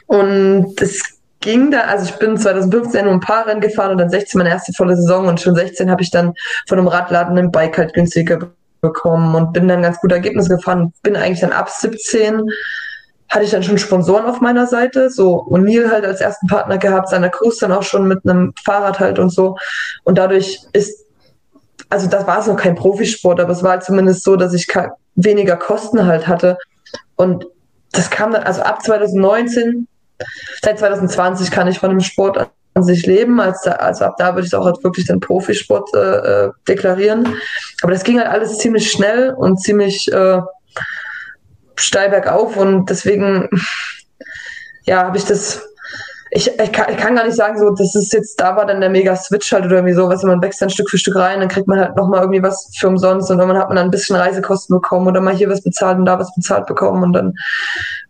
Und 0.08 0.80
es 0.82 1.02
ging 1.40 1.72
da, 1.72 1.82
also 1.82 2.06
ich 2.06 2.16
bin 2.18 2.38
2015 2.38 3.06
nur 3.06 3.14
ein 3.14 3.20
paar 3.20 3.48
Rennen 3.48 3.62
gefahren 3.62 3.92
und 3.92 3.98
dann 3.98 4.10
16 4.10 4.38
meine 4.38 4.50
erste 4.50 4.74
volle 4.74 4.96
Saison 4.96 5.28
und 5.28 5.42
schon 5.42 5.56
16 5.56 5.90
habe 5.90 6.02
ich 6.02 6.12
dann 6.12 6.34
von 6.68 6.80
einem 6.80 6.88
Radladen 6.88 7.38
ein 7.38 7.52
Bike 7.52 7.78
halt 7.78 7.94
günstiger 7.94 8.52
bekommen 8.82 9.34
und 9.36 9.54
bin 9.54 9.68
dann 9.68 9.82
ganz 9.82 10.00
gute 10.00 10.16
Ergebnisse 10.16 10.56
gefahren. 10.56 10.94
Bin 11.02 11.16
eigentlich 11.16 11.40
dann 11.40 11.52
ab 11.52 11.70
17 11.70 12.44
hatte 13.36 13.44
ich 13.44 13.52
dann 13.52 13.64
schon 13.64 13.78
Sponsoren 13.78 14.26
auf 14.26 14.40
meiner 14.40 14.66
Seite, 14.66 15.10
so 15.10 15.46
O'Neill 15.50 15.92
halt 15.92 16.06
als 16.06 16.22
ersten 16.22 16.48
Partner 16.48 16.78
gehabt, 16.78 17.10
seiner 17.10 17.30
Cruz 17.30 17.58
dann 17.58 17.74
auch 17.74 17.84
schon 17.84 18.08
mit 18.08 18.22
einem 18.24 18.54
Fahrrad 18.64 19.02
halt 19.02 19.20
und 19.20 19.30
so. 19.30 19.58
Und 20.06 20.18
dadurch 20.18 20.62
ist, 20.72 21.04
also 21.90 22.08
das 22.08 22.26
war 22.26 22.40
es 22.40 22.48
noch 22.48 22.56
kein 22.56 22.76
Profisport, 22.76 23.42
aber 23.42 23.52
es 23.52 23.62
war 23.62 23.72
halt 23.72 23.84
zumindest 23.84 24.24
so, 24.24 24.38
dass 24.38 24.54
ich 24.54 24.68
weniger 25.16 25.58
Kosten 25.58 26.06
halt 26.06 26.30
hatte. 26.30 26.58
Und 27.18 27.46
das 27.92 28.10
kam 28.10 28.32
dann, 28.32 28.44
also 28.44 28.62
ab 28.62 28.82
2019, 28.82 29.86
seit 30.62 30.80
2020 30.80 31.52
kann 31.52 31.68
ich 31.68 31.80
von 31.80 31.90
dem 31.90 32.00
Sport 32.00 32.50
an 32.74 32.84
sich 32.84 33.06
leben, 33.06 33.42
als 33.42 33.64
da, 33.64 33.74
also 33.74 34.06
ab 34.06 34.16
da 34.18 34.34
würde 34.34 34.48
ich 34.48 34.54
es 34.54 34.54
auch 34.54 34.66
als 34.66 34.82
wirklich 34.82 35.08
den 35.08 35.20
Profisport 35.20 35.94
äh, 35.94 36.46
äh, 36.46 36.52
deklarieren. 36.70 37.36
Aber 37.82 37.92
das 37.92 38.06
ging 38.06 38.18
halt 38.18 38.30
alles 38.30 38.60
ziemlich 38.60 38.90
schnell 38.90 39.32
und 39.32 39.62
ziemlich 39.62 40.10
äh, 40.10 40.40
steil 41.82 42.10
bergauf 42.10 42.58
und 42.58 42.90
deswegen, 42.90 43.50
ja, 44.86 45.04
habe 45.04 45.18
ich 45.18 45.26
das, 45.26 45.62
ich, 46.32 46.60
ich, 46.60 46.72
kann, 46.72 46.88
ich 46.90 46.98
kann 46.98 47.16
gar 47.16 47.26
nicht 47.26 47.38
sagen, 47.38 47.58
so, 47.58 47.70
das 47.70 47.96
ist 47.96 48.12
jetzt, 48.12 48.40
da 48.42 48.56
war 48.56 48.66
dann 48.66 48.82
der 48.82 48.90
mega 48.90 49.16
Switch 49.16 49.52
halt 49.54 49.66
oder 49.66 49.76
irgendwie 49.76 49.94
so, 49.94 50.10
was 50.10 50.24
man 50.24 50.42
wächst 50.42 50.62
dann 50.62 50.70
Stück 50.70 50.90
für 50.90 50.98
Stück 50.98 51.16
rein, 51.16 51.40
dann 51.40 51.50
kriegt 51.50 51.68
man 51.68 51.80
halt 51.80 51.96
nochmal 51.96 52.22
irgendwie 52.22 52.44
was 52.44 52.72
für 52.78 52.88
umsonst 52.88 53.32
und 53.32 53.38
dann 53.38 53.58
hat 53.58 53.70
man 53.70 53.78
dann 53.78 53.88
ein 53.88 53.92
bisschen 53.92 54.16
Reisekosten 54.16 54.76
bekommen 54.76 55.08
oder 55.08 55.22
mal 55.22 55.36
hier 55.36 55.50
was 55.50 55.62
bezahlt 55.62 55.98
und 55.98 56.06
da 56.06 56.20
was 56.20 56.34
bezahlt 56.36 56.66
bekommen 56.66 57.04
und 57.04 57.14
dann 57.14 57.34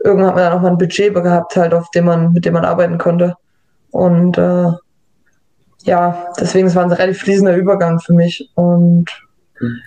irgendwann 0.04 0.28
hat 0.28 0.36
man 0.36 0.44
dann 0.44 0.54
nochmal 0.54 0.72
ein 0.72 0.78
Budget 0.78 1.14
gehabt 1.14 1.56
halt, 1.56 1.74
auf 1.74 1.92
dem 1.92 2.06
man, 2.06 2.34
mit 2.34 2.46
dem 2.46 2.54
man 2.54 2.66
arbeiten 2.66 2.98
konnte. 2.98 3.36
Und 3.92 4.38
äh, 4.38 4.72
ja, 5.84 6.34
deswegen 6.40 6.68
es 6.68 6.76
war 6.76 6.84
ein 6.84 6.92
relativ 6.92 7.22
fließender 7.22 7.56
Übergang 7.56 8.00
für 8.00 8.14
mich. 8.14 8.50
Und 8.56 9.10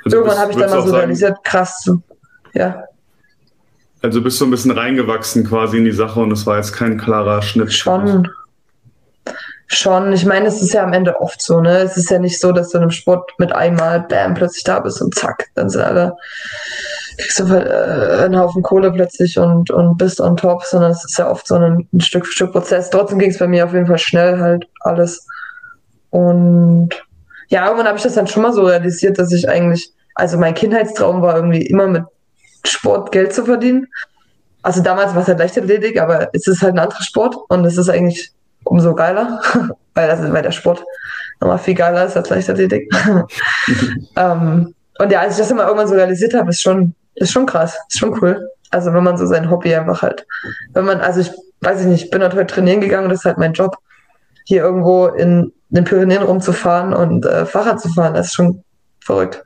also 0.04 0.16
irgendwann 0.16 0.38
habe 0.38 0.52
ich 0.52 0.58
dann 0.58 0.70
mal 0.70 0.86
so 0.86 0.94
realisiert, 0.94 1.42
krass, 1.44 1.90
ja. 2.54 2.84
Also 4.02 4.22
bist 4.22 4.40
du 4.40 4.44
ein 4.44 4.50
bisschen 4.50 4.70
reingewachsen 4.70 5.44
quasi 5.44 5.78
in 5.78 5.84
die 5.84 5.92
Sache 5.92 6.20
und 6.20 6.30
es 6.30 6.46
war 6.46 6.56
jetzt 6.56 6.72
kein 6.72 6.98
klarer 6.98 7.42
Schnitt. 7.42 7.72
Schon. 7.72 8.28
Schon. 9.66 10.12
Ich 10.12 10.24
meine, 10.24 10.46
es 10.46 10.62
ist 10.62 10.72
ja 10.72 10.82
am 10.82 10.92
Ende 10.92 11.20
oft 11.20 11.42
so, 11.42 11.60
ne? 11.60 11.78
Es 11.78 11.96
ist 11.96 12.10
ja 12.10 12.18
nicht 12.18 12.40
so, 12.40 12.52
dass 12.52 12.70
du 12.70 12.78
in 12.78 12.82
einem 12.82 12.90
Sport 12.90 13.32
mit 13.38 13.52
einmal, 13.52 14.00
bam, 14.00 14.34
plötzlich 14.34 14.64
da 14.64 14.80
bist 14.80 15.02
und 15.02 15.14
zack, 15.14 15.48
dann 15.54 15.68
sind 15.68 15.82
alle, 15.82 16.16
kriegst 17.18 17.40
du 17.40 17.44
äh, 17.52 18.24
einen 18.24 18.38
Haufen 18.38 18.62
Kohle 18.62 18.90
plötzlich 18.92 19.38
und, 19.38 19.70
und 19.70 19.98
bist 19.98 20.20
on 20.20 20.36
top, 20.36 20.62
sondern 20.62 20.92
es 20.92 21.04
ist 21.04 21.18
ja 21.18 21.28
oft 21.30 21.46
so 21.46 21.56
ein, 21.56 21.86
ein 21.92 22.00
Stück 22.00 22.24
für 22.26 22.32
Stück 22.32 22.52
Prozess. 22.52 22.88
Trotzdem 22.88 23.18
ging 23.18 23.30
es 23.30 23.38
bei 23.38 23.48
mir 23.48 23.64
auf 23.64 23.74
jeden 23.74 23.86
Fall 23.86 23.98
schnell 23.98 24.38
halt 24.38 24.66
alles. 24.80 25.26
Und 26.10 26.90
ja, 27.48 27.66
irgendwann 27.66 27.88
habe 27.88 27.98
ich 27.98 28.04
das 28.04 28.14
dann 28.14 28.26
schon 28.26 28.42
mal 28.44 28.52
so 28.52 28.64
realisiert, 28.64 29.18
dass 29.18 29.32
ich 29.32 29.48
eigentlich, 29.48 29.92
also 30.14 30.38
mein 30.38 30.54
Kindheitstraum 30.54 31.20
war 31.20 31.36
irgendwie 31.36 31.66
immer 31.66 31.88
mit 31.88 32.04
Sport 32.68 33.12
Geld 33.12 33.32
zu 33.32 33.44
verdienen. 33.44 33.86
Also 34.62 34.82
damals 34.82 35.14
war 35.14 35.22
es 35.22 35.28
halt 35.28 35.38
Leichtathletik, 35.38 36.00
aber 36.00 36.28
es 36.32 36.46
ist 36.46 36.62
halt 36.62 36.74
ein 36.74 36.78
anderer 36.78 37.02
Sport 37.02 37.36
und 37.48 37.64
es 37.64 37.76
ist 37.76 37.88
eigentlich 37.88 38.32
umso 38.64 38.94
geiler, 38.94 39.40
weil, 39.94 40.10
also, 40.10 40.32
weil 40.32 40.42
der 40.42 40.52
Sport 40.52 40.84
nochmal 41.40 41.58
viel 41.58 41.74
geiler 41.74 42.04
ist 42.04 42.16
als 42.16 42.28
Leichtathletik. 42.28 42.92
ähm, 44.16 44.74
und 44.98 45.12
ja, 45.12 45.20
als 45.20 45.34
ich 45.34 45.38
das 45.38 45.50
immer 45.50 45.64
irgendwann 45.64 45.88
so 45.88 45.94
realisiert 45.94 46.34
habe, 46.34 46.50
ist 46.50 46.60
schon, 46.60 46.94
ist 47.14 47.32
schon 47.32 47.46
krass, 47.46 47.78
ist 47.88 47.98
schon 47.98 48.18
cool. 48.20 48.48
Also 48.70 48.92
wenn 48.92 49.04
man 49.04 49.16
so 49.16 49.26
sein 49.26 49.50
Hobby 49.50 49.74
einfach 49.74 50.02
halt, 50.02 50.26
wenn 50.74 50.84
man, 50.84 51.00
also 51.00 51.20
ich 51.20 51.30
weiß 51.60 51.80
ich 51.80 51.86
nicht, 51.86 52.04
ich 52.04 52.10
bin 52.10 52.22
halt 52.22 52.34
heute 52.34 52.46
trainieren 52.46 52.80
gegangen, 52.80 53.08
das 53.08 53.20
ist 53.20 53.24
halt 53.24 53.38
mein 53.38 53.52
Job, 53.52 53.78
hier 54.44 54.62
irgendwo 54.62 55.06
in 55.06 55.52
den 55.70 55.84
Pyrenäen 55.84 56.22
rumzufahren 56.22 56.94
und 56.94 57.26
äh, 57.26 57.44
Fahrrad 57.44 57.80
zu 57.80 57.88
fahren, 57.88 58.14
das 58.14 58.28
ist 58.28 58.34
schon 58.34 58.62
verrückt. 59.00 59.44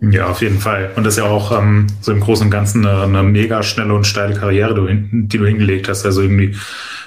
Ja, 0.00 0.26
auf 0.26 0.42
jeden 0.42 0.58
Fall. 0.58 0.90
Und 0.96 1.04
das 1.04 1.14
ist 1.14 1.18
ja 1.18 1.24
auch 1.24 1.56
ähm, 1.56 1.86
so 2.00 2.12
im 2.12 2.20
Großen 2.20 2.46
und 2.46 2.50
Ganzen 2.50 2.86
eine, 2.86 3.02
eine 3.02 3.22
mega 3.22 3.62
schnelle 3.62 3.94
und 3.94 4.06
steile 4.06 4.34
Karriere, 4.34 4.74
die 4.74 5.38
du 5.38 5.46
hingelegt 5.46 5.88
hast. 5.88 6.04
Also 6.04 6.22
irgendwie 6.22 6.56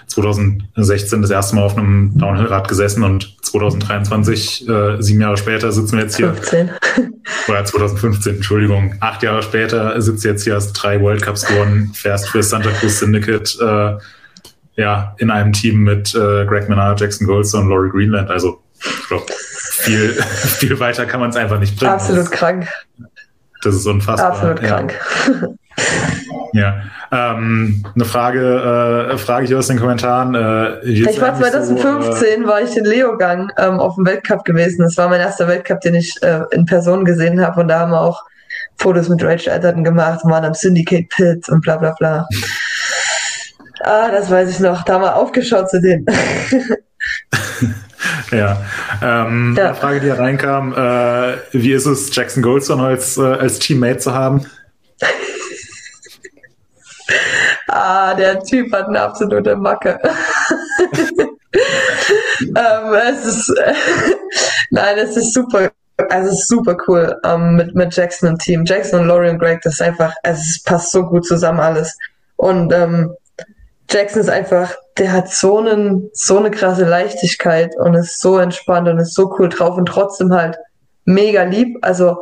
2016 0.07 1.21
das 1.21 1.31
erste 1.31 1.55
Mal 1.55 1.63
auf 1.63 1.77
einem 1.77 2.17
Downhill-Rad 2.17 2.67
gesessen 2.67 3.03
und 3.03 3.35
2023, 3.43 4.67
äh, 4.67 5.01
sieben 5.01 5.21
Jahre 5.21 5.37
später, 5.37 5.71
sitzen 5.71 5.97
wir 5.97 6.03
jetzt 6.03 6.17
hier. 6.17 6.33
15. 6.33 6.71
Oder 7.47 7.65
2015, 7.65 8.35
Entschuldigung. 8.37 8.95
Acht 8.99 9.21
Jahre 9.23 9.43
später 9.43 10.01
sitzt 10.01 10.23
jetzt 10.23 10.43
hier, 10.43 10.55
hast 10.55 10.73
drei 10.73 11.01
World 11.01 11.21
Cups 11.21 11.45
gewonnen, 11.45 11.91
fährst 11.93 12.29
für 12.29 12.41
Santa 12.41 12.69
Cruz 12.71 12.99
Syndicate, 12.99 13.57
äh, 13.61 14.81
ja, 14.81 15.15
in 15.17 15.29
einem 15.29 15.53
Team 15.53 15.83
mit 15.83 16.15
äh, 16.15 16.45
Greg 16.45 16.69
Menard, 16.69 17.01
Jackson 17.01 17.27
Goldstone 17.27 17.65
und 17.65 17.69
Laurie 17.69 17.89
Greenland. 17.89 18.29
Also, 18.29 18.61
ich 18.79 19.07
glaube, 19.07 19.25
viel, 19.77 20.13
viel 20.21 20.79
weiter 20.79 21.05
kann 21.05 21.19
man 21.19 21.29
es 21.29 21.35
einfach 21.35 21.59
nicht 21.59 21.77
bringen. 21.77 21.93
Absolut 21.93 22.23
das, 22.23 22.31
krank. 22.31 22.67
Das 23.63 23.75
ist 23.75 23.85
unfassbar. 23.85 24.31
Absolut 24.31 24.61
ja. 24.61 24.67
krank. 24.67 24.93
Ja, 26.53 26.81
ähm, 27.11 27.85
eine 27.93 28.05
Frage, 28.05 29.09
äh, 29.11 29.17
frage 29.17 29.45
ich 29.45 29.55
aus 29.55 29.67
den 29.67 29.79
Kommentaren. 29.79 30.33
Äh, 30.33 30.79
ich 30.89 31.21
war 31.21 31.35
2015, 31.35 31.79
so, 31.79 32.25
äh, 32.25 32.47
war 32.47 32.61
ich 32.61 32.75
in 32.75 32.85
Leogang 32.85 33.51
ähm, 33.57 33.79
auf 33.79 33.95
dem 33.95 34.05
Weltcup 34.05 34.43
gewesen. 34.43 34.83
Das 34.83 34.97
war 34.97 35.07
mein 35.09 35.19
erster 35.19 35.47
Weltcup, 35.47 35.81
den 35.81 35.95
ich 35.95 36.15
äh, 36.23 36.41
in 36.51 36.65
Person 36.65 37.05
gesehen 37.05 37.39
habe 37.45 37.61
und 37.61 37.67
da 37.67 37.79
haben 37.79 37.91
wir 37.91 38.01
auch 38.01 38.23
Fotos 38.77 39.09
mit 39.09 39.23
Rachel 39.23 39.53
Atherton 39.53 39.83
gemacht 39.83 40.23
und 40.23 40.31
waren 40.31 40.45
am 40.45 40.53
Syndicate 40.53 41.09
Pit 41.09 41.49
und 41.49 41.61
bla 41.61 41.77
bla 41.77 41.93
bla. 41.97 42.27
ah, 43.81 44.09
das 44.11 44.29
weiß 44.29 44.49
ich 44.49 44.59
noch. 44.59 44.83
Da 44.83 44.93
haben 44.93 45.03
wir 45.03 45.15
aufgeschaut 45.15 45.69
zu 45.69 45.81
denen. 45.81 46.05
ja. 48.31 48.63
Ähm, 49.01 49.55
ja. 49.57 49.65
Eine 49.65 49.75
Frage, 49.75 49.99
die 49.99 50.05
hier 50.05 50.19
reinkam, 50.19 50.73
äh, 50.73 51.37
wie 51.51 51.73
ist 51.73 51.85
es, 51.85 52.15
Jackson 52.15 52.43
Goldstone 52.43 52.83
als, 52.83 53.17
äh, 53.17 53.21
als 53.21 53.59
Teammate 53.59 53.99
zu 53.99 54.13
haben? 54.13 54.45
ah, 57.67 58.13
der 58.13 58.43
Typ 58.43 58.71
hat 58.73 58.87
eine 58.87 59.01
absolute 59.01 59.55
Macke. 59.55 59.99
ähm, 62.39 62.93
es 63.09 63.25
ist, 63.25 63.49
äh, 63.57 63.73
nein, 64.71 64.97
es 64.97 65.17
ist 65.17 65.33
super, 65.33 65.71
also 66.09 66.29
es 66.29 66.39
ist 66.39 66.49
super 66.49 66.77
cool 66.87 67.15
ähm, 67.23 67.55
mit, 67.55 67.75
mit 67.75 67.95
Jackson 67.95 68.29
und 68.29 68.39
Team. 68.39 68.65
Jackson 68.65 69.01
und 69.01 69.07
Laurie 69.07 69.29
und 69.29 69.39
Greg, 69.39 69.61
das 69.61 69.75
ist 69.75 69.81
einfach, 69.81 70.13
es 70.23 70.61
passt 70.63 70.91
so 70.91 71.05
gut 71.05 71.25
zusammen 71.25 71.59
alles. 71.59 71.95
Und 72.35 72.73
ähm, 72.73 73.15
Jackson 73.89 74.21
ist 74.21 74.29
einfach, 74.29 74.75
der 74.97 75.11
hat 75.13 75.29
so, 75.29 75.59
einen, 75.59 76.09
so 76.13 76.37
eine 76.37 76.51
krasse 76.51 76.85
Leichtigkeit 76.85 77.75
und 77.77 77.93
ist 77.93 78.19
so 78.19 78.37
entspannt 78.37 78.87
und 78.87 78.99
ist 78.99 79.13
so 79.13 79.33
cool 79.37 79.49
drauf 79.49 79.77
und 79.77 79.85
trotzdem 79.85 80.33
halt 80.33 80.57
mega 81.05 81.43
lieb. 81.43 81.77
Also 81.81 82.21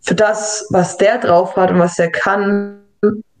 für 0.00 0.14
das, 0.14 0.66
was 0.70 0.96
der 0.96 1.18
drauf 1.18 1.56
hat 1.56 1.70
und 1.70 1.78
was 1.78 1.98
er 1.98 2.10
kann 2.10 2.80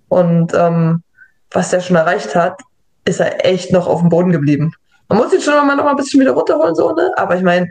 und 0.08 0.54
ähm, 0.54 1.02
was 1.50 1.70
der 1.70 1.80
schon 1.80 1.96
erreicht 1.96 2.34
hat, 2.34 2.60
ist 3.04 3.20
er 3.20 3.44
echt 3.44 3.72
noch 3.72 3.86
auf 3.86 4.00
dem 4.00 4.08
Boden 4.08 4.32
geblieben. 4.32 4.72
Man 5.08 5.18
muss 5.18 5.32
ihn 5.32 5.40
schon 5.40 5.66
mal 5.66 5.74
noch 5.74 5.84
mal 5.84 5.90
ein 5.90 5.96
bisschen 5.96 6.20
wieder 6.20 6.32
runterholen, 6.32 6.76
so, 6.76 6.92
ne? 6.92 7.10
Aber 7.16 7.34
ich 7.36 7.42
meine, 7.42 7.68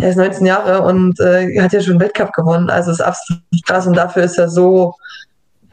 er 0.00 0.10
ist 0.10 0.16
19 0.16 0.44
Jahre 0.44 0.82
und 0.82 1.18
äh, 1.20 1.60
hat 1.60 1.72
ja 1.72 1.80
schon 1.80 1.92
einen 1.92 2.00
Weltcup 2.00 2.32
gewonnen. 2.32 2.70
Also 2.70 2.90
ist 2.90 3.00
absolut 3.00 3.42
krass 3.64 3.86
und 3.86 3.96
dafür 3.96 4.24
ist 4.24 4.36
er 4.36 4.48
so 4.48 4.92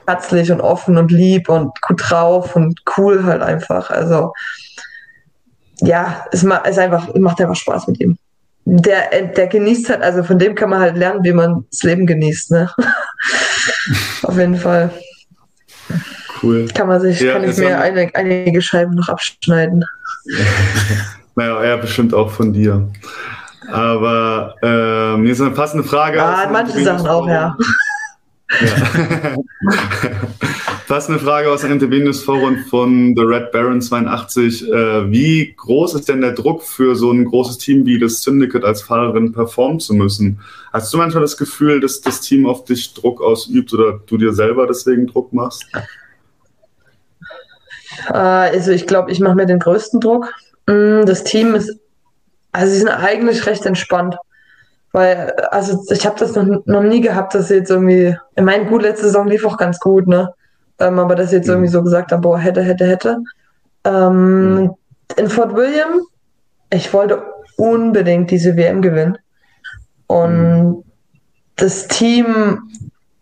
herzlich 0.09 0.51
und 0.51 0.61
offen 0.61 0.97
und 0.97 1.11
lieb 1.11 1.49
und 1.49 1.79
gut 1.81 2.01
drauf 2.09 2.55
und 2.55 2.81
cool 2.97 3.23
halt 3.23 3.41
einfach. 3.41 3.91
Also 3.91 4.33
ja, 5.81 6.25
es 6.31 6.43
macht, 6.43 6.63
es 6.65 6.77
einfach, 6.77 7.13
macht 7.15 7.39
einfach 7.39 7.55
Spaß 7.55 7.87
mit 7.87 7.99
ihm. 7.99 8.17
Der, 8.65 9.09
der 9.23 9.47
genießt 9.47 9.89
halt, 9.89 10.01
also 10.01 10.23
von 10.23 10.37
dem 10.37 10.53
kann 10.55 10.69
man 10.69 10.79
halt 10.79 10.97
lernen, 10.97 11.23
wie 11.23 11.33
man 11.33 11.65
das 11.71 11.83
Leben 11.83 12.05
genießt, 12.05 12.51
ne? 12.51 12.69
Auf 14.23 14.37
jeden 14.37 14.57
Fall. 14.57 14.91
Cool. 16.41 16.67
Kann 16.73 16.87
man 16.87 17.01
sich, 17.01 17.19
ja, 17.19 17.33
kann 17.33 17.43
ich 17.43 17.57
mir 17.57 17.79
eine, 17.79 18.09
einige 18.13 18.61
Scheiben 18.61 18.95
noch 18.95 19.09
abschneiden. 19.09 19.85
naja, 21.35 21.63
er 21.63 21.77
bestimmt 21.77 22.13
auch 22.13 22.29
von 22.29 22.53
dir. 22.53 22.89
Aber 23.71 24.55
äh, 24.61 25.17
mir 25.17 25.31
ist 25.31 25.41
eine 25.41 25.51
passende 25.51 25.83
Frage. 25.83 26.21
Ah, 26.21 26.47
manche 26.51 26.83
Sachen 26.83 27.07
auch, 27.07 27.27
ja. 27.27 27.55
Ja. 28.49 29.35
Passende 30.87 31.19
Frage 31.19 31.51
aus 31.51 31.61
dem 31.61 31.75
MTB 31.75 32.03
News 32.03 32.23
Forum 32.23 32.57
von 32.67 33.13
The 33.15 33.21
Red 33.21 33.51
Baron 33.51 33.79
82. 33.79 34.67
Äh, 34.67 35.11
wie 35.11 35.53
groß 35.55 35.93
ist 35.93 36.09
denn 36.09 36.21
der 36.21 36.31
Druck 36.31 36.63
für 36.63 36.95
so 36.95 37.11
ein 37.11 37.25
großes 37.25 37.59
Team 37.59 37.85
wie 37.85 37.99
das 37.99 38.23
Syndicate 38.23 38.65
als 38.65 38.81
Fahrerin 38.81 39.31
performen 39.31 39.79
zu 39.79 39.93
müssen? 39.93 40.39
Hast 40.73 40.91
du 40.91 40.97
manchmal 40.97 41.21
das 41.21 41.37
Gefühl, 41.37 41.79
dass 41.79 42.01
das 42.01 42.21
Team 42.21 42.47
auf 42.47 42.65
dich 42.65 42.95
Druck 42.95 43.21
ausübt 43.21 43.71
oder 43.71 43.99
du 44.03 44.17
dir 44.17 44.33
selber 44.33 44.65
deswegen 44.65 45.05
Druck 45.05 45.31
machst? 45.31 45.63
Äh, 48.07 48.13
also 48.13 48.71
ich 48.71 48.87
glaube, 48.87 49.11
ich 49.11 49.19
mache 49.19 49.35
mir 49.35 49.45
den 49.45 49.59
größten 49.59 49.99
Druck. 49.99 50.33
Mm, 50.65 51.05
das 51.05 51.23
Team 51.23 51.53
ist, 51.53 51.77
also 52.51 52.73
sie 52.73 52.79
sind 52.79 52.89
eigentlich 52.89 53.45
recht 53.45 53.65
entspannt. 53.67 54.15
Weil, 54.91 55.31
also 55.51 55.83
ich 55.91 56.05
habe 56.05 56.19
das 56.19 56.35
noch, 56.35 56.65
noch 56.65 56.83
nie 56.83 57.01
gehabt, 57.01 57.35
dass 57.35 57.49
jetzt 57.49 57.69
irgendwie, 57.69 58.17
ich 58.35 58.43
meine, 58.43 58.65
gut, 58.65 58.81
letzte 58.81 59.05
Saison 59.05 59.27
lief 59.27 59.45
auch 59.45 59.57
ganz 59.57 59.79
gut, 59.79 60.07
ne? 60.07 60.33
Ähm, 60.79 60.97
aber 60.97 61.15
dass 61.15 61.31
jetzt 61.31 61.47
mhm. 61.47 61.53
irgendwie 61.53 61.71
so 61.71 61.83
gesagt 61.83 62.11
haben, 62.11 62.21
boah, 62.21 62.39
hätte, 62.39 62.61
hätte, 62.61 62.85
hätte. 62.85 63.17
Ähm, 63.83 64.55
mhm. 64.55 64.75
In 65.17 65.29
Fort 65.29 65.55
William, 65.55 66.01
ich 66.71 66.93
wollte 66.93 67.21
unbedingt 67.57 68.31
diese 68.31 68.55
WM 68.55 68.81
gewinnen. 68.81 69.17
Und 70.07 70.63
mhm. 70.63 70.83
das 71.55 71.87
Team 71.87 72.59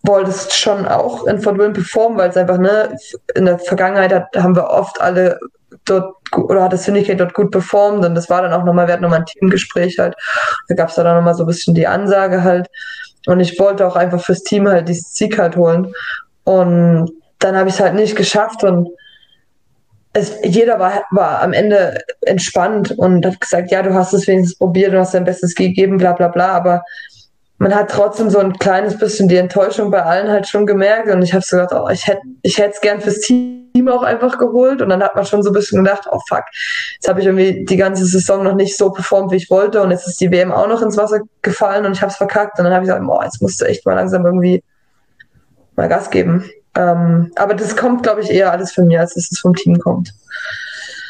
wollte 0.04 0.30
es 0.30 0.54
schon 0.56 0.86
auch 0.86 1.26
in 1.28 1.40
Fort 1.40 1.58
William 1.58 1.74
performen, 1.74 2.18
weil 2.18 2.30
es 2.30 2.38
einfach, 2.38 2.58
ne, 2.58 2.96
in 3.36 3.46
der 3.46 3.60
Vergangenheit 3.60 4.14
hat, 4.14 4.28
haben 4.38 4.56
wir 4.56 4.70
oft 4.70 5.02
alle 5.02 5.38
dort 5.86 6.16
oder 6.36 6.64
hat 6.64 6.74
das 6.74 6.86
Syndicate 6.86 7.20
dort 7.20 7.34
gut 7.34 7.52
performt 7.52 8.06
und 8.06 8.16
das 8.16 8.30
war 8.30 8.42
dann 8.42 8.54
auch 8.54 8.64
nochmal, 8.64 8.88
wir 8.88 8.94
hatten 8.94 9.04
nochmal 9.04 9.20
ein 9.20 9.26
Teamgespräch 9.26 9.98
halt. 10.00 10.16
Da 10.68 10.76
gab 10.76 10.90
es 10.90 10.96
dann 10.96 11.16
nochmal 11.16 11.36
so 11.36 11.44
ein 11.44 11.48
bisschen 11.48 11.76
die 11.76 11.88
Ansage 11.88 12.44
halt. 12.44 12.68
Und 13.26 13.40
ich 13.40 13.60
wollte 13.60 13.86
auch 13.86 13.96
einfach 13.96 14.22
fürs 14.22 14.44
Team 14.44 14.68
halt 14.68 14.88
diesen 14.88 15.10
Sieg 15.10 15.38
halt 15.38 15.56
holen. 15.56 15.94
Und 16.44 17.12
dann 17.40 17.56
habe 17.56 17.70
ich 17.70 17.76
es 17.76 17.82
halt 17.82 17.96
nicht 17.96 18.16
geschafft 18.16 18.64
und 18.64 18.90
es, 20.14 20.34
jeder 20.44 20.80
war, 20.80 21.04
war 21.12 21.42
am 21.42 21.54
Ende 21.54 22.00
entspannt 22.22 22.92
und 22.98 23.26
hat 23.26 23.40
gesagt, 23.40 23.72
ja, 23.72 23.84
du 23.84 23.94
hast 23.94 24.14
es 24.14 24.28
wenigstens 24.28 24.58
probiert, 24.58 24.94
du 24.94 25.00
hast 25.00 25.14
dein 25.14 25.26
Bestes 25.26 25.54
gegeben, 25.54 25.98
bla 25.98 26.14
bla 26.14 26.30
bla, 26.30 26.54
aber 26.54 26.84
man 27.60 27.74
hat 27.74 27.90
trotzdem 27.90 28.30
so 28.30 28.40
ein 28.40 28.54
kleines 28.54 28.98
bisschen 28.98 29.28
die 29.28 29.36
Enttäuschung 29.36 29.90
bei 29.90 30.04
allen 30.04 30.30
halt 30.30 30.48
schon 30.48 30.66
gemerkt 30.66 31.10
und 31.10 31.22
ich 31.24 31.34
habe 31.34 31.44
so 31.44 31.58
gedacht, 31.58 31.74
oh, 31.74 31.90
ich 31.90 32.06
hätte 32.06 32.22
ich 32.44 32.60
es 32.60 32.82
gern 32.82 33.02
fürs 33.02 33.22
Team 33.22 33.88
auch 33.90 34.04
einfach 34.04 34.38
geholt 34.38 34.82
und 34.82 34.90
dann 34.90 35.02
hat 35.02 35.16
man 35.16 35.26
schon 35.26 35.42
so 35.42 35.50
ein 35.50 35.54
bisschen 35.54 35.84
gedacht, 35.84 36.08
oh 36.12 36.20
fuck, 36.28 36.44
jetzt 36.96 37.08
habe 37.08 37.20
ich 37.20 37.26
irgendwie 37.26 37.66
die 37.66 37.78
ganze 37.78 38.06
Saison 38.06 38.44
noch 38.44 38.56
nicht 38.56 38.78
so 38.78 38.92
performt, 38.92 39.32
wie 39.32 39.38
ich 39.38 39.50
wollte 39.50 39.82
und 39.82 39.92
jetzt 39.92 40.08
ist 40.08 40.22
die 40.22 40.32
WM 40.32 40.52
auch 40.52 40.68
noch 40.68 40.82
ins 40.82 40.98
Wasser 40.98 41.22
gefallen 41.42 41.86
und 41.86 41.94
ich 41.94 42.02
habe 42.02 42.12
es 42.12 42.18
verkackt 42.18 42.60
und 42.60 42.66
dann 42.66 42.74
habe 42.74 42.84
ich 42.84 42.90
gesagt, 42.90 43.06
boah, 43.06 43.24
jetzt 43.24 43.42
musst 43.42 43.60
du 43.60 43.66
echt 43.66 43.86
mal 43.86 43.96
langsam 43.96 44.26
irgendwie 44.26 44.64
mal 45.76 45.88
Gas 45.88 46.10
geben. 46.10 46.50
Ähm, 46.76 47.32
aber 47.36 47.56
das 47.56 47.76
kommt, 47.76 48.04
glaube 48.04 48.22
ich, 48.22 48.30
eher 48.30 48.52
alles 48.52 48.72
von 48.72 48.88
mir, 48.88 49.00
als 49.00 49.16
dass 49.16 49.32
es 49.32 49.40
vom 49.40 49.56
Team 49.56 49.80
kommt. 49.80 50.14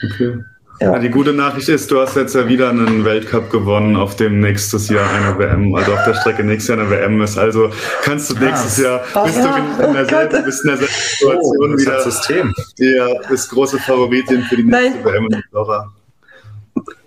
Okay. 0.06 0.38
Ja. 0.80 1.00
die 1.00 1.10
gute 1.10 1.34
Nachricht 1.34 1.70
ist, 1.70 1.90
du 1.90 2.00
hast 2.00 2.16
jetzt 2.16 2.36
ja 2.36 2.48
wieder 2.48 2.70
einen 2.70 3.04
Weltcup 3.04 3.50
gewonnen, 3.50 3.96
auf 3.96 4.16
dem 4.16 4.40
nächstes 4.40 4.90
Jahr 4.90 5.10
eine 5.10 5.38
WM, 5.40 5.74
also 5.74 5.94
auf 5.94 6.04
der 6.06 6.14
Strecke 6.14 6.44
nächstes 6.44 6.76
Jahr 6.76 6.80
eine 6.80 6.90
WM 6.92 7.20
ist. 7.22 7.38
Also 7.38 7.72
kannst 8.04 8.30
du 8.30 8.36
nächstes 8.36 8.78
Jahr, 8.78 9.04
oh, 9.16 9.24
bist, 9.24 9.38
ja. 9.38 9.58
du 9.78 9.84
in, 9.84 9.88
in 9.88 9.94
derselben, 9.94 10.46
bist 10.46 10.64
in 10.64 10.70
derselben 10.70 10.94
Situation 10.94 11.74
oh, 11.74 11.78
wieder. 11.78 12.02
System. 12.02 12.54
Ja, 12.78 13.08
bist 13.28 13.50
große 13.50 13.80
Favoritin 13.80 14.44
für 14.44 14.58
die 14.58 14.64
nächste 14.66 15.00
Nein. 15.00 15.06
WM 15.06 15.28
in 15.32 15.44
Flora. 15.50 15.92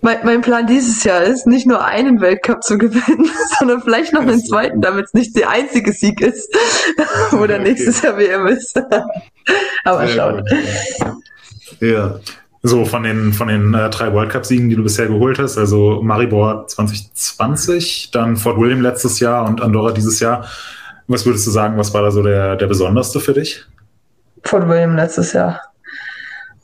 Mein, 0.00 0.18
mein, 0.24 0.40
Plan 0.40 0.66
dieses 0.66 1.04
Jahr 1.04 1.22
ist, 1.22 1.46
nicht 1.46 1.66
nur 1.66 1.84
einen 1.84 2.20
Weltcup 2.20 2.62
zu 2.62 2.78
gewinnen, 2.78 3.30
sondern 3.58 3.82
vielleicht 3.82 4.12
noch 4.12 4.22
einen 4.22 4.42
zweiten, 4.44 4.80
damit 4.80 5.06
es 5.06 5.14
nicht 5.14 5.36
der 5.36 5.50
einzige 5.50 5.92
Sieg 5.92 6.20
ist, 6.20 6.52
wo 7.30 7.46
der 7.46 7.60
okay. 7.60 7.68
nächstes 7.68 8.02
Jahr 8.02 8.16
WM 8.16 8.46
ist. 8.46 8.76
Aber 9.84 10.06
Sehr 10.06 10.16
schauen. 10.16 10.44
Ja. 11.80 12.18
So, 12.62 12.84
von 12.84 13.02
den, 13.04 13.32
von 13.32 13.48
den 13.48 13.72
äh, 13.72 13.88
drei 13.88 14.12
World 14.12 14.30
Cup-Siegen, 14.30 14.68
die 14.68 14.76
du 14.76 14.82
bisher 14.82 15.06
geholt 15.06 15.38
hast, 15.38 15.56
also 15.56 16.02
Maribor 16.02 16.66
2020, 16.66 18.10
dann 18.12 18.36
Fort 18.36 18.58
William 18.58 18.82
letztes 18.82 19.18
Jahr 19.18 19.48
und 19.48 19.62
Andorra 19.62 19.92
dieses 19.92 20.20
Jahr. 20.20 20.44
Was 21.06 21.24
würdest 21.24 21.46
du 21.46 21.50
sagen, 21.50 21.78
was 21.78 21.94
war 21.94 22.02
da 22.02 22.10
so 22.10 22.22
der, 22.22 22.56
der 22.56 22.66
besonderste 22.66 23.18
für 23.18 23.32
dich? 23.32 23.64
Fort 24.44 24.68
William 24.68 24.94
letztes 24.94 25.32
Jahr. 25.32 25.60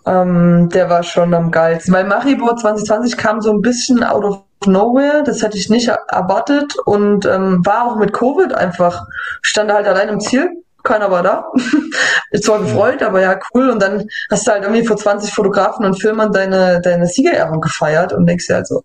Ähm, 0.04 0.68
der 0.68 0.90
war 0.90 1.02
schon 1.02 1.32
am 1.32 1.50
geilsten. 1.50 1.94
Weil 1.94 2.04
Maribor 2.04 2.56
2020 2.56 3.16
kam 3.16 3.40
so 3.40 3.50
ein 3.50 3.62
bisschen 3.62 4.04
out 4.04 4.24
of 4.24 4.42
nowhere, 4.66 5.22
das 5.24 5.42
hätte 5.42 5.56
ich 5.56 5.70
nicht 5.70 5.88
erwartet 5.88 6.76
und 6.84 7.24
ähm, 7.24 7.64
war 7.64 7.86
auch 7.86 7.96
mit 7.96 8.12
Covid 8.12 8.52
einfach, 8.52 9.06
stand 9.42 9.72
halt 9.72 9.86
allein 9.86 10.08
im 10.08 10.20
Ziel 10.20 10.50
keiner 10.86 11.10
war 11.10 11.22
da. 11.22 11.52
ich 12.30 12.42
zwar 12.42 12.60
gefreut, 12.60 13.02
aber 13.02 13.20
ja, 13.20 13.38
cool. 13.54 13.70
Und 13.70 13.82
dann 13.82 14.06
hast 14.30 14.46
du 14.46 14.52
halt 14.52 14.62
irgendwie 14.62 14.86
vor 14.86 14.96
20 14.96 15.32
Fotografen 15.32 15.84
und 15.84 16.00
Filmern 16.00 16.32
deine, 16.32 16.80
deine 16.80 17.06
Siegerehrung 17.06 17.60
gefeiert 17.60 18.12
und 18.12 18.26
denkst 18.26 18.46
dir 18.46 18.54
halt 18.54 18.66
so, 18.66 18.82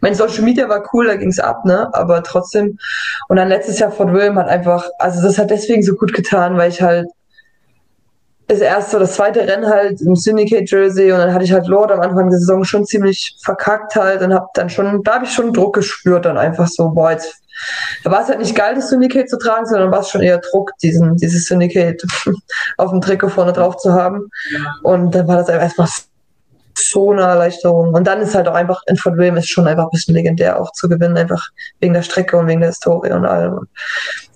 mein 0.00 0.14
Social 0.14 0.42
Media 0.42 0.68
war 0.68 0.82
cool, 0.92 1.06
da 1.06 1.16
ging's 1.16 1.38
ab, 1.38 1.64
ne? 1.64 1.88
Aber 1.92 2.22
trotzdem. 2.22 2.78
Und 3.28 3.36
dann 3.36 3.48
letztes 3.48 3.78
Jahr 3.78 3.92
Fort 3.92 4.12
William 4.12 4.38
hat 4.38 4.48
einfach, 4.48 4.88
also 4.98 5.22
das 5.22 5.38
hat 5.38 5.50
deswegen 5.50 5.82
so 5.82 5.94
gut 5.94 6.12
getan, 6.12 6.56
weil 6.56 6.70
ich 6.70 6.82
halt 6.82 7.08
das 8.48 8.60
erste 8.60 8.96
oder 8.96 9.06
das 9.06 9.14
zweite 9.14 9.40
Rennen 9.46 9.66
halt 9.66 10.00
im 10.00 10.16
Syndicate 10.16 10.70
Jersey 10.70 11.12
und 11.12 11.18
dann 11.18 11.32
hatte 11.32 11.44
ich 11.44 11.52
halt 11.52 11.66
Lord 11.68 11.90
am 11.92 12.00
Anfang 12.00 12.28
der 12.28 12.38
Saison 12.38 12.64
schon 12.64 12.84
ziemlich 12.84 13.36
verkackt 13.42 13.94
halt 13.96 14.20
und 14.22 14.34
hab 14.34 14.52
dann 14.54 14.68
schon, 14.68 15.02
da 15.02 15.14
habe 15.14 15.24
ich 15.24 15.32
schon 15.32 15.52
Druck 15.52 15.74
gespürt 15.76 16.24
dann 16.24 16.36
einfach 16.36 16.66
so, 16.66 16.90
boah, 16.90 17.12
jetzt 17.12 17.41
da 18.04 18.10
war 18.10 18.22
es 18.22 18.28
halt 18.28 18.38
nicht 18.38 18.54
geil, 18.54 18.74
das 18.74 18.90
Syndicate 18.90 19.28
zu 19.28 19.38
tragen, 19.38 19.66
sondern 19.66 19.90
war 19.90 20.00
es 20.00 20.08
schon 20.08 20.22
eher 20.22 20.38
Druck, 20.38 20.70
diesen, 20.82 21.16
dieses 21.16 21.46
Syndicate 21.46 22.02
auf 22.78 22.90
dem 22.90 23.00
Trikot 23.00 23.28
vorne 23.28 23.52
drauf 23.52 23.76
zu 23.76 23.92
haben. 23.92 24.28
Und 24.82 25.14
dann 25.14 25.28
war 25.28 25.36
das 25.36 25.48
einfach 25.48 25.88
so 26.78 27.12
eine 27.12 27.22
Erleichterung. 27.22 27.94
Und 27.94 28.06
dann 28.06 28.20
ist 28.20 28.34
halt 28.34 28.48
auch 28.48 28.54
einfach 28.54 28.80
in 28.86 28.96
Fort 28.96 29.16
William 29.16 29.36
ist 29.36 29.48
schon 29.48 29.66
einfach 29.66 29.84
ein 29.84 29.90
bisschen 29.90 30.14
legendär 30.14 30.60
auch 30.60 30.72
zu 30.72 30.88
gewinnen, 30.88 31.16
einfach 31.16 31.46
wegen 31.80 31.94
der 31.94 32.02
Strecke 32.02 32.36
und 32.36 32.46
wegen 32.46 32.60
der 32.60 32.70
Historie 32.70 33.12
und 33.12 33.24
allem. 33.24 33.66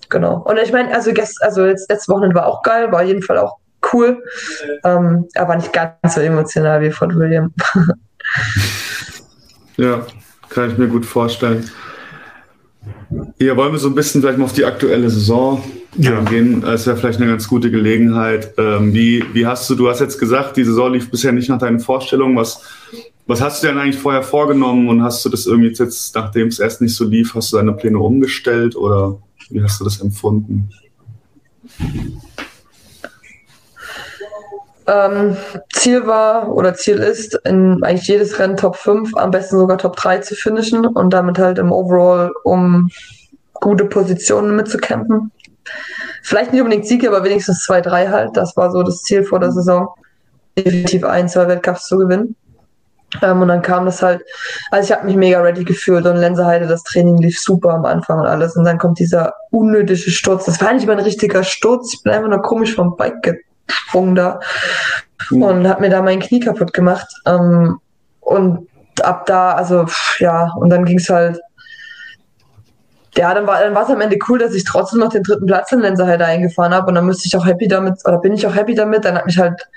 Genau. 0.09 0.37
Und 0.45 0.57
ich 0.57 0.71
meine, 0.71 0.93
also, 0.93 1.11
gest, 1.13 1.41
also 1.41 1.65
jetzt 1.65 1.89
letzte 1.89 2.11
Wochenende 2.11 2.35
war 2.35 2.47
auch 2.47 2.61
geil, 2.61 2.91
war 2.91 3.01
auf 3.01 3.07
jeden 3.07 3.21
Fall 3.21 3.37
auch 3.37 3.57
cool, 3.93 4.23
ähm, 4.83 5.27
aber 5.35 5.55
nicht 5.55 5.73
ganz 5.73 6.15
so 6.15 6.21
emotional 6.21 6.81
wie 6.81 6.91
Fort 6.91 7.15
William. 7.15 7.53
ja, 9.77 10.05
kann 10.49 10.71
ich 10.71 10.77
mir 10.77 10.87
gut 10.87 11.05
vorstellen. 11.05 11.69
Hier 13.37 13.55
wollen 13.55 13.71
wir 13.71 13.79
so 13.79 13.87
ein 13.89 13.95
bisschen 13.95 14.21
vielleicht 14.21 14.37
mal 14.37 14.45
auf 14.45 14.53
die 14.53 14.65
aktuelle 14.65 15.09
Saison 15.09 15.63
ja. 15.97 16.21
gehen. 16.21 16.61
Das 16.61 16.85
wäre 16.87 16.97
vielleicht 16.97 17.19
eine 17.21 17.29
ganz 17.29 17.47
gute 17.47 17.71
Gelegenheit. 17.71 18.53
Ähm, 18.57 18.93
wie, 18.93 19.23
wie 19.33 19.45
hast 19.45 19.69
du, 19.69 19.75
du 19.75 19.89
hast 19.89 19.99
jetzt 19.99 20.19
gesagt, 20.19 20.57
die 20.57 20.63
Saison 20.63 20.93
lief 20.93 21.09
bisher 21.09 21.31
nicht 21.31 21.49
nach 21.49 21.59
deinen 21.59 21.79
Vorstellungen. 21.79 22.35
Was, 22.35 22.61
was 23.25 23.41
hast 23.41 23.63
du 23.63 23.67
denn 23.67 23.77
eigentlich 23.77 23.97
vorher 23.97 24.23
vorgenommen 24.23 24.89
und 24.89 25.03
hast 25.03 25.23
du 25.25 25.29
das 25.29 25.45
irgendwie 25.45 25.69
jetzt, 25.69 26.15
nachdem 26.15 26.47
es 26.47 26.59
erst 26.59 26.81
nicht 26.81 26.95
so 26.95 27.05
lief, 27.05 27.33
hast 27.35 27.51
du 27.51 27.57
deine 27.57 27.73
Pläne 27.73 27.99
umgestellt 27.99 28.75
oder 28.75 29.17
wie 29.49 29.63
hast 29.63 29.79
du 29.79 29.83
das 29.83 30.01
empfunden? 30.01 30.69
Ähm, 34.87 35.35
Ziel 35.73 36.07
war 36.07 36.49
oder 36.49 36.73
Ziel 36.73 36.97
ist, 36.99 37.35
in 37.45 37.83
eigentlich 37.83 38.07
jedes 38.07 38.39
Rennen 38.39 38.55
Top 38.55 38.77
5, 38.77 39.15
am 39.17 39.31
besten 39.31 39.57
sogar 39.57 39.77
Top 39.77 39.97
3 39.97 40.19
zu 40.19 40.33
finishen 40.33 40.85
und 40.85 41.11
damit 41.11 41.37
halt 41.39 41.59
im 41.59 41.71
Overall 41.73 42.31
um 42.43 42.89
gute 43.53 43.85
Positionen 43.85 44.55
mitzukämpfen. 44.55 45.31
Vielleicht 46.23 46.53
nicht 46.53 46.61
unbedingt 46.61 46.87
Siege, 46.87 47.07
aber 47.09 47.23
wenigstens 47.23 47.67
2-3 47.67 48.09
halt. 48.09 48.37
Das 48.37 48.55
war 48.55 48.71
so 48.71 48.83
das 48.83 49.01
Ziel 49.03 49.23
vor 49.23 49.39
der 49.39 49.51
Saison. 49.51 49.89
Definitiv 50.57 51.03
ein, 51.03 51.27
zwei 51.27 51.47
Weltcups 51.47 51.87
zu 51.87 51.97
gewinnen. 51.97 52.35
Ähm, 53.21 53.41
und 53.41 53.47
dann 53.47 53.61
kam 53.61 53.85
das 53.85 54.01
halt, 54.01 54.23
also 54.71 54.85
ich 54.85 54.97
habe 54.97 55.07
mich 55.07 55.15
mega 55.15 55.39
ready 55.41 55.63
gefühlt 55.63 56.05
und 56.05 56.17
Lenseheide, 56.17 56.67
das 56.67 56.83
Training 56.83 57.17
lief 57.17 57.39
super 57.39 57.73
am 57.73 57.85
Anfang 57.85 58.19
und 58.19 58.25
alles. 58.25 58.55
Und 58.55 58.65
dann 58.65 58.77
kommt 58.77 58.99
dieser 58.99 59.33
unnötige 59.51 60.11
Sturz. 60.11 60.45
Das 60.45 60.61
war 60.61 60.73
nicht 60.73 60.87
mal 60.87 60.93
ein 60.93 61.03
richtiger 61.03 61.43
Sturz. 61.43 61.93
Ich 61.93 62.03
bin 62.03 62.13
einfach 62.13 62.29
nur 62.29 62.41
komisch 62.41 62.75
vom 62.75 62.95
Bike 62.95 63.37
Sprung 63.69 64.15
da 64.15 64.39
mhm. 65.29 65.43
und 65.43 65.67
hat 65.67 65.81
mir 65.81 65.89
da 65.89 66.01
mein 66.01 66.19
Knie 66.19 66.39
kaputt 66.39 66.73
gemacht. 66.73 67.07
Ähm, 67.25 67.79
und 68.21 68.67
ab 69.01 69.25
da, 69.25 69.53
also 69.53 69.85
ja, 70.19 70.51
und 70.57 70.69
dann 70.69 70.85
ging 70.85 70.97
es 70.97 71.09
halt. 71.09 71.39
Ja, 73.15 73.33
dann 73.33 73.47
war 73.47 73.83
es 73.83 73.89
am 73.89 74.01
Ende 74.01 74.19
cool, 74.27 74.37
dass 74.37 74.53
ich 74.53 74.63
trotzdem 74.63 74.99
noch 74.99 75.09
den 75.09 75.23
dritten 75.23 75.47
Platz 75.47 75.71
in 75.71 75.79
Lenser 75.79 76.05
halt 76.05 76.21
eingefahren 76.21 76.73
habe 76.73 76.87
und 76.87 76.95
dann 76.95 77.05
müsste 77.05 77.25
ich 77.25 77.35
auch 77.35 77.47
happy 77.47 77.67
damit, 77.67 77.95
oder 78.05 78.19
bin 78.19 78.33
ich 78.33 78.45
auch 78.45 78.53
happy 78.53 78.75
damit. 78.75 79.05
Dann 79.05 79.15
hat 79.15 79.25
mich 79.25 79.39
halt 79.39 79.67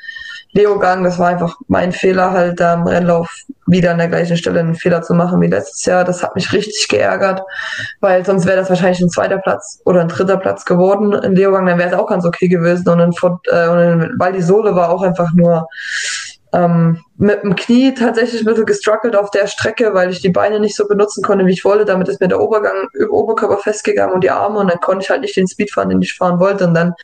Leogang, 0.53 1.05
das 1.05 1.19
war 1.19 1.29
einfach 1.29 1.57
mein 1.69 1.93
Fehler, 1.93 2.33
halt 2.33 2.59
da 2.59 2.75
im 2.75 2.87
Rennlauf 2.87 3.45
wieder 3.67 3.93
an 3.93 3.99
der 3.99 4.09
gleichen 4.09 4.37
Stelle 4.37 4.61
einen 4.61 4.75
Fehler 4.75 5.03
zu 5.03 5.15
machen 5.15 5.41
wie 5.41 5.47
letztes 5.47 5.85
Jahr. 5.85 6.05
Das 6.05 6.23
hat 6.23 6.35
mich 6.35 6.53
richtig 6.53 6.89
geärgert, 6.89 7.43
weil 8.01 8.25
sonst 8.25 8.47
wäre 8.47 8.57
das 8.57 8.69
wahrscheinlich 8.69 9.01
ein 9.01 9.11
zweiter 9.11 9.39
Platz 9.39 9.81
oder 9.85 10.01
ein 10.01 10.09
dritter 10.09 10.37
Platz 10.37 10.65
geworden. 10.65 11.13
In 11.13 11.37
Leogang, 11.37 11.67
dann 11.67 11.79
wäre 11.79 11.91
es 11.91 11.95
auch 11.95 12.09
ganz 12.09 12.25
okay 12.25 12.49
gewesen. 12.49 12.89
Und 12.89 13.01
in, 13.01 13.13
äh, 13.47 13.69
und 13.69 13.79
in 13.79 14.15
Val 14.19 14.33
di 14.33 14.43
Sole 14.43 14.75
war 14.75 14.91
auch 14.91 15.03
einfach 15.03 15.33
nur 15.35 15.69
ähm, 16.53 16.99
mit 17.17 17.43
dem 17.45 17.55
Knie 17.55 17.95
tatsächlich 17.95 18.43
ein 18.43 18.47
bisschen 18.47 18.67
gestruggelt 18.67 19.15
auf 19.15 19.31
der 19.31 19.47
Strecke, 19.47 19.95
weil 19.95 20.11
ich 20.11 20.21
die 20.21 20.31
Beine 20.31 20.59
nicht 20.59 20.75
so 20.75 20.89
benutzen 20.89 21.23
konnte, 21.23 21.47
wie 21.47 21.53
ich 21.53 21.65
wollte. 21.65 21.85
Damit 21.85 22.09
ist 22.09 22.21
mir 22.21 22.29
der 22.29 22.41
Obergang, 22.41 22.89
Oberkörper 23.09 23.59
festgegangen 23.59 24.15
und 24.15 24.25
die 24.25 24.31
Arme 24.31 24.59
und 24.59 24.69
dann 24.69 24.81
konnte 24.81 25.05
ich 25.05 25.11
halt 25.11 25.21
nicht 25.21 25.37
den 25.37 25.47
Speed 25.47 25.73
fahren, 25.73 25.91
den 25.91 26.03
ich 26.03 26.15
fahren 26.15 26.41
wollte. 26.41 26.67
Und 26.67 26.75
dann 26.75 26.95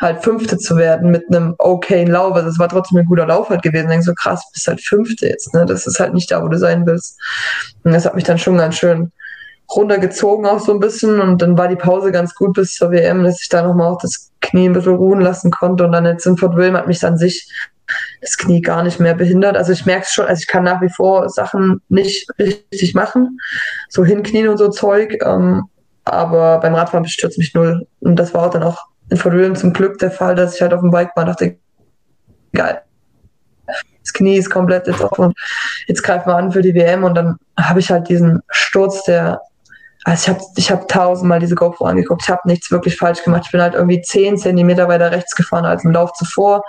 halt 0.00 0.22
Fünfte 0.22 0.58
zu 0.58 0.76
werden 0.76 1.10
mit 1.10 1.24
einem 1.28 1.54
okayen 1.58 2.10
Lauf. 2.10 2.34
Also 2.34 2.48
es 2.48 2.58
war 2.58 2.68
trotzdem 2.68 2.98
ein 2.98 3.06
guter 3.06 3.26
Lauf 3.26 3.50
halt 3.50 3.62
gewesen. 3.62 3.88
Denk 3.88 4.04
so 4.04 4.14
krass, 4.14 4.48
bist 4.52 4.68
halt 4.68 4.80
Fünfte 4.80 5.28
jetzt. 5.28 5.52
Ne? 5.54 5.66
Das 5.66 5.86
ist 5.86 5.98
halt 5.98 6.14
nicht 6.14 6.30
da, 6.30 6.42
wo 6.42 6.48
du 6.48 6.58
sein 6.58 6.86
willst. 6.86 7.18
Und 7.82 7.92
das 7.92 8.04
hat 8.04 8.14
mich 8.14 8.24
dann 8.24 8.38
schon 8.38 8.58
ganz 8.58 8.76
schön 8.76 9.12
runtergezogen 9.70 10.46
auch 10.46 10.60
so 10.60 10.72
ein 10.72 10.80
bisschen 10.80 11.20
und 11.20 11.42
dann 11.42 11.58
war 11.58 11.68
die 11.68 11.76
Pause 11.76 12.10
ganz 12.10 12.34
gut 12.34 12.54
bis 12.54 12.74
zur 12.74 12.90
WM, 12.90 13.24
dass 13.24 13.42
ich 13.42 13.48
da 13.48 13.62
nochmal 13.62 13.92
auch 13.92 14.00
das 14.00 14.32
Knie 14.40 14.68
ein 14.68 14.72
bisschen 14.72 14.94
ruhen 14.94 15.20
lassen 15.20 15.50
konnte 15.50 15.84
und 15.84 15.92
dann 15.92 16.06
jetzt 16.06 16.26
in 16.26 16.38
Fort 16.38 16.56
William 16.56 16.76
hat 16.76 16.86
mich 16.86 17.04
an 17.04 17.18
sich 17.18 17.52
das 18.20 18.36
Knie 18.36 18.60
gar 18.60 18.82
nicht 18.82 19.00
mehr 19.00 19.14
behindert. 19.14 19.56
Also 19.56 19.72
ich 19.72 19.86
merke 19.86 20.02
es 20.02 20.12
schon, 20.12 20.26
also 20.26 20.40
ich 20.40 20.46
kann 20.46 20.64
nach 20.64 20.80
wie 20.80 20.88
vor 20.88 21.28
Sachen 21.28 21.82
nicht 21.88 22.28
richtig 22.38 22.94
machen, 22.94 23.38
so 23.88 24.04
hinknien 24.04 24.48
und 24.48 24.58
so 24.58 24.68
Zeug, 24.68 25.18
ähm, 25.24 25.64
aber 26.04 26.60
beim 26.60 26.74
Radfahren 26.74 27.02
bestürzt 27.02 27.38
mich 27.38 27.52
null 27.52 27.86
und 28.00 28.16
das 28.16 28.32
war 28.32 28.46
auch 28.46 28.50
dann 28.50 28.62
auch 28.62 28.86
in 29.10 29.16
Fort 29.16 29.58
zum 29.58 29.72
Glück 29.72 29.98
der 29.98 30.10
Fall, 30.10 30.34
dass 30.34 30.54
ich 30.54 30.62
halt 30.62 30.72
auf 30.72 30.80
dem 30.80 30.90
Bike 30.90 31.16
war 31.16 31.24
und 31.24 31.28
dachte, 31.28 31.56
geil. 32.52 32.82
Das 33.66 34.12
Knie 34.12 34.36
ist 34.36 34.50
komplett 34.50 34.86
jetzt 34.86 35.02
offen. 35.02 35.34
Jetzt 35.86 36.02
greifen 36.02 36.28
wir 36.28 36.36
an 36.36 36.52
für 36.52 36.62
die 36.62 36.74
WM 36.74 37.04
und 37.04 37.14
dann 37.14 37.36
habe 37.58 37.80
ich 37.80 37.90
halt 37.90 38.08
diesen 38.08 38.42
Sturz, 38.50 39.04
der 39.04 39.40
also 40.04 40.22
ich 40.22 40.28
habe 40.28 40.40
ich 40.56 40.70
hab 40.70 40.88
tausendmal 40.88 41.38
diese 41.38 41.54
GoPro 41.54 41.84
angeguckt. 41.84 42.22
Ich 42.22 42.30
habe 42.30 42.40
nichts 42.46 42.70
wirklich 42.70 42.96
falsch 42.96 43.22
gemacht. 43.22 43.42
Ich 43.44 43.52
bin 43.52 43.60
halt 43.60 43.74
irgendwie 43.74 44.00
zehn 44.00 44.38
Zentimeter 44.38 44.88
weiter 44.88 45.10
rechts 45.10 45.34
gefahren 45.34 45.66
als 45.66 45.84
im 45.84 45.92
Lauf 45.92 46.12
zuvor. 46.14 46.62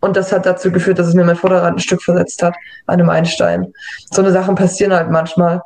Und 0.00 0.16
das 0.16 0.32
hat 0.32 0.46
dazu 0.46 0.70
geführt, 0.70 0.98
dass 0.98 1.08
es 1.08 1.14
mir 1.14 1.24
mein 1.24 1.36
Vorderrad 1.36 1.74
ein 1.74 1.78
Stück 1.78 2.02
versetzt 2.02 2.42
hat 2.42 2.54
an 2.86 3.00
einem 3.00 3.10
Einstein. 3.10 3.72
So 4.10 4.22
eine 4.22 4.32
Sachen 4.32 4.54
passieren 4.54 4.94
halt 4.94 5.10
manchmal, 5.10 5.60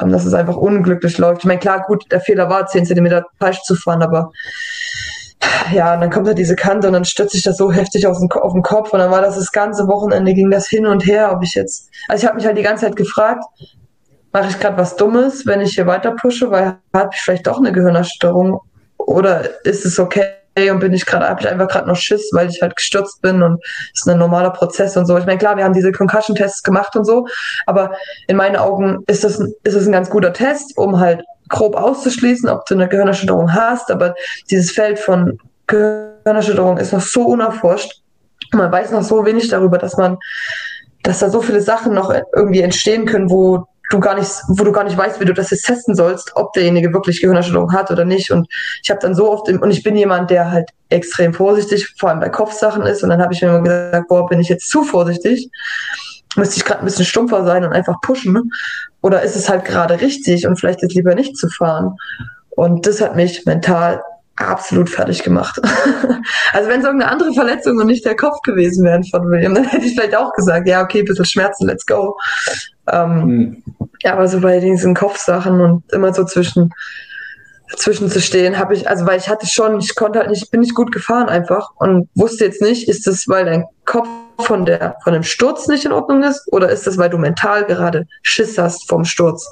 ähm, 0.00 0.10
dass 0.10 0.24
es 0.24 0.34
einfach 0.34 0.56
unglücklich 0.56 1.18
läuft. 1.18 1.42
Ich 1.42 1.44
meine, 1.44 1.60
klar, 1.60 1.84
gut, 1.86 2.10
der 2.10 2.20
Fehler 2.20 2.48
war, 2.48 2.66
zehn 2.66 2.84
Zentimeter 2.84 3.26
falsch 3.38 3.62
zu 3.62 3.76
fahren, 3.76 4.02
aber 4.02 4.32
ja, 5.72 5.94
und 5.94 6.00
dann 6.00 6.10
kommt 6.10 6.26
da 6.26 6.32
diese 6.32 6.56
Kante 6.56 6.86
und 6.86 6.92
dann 6.92 7.04
stürzt 7.04 7.32
sich 7.32 7.42
das 7.42 7.56
so 7.56 7.72
heftig 7.72 8.06
auf 8.06 8.18
den, 8.18 8.30
auf 8.32 8.52
den 8.52 8.62
Kopf 8.62 8.92
und 8.92 8.98
dann 8.98 9.10
war 9.10 9.22
das 9.22 9.36
das 9.36 9.52
ganze 9.52 9.86
Wochenende, 9.88 10.34
ging 10.34 10.50
das 10.50 10.66
hin 10.68 10.86
und 10.86 11.06
her, 11.06 11.32
ob 11.32 11.42
ich 11.42 11.54
jetzt, 11.54 11.90
also 12.08 12.22
ich 12.22 12.26
habe 12.26 12.36
mich 12.36 12.46
halt 12.46 12.58
die 12.58 12.62
ganze 12.62 12.86
Zeit 12.86 12.96
gefragt, 12.96 13.44
mache 14.32 14.48
ich 14.48 14.60
gerade 14.60 14.76
was 14.76 14.96
Dummes, 14.96 15.46
wenn 15.46 15.60
ich 15.60 15.74
hier 15.74 15.86
weiter 15.86 16.12
pushe, 16.12 16.50
weil 16.50 16.78
habe 16.94 17.10
ich 17.12 17.20
vielleicht 17.20 17.46
doch 17.46 17.58
eine 17.58 17.72
Gehirnerstörung 17.72 18.60
oder 18.98 19.64
ist 19.64 19.86
es 19.86 19.98
okay 19.98 20.30
und 20.70 20.80
bin 20.80 20.92
ich 20.92 21.04
gerade, 21.04 21.28
habe 21.28 21.40
ich 21.40 21.48
einfach 21.48 21.68
gerade 21.68 21.86
noch 21.86 21.96
Schiss, 21.96 22.30
weil 22.32 22.48
ich 22.48 22.62
halt 22.62 22.76
gestürzt 22.76 23.20
bin 23.20 23.42
und 23.42 23.62
es 23.94 24.00
ist 24.00 24.08
ein 24.08 24.18
normaler 24.18 24.50
Prozess 24.50 24.96
und 24.96 25.06
so. 25.06 25.16
Ich 25.18 25.26
meine, 25.26 25.38
klar, 25.38 25.56
wir 25.56 25.64
haben 25.64 25.74
diese 25.74 25.92
Concussion-Tests 25.92 26.62
gemacht 26.62 26.96
und 26.96 27.04
so, 27.04 27.26
aber 27.66 27.92
in 28.26 28.36
meinen 28.36 28.56
Augen 28.56 29.04
ist 29.06 29.22
das, 29.22 29.38
ist 29.38 29.76
das 29.76 29.86
ein 29.86 29.92
ganz 29.92 30.08
guter 30.08 30.32
Test, 30.32 30.76
um 30.78 30.98
halt 30.98 31.24
grob 31.48 31.76
auszuschließen, 31.76 32.48
ob 32.48 32.66
du 32.66 32.74
eine 32.74 32.88
Gehirnerschütterung 32.88 33.52
hast, 33.52 33.90
aber 33.90 34.14
dieses 34.50 34.70
Feld 34.72 34.98
von 34.98 35.38
Gehirnerschütterung 35.66 36.78
ist 36.78 36.92
noch 36.92 37.00
so 37.00 37.22
unerforscht. 37.22 38.02
Man 38.52 38.70
weiß 38.70 38.92
noch 38.92 39.02
so 39.02 39.24
wenig 39.24 39.48
darüber, 39.48 39.78
dass 39.78 39.96
man 39.96 40.18
dass 41.06 41.20
da 41.20 41.30
so 41.30 41.40
viele 41.40 41.60
Sachen 41.60 41.94
noch 41.94 42.12
irgendwie 42.34 42.60
entstehen 42.60 43.06
können, 43.06 43.30
wo 43.30 43.64
du 43.90 44.00
gar 44.00 44.16
nicht, 44.16 44.30
wo 44.48 44.64
du 44.64 44.72
gar 44.72 44.82
nicht 44.82 44.96
weißt, 44.96 45.20
wie 45.20 45.24
du 45.24 45.32
das 45.32 45.50
jetzt 45.50 45.66
testen 45.66 45.94
sollst, 45.94 46.32
ob 46.34 46.52
derjenige 46.52 46.92
wirklich 46.92 47.20
Gehirnerschütterung 47.20 47.72
hat 47.72 47.90
oder 47.90 48.04
nicht. 48.04 48.32
Und 48.32 48.48
ich 48.82 48.90
habe 48.90 49.00
dann 49.00 49.14
so 49.14 49.30
oft, 49.30 49.48
im, 49.48 49.62
und 49.62 49.70
ich 49.70 49.84
bin 49.84 49.96
jemand, 49.96 50.30
der 50.30 50.50
halt 50.50 50.70
extrem 50.88 51.32
vorsichtig, 51.32 51.94
vor 51.98 52.10
allem 52.10 52.20
bei 52.20 52.28
Kopfsachen 52.28 52.82
ist. 52.82 53.04
Und 53.04 53.10
dann 53.10 53.22
habe 53.22 53.32
ich 53.32 53.42
mir 53.42 53.48
immer 53.48 53.62
gesagt, 53.62 54.08
boah, 54.08 54.26
bin 54.26 54.40
ich 54.40 54.48
jetzt 54.48 54.68
zu 54.68 54.82
vorsichtig? 54.82 55.48
Müsste 56.34 56.56
ich 56.56 56.64
gerade 56.64 56.80
ein 56.80 56.86
bisschen 56.86 57.04
stumpfer 57.04 57.44
sein 57.44 57.64
und 57.64 57.72
einfach 57.72 58.00
pushen? 58.02 58.50
Oder 59.06 59.22
ist 59.22 59.36
es 59.36 59.48
halt 59.48 59.64
gerade 59.64 60.00
richtig 60.00 60.48
und 60.48 60.58
vielleicht 60.58 60.82
ist 60.82 60.92
lieber 60.92 61.14
nicht 61.14 61.36
zu 61.36 61.48
fahren? 61.48 61.94
Und 62.50 62.88
das 62.88 63.00
hat 63.00 63.14
mich 63.14 63.46
mental 63.46 64.02
absolut 64.34 64.90
fertig 64.90 65.22
gemacht. 65.22 65.60
also 66.52 66.68
wenn 66.68 66.80
es 66.80 66.84
irgendeine 66.84 67.12
andere 67.12 67.32
Verletzung 67.32 67.78
und 67.78 67.86
nicht 67.86 68.04
der 68.04 68.16
Kopf 68.16 68.42
gewesen 68.42 68.84
wäre 68.84 69.00
von 69.04 69.30
William, 69.30 69.54
dann 69.54 69.62
hätte 69.62 69.86
ich 69.86 69.94
vielleicht 69.94 70.16
auch 70.16 70.32
gesagt, 70.32 70.66
ja, 70.66 70.82
okay, 70.82 71.04
bisschen 71.04 71.24
Schmerzen, 71.24 71.68
let's 71.68 71.86
go. 71.86 72.18
Ähm, 72.90 73.26
mhm. 73.26 73.62
Ja, 74.02 74.14
aber 74.14 74.26
so 74.26 74.40
bei 74.40 74.58
diesen 74.58 74.96
Kopfsachen 74.96 75.60
und 75.60 75.84
immer 75.92 76.12
so 76.12 76.24
zwischen 76.24 76.74
zwischen 77.76 78.10
zu 78.10 78.20
stehen, 78.20 78.58
habe 78.58 78.74
ich, 78.74 78.88
also 78.88 79.06
weil 79.06 79.18
ich 79.18 79.28
hatte 79.28 79.46
schon, 79.46 79.78
ich 79.78 79.94
konnte 79.94 80.18
halt 80.18 80.30
nicht, 80.30 80.50
bin 80.50 80.62
nicht 80.62 80.74
gut 80.74 80.90
gefahren 80.90 81.28
einfach 81.28 81.70
und 81.76 82.08
wusste 82.16 82.44
jetzt 82.44 82.60
nicht, 82.60 82.88
ist 82.88 83.06
das, 83.06 83.28
weil 83.28 83.44
dein 83.44 83.66
Kopf 83.84 84.08
von 84.38 84.64
der, 84.64 84.96
von 85.02 85.12
dem 85.12 85.22
Sturz 85.22 85.68
nicht 85.68 85.84
in 85.84 85.92
Ordnung 85.92 86.22
ist 86.22 86.50
oder 86.52 86.68
ist 86.68 86.86
das, 86.86 86.98
weil 86.98 87.10
du 87.10 87.18
mental 87.18 87.64
gerade 87.64 88.06
Schiss 88.22 88.58
hast 88.58 88.88
vom 88.88 89.04
Sturz? 89.04 89.50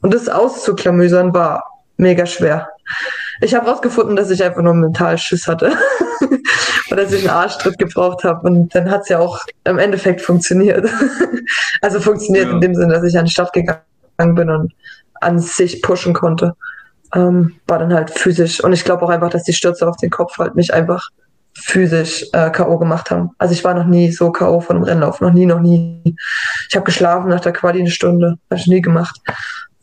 Und 0.00 0.14
das 0.14 0.28
auszuklamüsern 0.28 1.34
war 1.34 1.64
mega 1.96 2.26
schwer. 2.26 2.68
Ich 3.40 3.54
habe 3.54 3.68
rausgefunden, 3.68 4.16
dass 4.16 4.30
ich 4.30 4.42
einfach 4.42 4.62
nur 4.62 4.74
mental 4.74 5.18
Schiss 5.18 5.46
hatte 5.46 5.72
und 6.90 6.96
dass 6.96 7.12
ich 7.12 7.28
einen 7.28 7.36
Arschtritt 7.36 7.78
gebraucht 7.78 8.24
habe 8.24 8.46
und 8.46 8.74
dann 8.74 8.90
hat 8.90 9.02
es 9.02 9.08
ja 9.08 9.18
auch 9.18 9.40
im 9.64 9.78
Endeffekt 9.78 10.20
funktioniert. 10.20 10.88
also 11.82 12.00
funktioniert 12.00 12.46
ja. 12.46 12.52
in 12.52 12.60
dem 12.60 12.74
Sinne, 12.74 12.94
dass 12.94 13.04
ich 13.04 13.18
an 13.18 13.24
die 13.24 13.30
Stadt 13.30 13.52
gegangen 13.52 13.82
bin 14.34 14.50
und 14.50 14.72
an 15.20 15.38
sich 15.38 15.82
pushen 15.82 16.12
konnte 16.12 16.54
ähm, 17.14 17.54
war 17.66 17.78
dann 17.78 17.94
halt 17.94 18.10
physisch. 18.10 18.62
Und 18.62 18.72
ich 18.72 18.84
glaube 18.84 19.04
auch 19.04 19.10
einfach, 19.10 19.30
dass 19.30 19.44
die 19.44 19.52
Stürze 19.52 19.88
auf 19.88 19.96
den 19.96 20.10
Kopf 20.10 20.38
halt 20.38 20.54
mich 20.54 20.74
einfach 20.74 21.08
physisch 21.54 22.26
äh, 22.32 22.50
K.O. 22.50 22.78
gemacht 22.78 23.10
haben. 23.10 23.30
Also 23.38 23.54
ich 23.54 23.64
war 23.64 23.74
noch 23.74 23.86
nie 23.86 24.10
so 24.10 24.30
K.O. 24.32 24.60
von 24.60 24.76
einem 24.76 24.84
Rennlauf. 24.84 25.20
Noch 25.20 25.32
nie, 25.32 25.46
noch 25.46 25.60
nie. 25.60 26.16
Ich 26.68 26.76
habe 26.76 26.84
geschlafen 26.84 27.28
nach 27.28 27.40
der 27.40 27.52
Quali 27.52 27.80
eine 27.80 27.90
Stunde. 27.90 28.38
Habe 28.50 28.60
ich 28.60 28.66
nie 28.66 28.80
gemacht. 28.80 29.20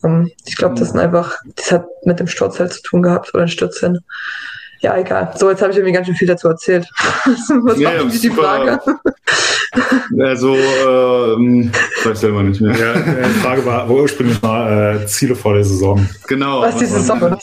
Ähm, 0.04 0.32
ich 0.46 0.56
glaube, 0.56 0.76
das 0.76 0.90
sind 0.90 1.00
einfach, 1.00 1.38
das 1.56 1.72
hat 1.72 1.86
mit 2.04 2.20
dem 2.20 2.28
Sturz 2.28 2.60
halt 2.60 2.74
zu 2.74 2.82
tun 2.82 3.02
gehabt 3.02 3.34
oder 3.34 3.44
ein 3.44 3.50
Stürzen 3.50 4.00
ja, 4.82 4.98
egal. 4.98 5.32
So, 5.38 5.50
jetzt 5.52 5.62
habe 5.62 5.72
ich 5.72 5.78
irgendwie 5.78 5.94
ganz 5.94 6.08
schön 6.08 6.16
viel 6.16 6.28
dazu 6.28 6.48
erzählt. 6.48 6.90
Was 7.26 7.80
ja, 7.80 8.00
war 8.00 8.06
die 8.06 8.30
Frage? 8.30 8.80
Also, 10.20 10.54
ähm, 10.54 11.72
weiß 12.04 12.20
selber 12.20 12.44
nicht 12.44 12.60
mehr. 12.60 12.76
Ja, 12.76 12.94
die 12.94 13.40
Frage 13.40 13.66
war, 13.66 13.88
wo 13.88 14.02
ursprünglich 14.02 14.42
mal 14.42 14.98
äh, 14.98 15.06
Ziele 15.08 15.34
vor 15.34 15.54
der 15.54 15.64
Saison. 15.64 16.06
Genau. 16.28 16.60
Was, 16.60 16.74
was 16.74 16.80
die 16.82 16.86
Saison? 16.88 17.38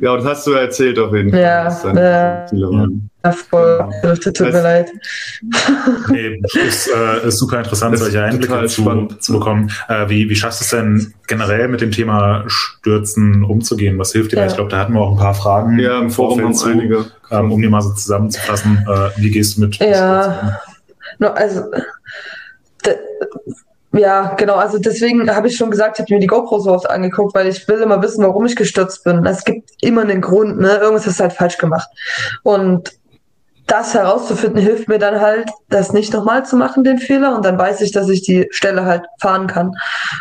Ja, 0.00 0.16
das 0.16 0.24
hast 0.24 0.46
du 0.46 0.52
erzählt 0.52 0.98
auf 0.98 1.14
jeden 1.14 1.30
Fall. 1.30 1.40
Ja, 1.40 1.92
ja. 1.94 2.86
Ja, 3.22 3.32
voll. 3.32 3.90
Tut 4.22 4.40
mir 4.40 4.62
leid. 4.62 4.90
Nee, 6.08 6.40
ist, 6.66 6.88
äh, 6.88 7.28
ist 7.28 7.38
super 7.38 7.58
interessant, 7.58 7.98
solche 7.98 8.22
Einblicke 8.22 8.66
zu, 8.66 9.08
zu 9.18 9.32
bekommen. 9.34 9.70
Äh, 9.88 10.08
wie, 10.08 10.30
wie 10.30 10.34
schaffst 10.34 10.60
du 10.60 10.64
es 10.64 10.70
denn 10.70 11.14
generell 11.26 11.68
mit 11.68 11.82
dem 11.82 11.90
Thema 11.90 12.44
Stürzen 12.46 13.44
umzugehen? 13.44 13.98
Was 13.98 14.12
hilft 14.12 14.32
dir? 14.32 14.38
Ja. 14.38 14.46
Ich 14.46 14.54
glaube, 14.54 14.70
da 14.70 14.78
hatten 14.78 14.94
wir 14.94 15.00
auch 15.00 15.12
ein 15.12 15.18
paar 15.18 15.34
Fragen. 15.34 15.78
Ja, 15.78 15.98
im 15.98 16.10
Forum 16.10 16.42
haben 16.42 16.54
zu, 16.54 16.68
einige. 16.68 17.06
Ähm, 17.30 17.52
um 17.52 17.60
die 17.60 17.68
mal 17.68 17.82
so 17.82 17.92
zusammenzufassen. 17.92 18.86
Äh, 18.88 19.10
wie 19.20 19.30
gehst 19.30 19.56
du 19.56 19.62
mit? 19.62 19.76
Ja, 19.76 20.58
no, 21.18 21.28
also 21.28 21.64
ja, 23.92 24.34
genau. 24.34 24.54
Also 24.54 24.78
deswegen 24.78 25.34
habe 25.34 25.48
ich 25.48 25.56
schon 25.56 25.70
gesagt, 25.70 25.98
ich 25.98 26.02
habe 26.04 26.14
mir 26.14 26.20
die 26.20 26.28
GoPro 26.28 26.60
so 26.60 26.72
oft 26.72 26.88
angeguckt, 26.88 27.34
weil 27.34 27.48
ich 27.48 27.66
will 27.66 27.80
immer 27.80 28.00
wissen, 28.02 28.24
warum 28.24 28.46
ich 28.46 28.54
gestürzt 28.54 29.02
bin. 29.02 29.26
Es 29.26 29.44
gibt 29.44 29.70
immer 29.80 30.02
einen 30.02 30.20
Grund, 30.20 30.60
ne? 30.60 30.76
Irgendwas 30.76 31.08
ist 31.08 31.20
halt 31.20 31.32
falsch 31.32 31.58
gemacht. 31.58 31.88
Und 32.44 32.92
das 33.70 33.94
herauszufinden, 33.94 34.60
hilft 34.60 34.88
mir 34.88 34.98
dann 34.98 35.20
halt, 35.20 35.48
das 35.68 35.92
nicht 35.92 36.12
nochmal 36.12 36.44
zu 36.44 36.56
machen, 36.56 36.82
den 36.82 36.98
Fehler. 36.98 37.36
Und 37.36 37.44
dann 37.44 37.56
weiß 37.56 37.80
ich, 37.82 37.92
dass 37.92 38.08
ich 38.08 38.22
die 38.22 38.48
Stelle 38.50 38.84
halt 38.84 39.04
fahren 39.20 39.46
kann, 39.46 39.72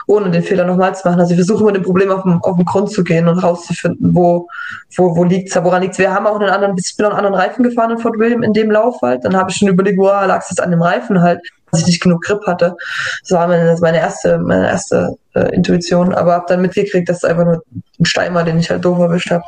ohne 0.05 0.29
den 0.29 0.43
Fehler 0.43 0.65
nochmal 0.65 0.93
zu 0.93 1.07
machen. 1.07 1.19
Also 1.19 1.31
ich 1.33 1.37
versuche 1.37 1.63
immer 1.63 1.71
dem 1.71 1.81
Problem 1.81 2.11
auf 2.11 2.21
den, 2.23 2.39
auf 2.43 2.57
den 2.57 2.65
Grund 2.65 2.91
zu 2.91 3.03
gehen 3.03 3.27
und 3.27 3.39
rauszufinden, 3.39 4.13
wo, 4.13 4.47
wo, 4.95 5.15
wo 5.15 5.23
liegt's 5.23 5.55
woran 5.55 5.81
liegt's. 5.81 5.97
Wir 5.97 6.13
haben 6.13 6.27
auch 6.27 6.39
einen 6.39 6.49
anderen, 6.49 6.75
ich 6.77 6.95
bin 6.95 7.07
auch 7.07 7.11
einen 7.11 7.25
anderen 7.25 7.35
Reifen 7.35 7.63
gefahren 7.63 7.91
in 7.91 7.97
Fort 7.97 8.19
William 8.19 8.43
in 8.43 8.53
dem 8.53 8.69
Lauf 8.69 9.01
halt. 9.01 9.25
Dann 9.25 9.35
habe 9.35 9.49
ich 9.49 9.57
schon 9.57 9.67
überlegt, 9.67 9.97
wo 9.97 10.05
lag 10.05 10.43
es 10.47 10.59
an 10.59 10.69
dem 10.69 10.81
Reifen 10.83 11.21
halt 11.21 11.41
dass 11.71 11.81
ich 11.81 11.87
nicht 11.87 12.01
genug 12.01 12.23
Grip 12.23 12.45
hatte. 12.45 12.75
Das 13.21 13.31
war 13.31 13.47
meine, 13.47 13.75
meine 13.81 13.99
erste, 13.99 14.37
meine 14.37 14.67
erste 14.67 15.17
äh, 15.33 15.53
Intuition, 15.53 16.13
aber 16.13 16.33
habe 16.33 16.45
dann 16.47 16.61
mitgekriegt, 16.61 17.09
dass 17.09 17.17
es 17.17 17.23
einfach 17.23 17.45
nur 17.45 17.63
ein 17.99 18.05
Stein 18.05 18.33
war, 18.33 18.43
den 18.43 18.59
ich 18.59 18.69
halt 18.69 18.85
doof 18.85 18.99
erwischt 18.99 19.31
habe. 19.31 19.43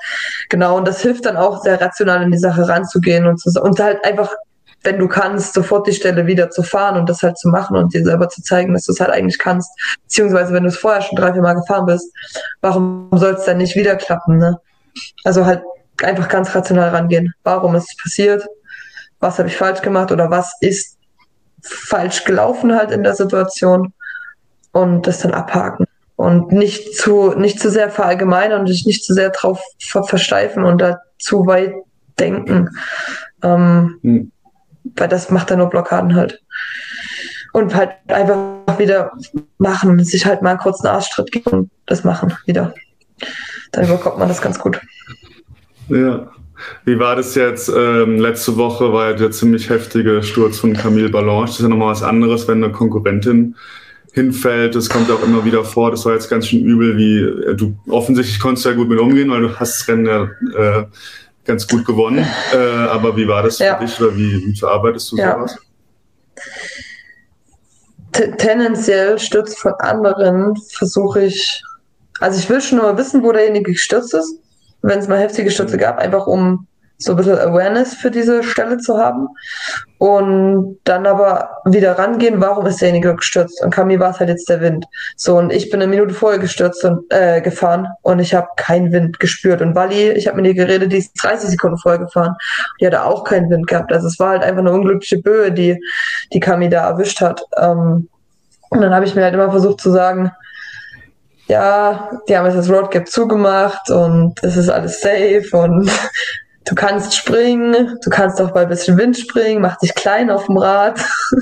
Genau, 0.50 0.78
und 0.78 0.88
das 0.88 1.02
hilft 1.02 1.26
dann 1.26 1.38
auch 1.38 1.64
sehr 1.64 1.80
rational 1.80 2.22
in 2.24 2.32
die 2.32 2.38
Sache 2.38 2.68
ranzugehen 2.68 3.26
und, 3.28 3.40
zu, 3.40 3.50
und 3.62 3.80
halt 3.80 4.04
einfach 4.06 4.34
wenn 4.84 4.98
du 4.98 5.08
kannst, 5.08 5.54
sofort 5.54 5.88
die 5.88 5.94
Stelle 5.94 6.26
wieder 6.26 6.50
zu 6.50 6.64
fahren 6.64 6.98
und 6.98 7.08
das 7.08 7.22
halt 7.22 7.38
zu 7.38 7.50
machen 7.50 7.78
und 7.78 7.94
dir 7.94 8.04
selber 8.04 8.30
zu 8.30 8.42
zeigen, 8.42 8.74
dass 8.74 8.86
du 8.86 8.94
es 8.94 9.00
halt 9.00 9.12
eigentlich 9.12 9.38
kannst. 9.38 9.70
Beziehungsweise, 10.04 10.54
wenn 10.54 10.64
du 10.64 10.70
es 10.70 10.78
vorher 10.78 11.02
schon 11.02 11.16
drei, 11.18 11.34
vier 11.34 11.42
Mal 11.42 11.54
gefahren 11.54 11.86
bist, 11.86 12.12
warum 12.62 13.10
soll 13.14 13.34
es 13.34 13.46
dann 13.46 13.58
nicht 13.58 13.76
wieder 13.76 13.96
klappen? 13.96 14.38
Ne? 14.38 14.60
Also 15.24 15.46
halt 15.46 15.62
einfach 16.02 16.28
ganz 16.30 16.54
rational 16.56 16.90
rangehen. 16.90 17.34
Warum 17.44 17.76
ist 17.76 17.90
es 17.90 18.04
passiert? 18.04 18.46
Was 19.20 19.38
habe 19.38 19.50
ich 19.50 19.58
falsch 19.58 19.82
gemacht 19.82 20.12
oder 20.12 20.32
was 20.32 20.54
ist 20.62 20.98
falsch 21.62 22.24
gelaufen 22.24 22.76
halt 22.76 22.92
in 22.92 23.04
der 23.04 23.16
Situation 23.16 23.94
und 24.72 25.08
das 25.08 25.20
dann 25.20 25.34
abhaken 25.34 25.86
und 26.16 26.52
nicht 26.52 26.96
zu 26.96 27.34
nicht 27.34 27.60
zu 27.60 27.70
sehr 27.70 27.90
verallgemeinern 27.90 28.62
und 28.62 28.68
sich 28.68 28.86
nicht 28.86 29.04
zu 29.04 29.14
sehr 29.14 29.30
drauf 29.30 29.62
ver 29.80 30.04
versteifen 30.04 30.66
und 30.66 30.80
da 30.82 31.00
zu 31.18 31.46
weit 31.46 31.74
denken, 32.20 32.70
ähm, 33.44 33.98
hm. 34.02 34.32
weil 34.96 35.08
das 35.08 35.30
macht 35.30 35.52
dann 35.52 35.60
nur 35.60 35.70
Blockaden 35.70 36.16
halt 36.16 36.42
und 37.54 37.76
halt 37.76 37.92
einfach 38.08 38.80
wieder 38.80 39.12
machen, 39.58 40.04
sich 40.04 40.26
halt 40.26 40.42
mal 40.42 40.52
einen 40.52 40.60
kurzen 40.60 40.88
Arschtritt 40.88 41.32
geben 41.32 41.52
und 41.52 41.72
das 41.86 42.04
machen 42.04 42.34
wieder. 42.46 42.74
Dann 43.72 43.86
überkommt 43.86 44.18
man 44.18 44.28
das 44.28 44.42
ganz 44.42 44.60
gut. 44.60 44.80
Ja. 45.90 46.32
Wie 46.86 47.00
war 47.00 47.16
das 47.16 47.36
jetzt? 47.36 47.70
Ähm, 47.70 48.20
letzte 48.20 48.58
Woche 48.58 48.92
war 48.94 49.12
ja 49.12 49.14
der 49.16 49.32
ziemlich 49.32 49.70
heftige 49.70 50.24
Sturz 50.24 50.60
von 50.60 50.74
Camille 50.74 51.10
Ballanche. 51.10 51.48
Das 51.48 51.60
ist 51.60 51.64
ja 51.64 51.70
nochmal 51.70 51.92
was 51.92 52.04
anderes, 52.04 52.48
wenn 52.48 52.64
eine 52.64 52.72
Konkurrentin 52.72 53.56
hinfällt. 54.14 54.76
Das 54.76 54.90
kommt 54.90 55.10
auch 55.10 55.24
immer 55.24 55.46
wieder 55.46 55.64
vor. 55.64 55.92
Das 55.92 56.06
war 56.06 56.14
jetzt 56.14 56.30
ganz 56.30 56.48
schön 56.48 56.64
übel, 56.64 56.98
wie 56.98 57.20
äh, 57.20 57.56
du 57.56 57.76
offensichtlich 57.88 58.40
konntest 58.40 58.66
ja 58.66 58.74
gut 58.74 58.90
mit 58.90 59.00
umgehen, 59.00 59.30
weil 59.30 59.42
du 59.42 59.60
hast 59.60 59.82
das 59.82 59.88
Rennen 59.88 60.06
ja 60.06 60.24
äh, 60.24 60.86
ganz 61.46 61.68
gut 61.68 61.86
gewonnen. 61.86 62.26
Äh, 62.54 62.58
aber 62.58 63.16
wie 63.16 63.28
war 63.28 63.44
das 63.44 63.60
ja. 63.60 63.78
für 63.78 63.86
dich 63.86 64.02
oder 64.02 64.16
wie, 64.16 64.46
wie 64.46 64.56
verarbeitest 64.56 65.12
du 65.12 65.18
ja. 65.18 65.36
sowas? 65.36 65.58
tendenziell 68.12 69.18
stürzt 69.20 69.58
von 69.58 69.74
anderen 69.80 70.56
versuche 70.74 71.24
ich, 71.24 71.64
also 72.20 72.38
ich 72.38 72.50
will 72.50 72.62
schon 72.62 72.80
nur 72.80 72.98
wissen, 72.98 73.24
wo 73.24 73.32
derjenige 73.32 73.72
gestürzt 73.72 74.14
ist 74.14 74.36
wenn 74.82 75.00
es 75.00 75.08
mal 75.08 75.20
heftige 75.20 75.52
Stürze 75.52 75.78
gab, 75.78 76.00
einfach 76.00 76.28
um 76.28 76.68
so 77.02 77.14
ein 77.14 77.16
bisschen 77.16 77.40
Awareness 77.40 77.96
für 77.96 78.12
diese 78.12 78.44
Stelle 78.44 78.78
zu 78.78 78.98
haben. 78.98 79.28
Und 79.98 80.80
dann 80.84 81.06
aber 81.06 81.50
wieder 81.66 81.98
rangehen, 81.98 82.42
warum 82.42 82.66
ist 82.66 82.82
derjenige 82.82 83.16
gestürzt? 83.16 83.62
Und 83.64 83.72
Kami 83.72 84.00
war 84.00 84.12
es 84.12 84.20
halt 84.20 84.30
jetzt 84.30 84.50
der 84.50 84.62
Wind. 84.62 84.86
So, 85.16 85.38
und 85.38 85.52
ich 85.52 85.70
bin 85.70 85.82
eine 85.82 85.90
Minute 85.90 86.14
vorher 86.14 86.40
gestürzt 86.40 86.84
und 86.84 87.04
äh, 87.10 87.42
gefahren 87.42 87.88
und 88.02 88.20
ich 88.20 88.34
habe 88.34 88.48
keinen 88.56 88.92
Wind 88.92 89.20
gespürt. 89.20 89.62
Und 89.62 89.76
Wally, 89.76 90.12
ich 90.12 90.28
habe 90.28 90.38
mit 90.38 90.48
ihr 90.48 90.54
geredet, 90.54 90.92
die 90.92 90.98
ist 90.98 91.14
30 91.22 91.50
Sekunden 91.50 91.78
vorher 91.78 92.00
gefahren. 92.00 92.36
Die 92.80 92.88
hatte 92.88 93.04
auch 93.04 93.24
keinen 93.24 93.50
Wind 93.50 93.68
gehabt. 93.68 93.92
Also 93.92 94.08
es 94.08 94.20
war 94.20 94.30
halt 94.30 94.44
einfach 94.44 94.62
eine 94.62 94.72
unglückliche 94.72 95.20
Böe, 95.20 95.52
die, 95.52 95.80
die 96.34 96.40
Kami 96.40 96.70
da 96.70 96.88
erwischt 96.90 97.22
hat. 97.22 97.42
Ähm, 97.58 98.08
und 98.70 98.82
dann 98.82 98.94
habe 98.94 99.06
ich 99.06 99.16
mir 99.16 99.24
halt 99.24 99.34
immer 99.34 99.52
versucht 99.52 99.82
zu 99.82 99.92
sagen, 99.92 100.32
ja, 101.52 102.10
die 102.30 102.38
haben 102.38 102.46
jetzt 102.46 102.56
das 102.56 102.70
Roadgap 102.70 103.10
zugemacht 103.10 103.90
und 103.90 104.42
es 104.42 104.56
ist 104.56 104.70
alles 104.70 105.02
safe 105.02 105.46
und 105.52 105.92
du 106.66 106.76
kannst 106.76 107.14
springen, 107.14 107.98
du 108.02 108.10
kannst 108.10 108.42
auch 108.42 108.52
bei 108.52 108.62
ein 108.62 108.70
bisschen 108.70 108.98
Wind 108.98 109.18
springen, 109.18 109.62
mach 109.62 109.78
dich 109.80 109.94
klein 109.94 110.30
auf 110.30 110.46
dem 110.46 110.56
Rad, 110.56 110.98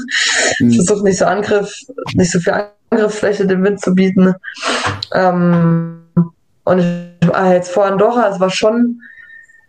mhm. 0.59 0.73
versuch 0.73 1.03
nicht 1.03 1.19
so 1.19 1.25
Angriff, 1.25 1.71
nicht 2.15 2.31
so 2.31 2.39
viel 2.39 2.55
Angriffsfläche 2.89 3.45
dem 3.45 3.63
Wind 3.63 3.81
zu 3.81 3.93
bieten. 3.93 4.33
Ähm, 5.13 6.07
und 6.63 6.79
ich 6.79 7.29
war 7.29 7.53
jetzt 7.53 7.71
vor 7.71 7.85
Andorra, 7.85 8.29
es 8.29 8.39
war 8.39 8.49
schon, 8.49 9.01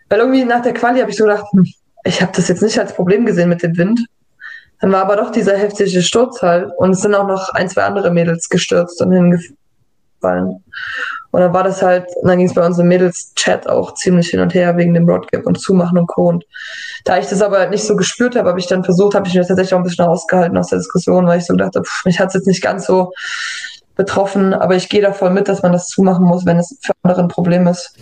weil 0.08 0.20
irgendwie 0.20 0.46
nach 0.46 0.62
der 0.62 0.72
Quali 0.72 1.00
habe 1.00 1.10
ich 1.10 1.18
so 1.18 1.24
gedacht, 1.24 1.44
hm, 1.52 1.66
ich 2.04 2.22
habe 2.22 2.32
das 2.34 2.48
jetzt 2.48 2.62
nicht 2.62 2.78
als 2.78 2.94
Problem 2.94 3.26
gesehen 3.26 3.50
mit 3.50 3.62
dem 3.62 3.76
Wind. 3.76 4.06
Dann 4.80 4.90
war 4.90 5.02
aber 5.02 5.16
doch 5.16 5.30
dieser 5.30 5.58
heftige 5.58 6.00
Sturz 6.00 6.40
halt 6.40 6.70
und 6.78 6.92
es 6.92 7.02
sind 7.02 7.14
auch 7.14 7.28
noch 7.28 7.50
ein, 7.50 7.68
zwei 7.68 7.82
andere 7.82 8.10
Mädels 8.10 8.48
gestürzt 8.48 9.02
und 9.02 9.12
hingefallen 9.12 9.59
gefallen. 10.20 10.62
Und 11.32 11.40
dann 11.40 11.52
war 11.52 11.62
das 11.62 11.82
halt, 11.82 12.06
dann 12.22 12.38
ging 12.38 12.46
es 12.46 12.54
bei 12.54 12.64
uns 12.64 12.78
im 12.78 12.88
Mädels-Chat 12.88 13.68
auch 13.68 13.94
ziemlich 13.94 14.28
hin 14.28 14.40
und 14.40 14.52
her 14.52 14.76
wegen 14.76 14.94
dem 14.94 15.08
Roadgap 15.08 15.46
und 15.46 15.60
Zumachen 15.60 15.98
und 15.98 16.08
Co. 16.08 16.28
Und 16.28 16.44
da 17.04 17.18
ich 17.18 17.26
das 17.26 17.40
aber 17.40 17.68
nicht 17.68 17.84
so 17.84 17.96
gespürt 17.96 18.36
habe, 18.36 18.48
habe 18.48 18.58
ich 18.58 18.66
dann 18.66 18.84
versucht, 18.84 19.14
habe 19.14 19.28
ich 19.28 19.34
mir 19.34 19.46
tatsächlich 19.46 19.74
auch 19.74 19.78
ein 19.78 19.84
bisschen 19.84 20.04
rausgehalten 20.04 20.56
aus 20.58 20.68
der 20.68 20.78
Diskussion, 20.78 21.26
weil 21.26 21.38
ich 21.38 21.46
so 21.46 21.54
dachte, 21.54 21.82
pff, 21.82 22.04
mich 22.04 22.18
hat 22.18 22.28
es 22.28 22.34
jetzt 22.34 22.46
nicht 22.46 22.62
ganz 22.62 22.86
so 22.86 23.12
betroffen, 23.96 24.54
aber 24.54 24.76
ich 24.76 24.88
gehe 24.88 25.02
da 25.02 25.12
voll 25.12 25.30
mit, 25.30 25.46
dass 25.46 25.62
man 25.62 25.72
das 25.72 25.88
zumachen 25.88 26.24
muss, 26.24 26.46
wenn 26.46 26.58
es 26.58 26.76
für 26.82 26.92
andere 27.02 27.22
ein 27.22 27.28
Problem 27.28 27.66
ist. 27.66 27.96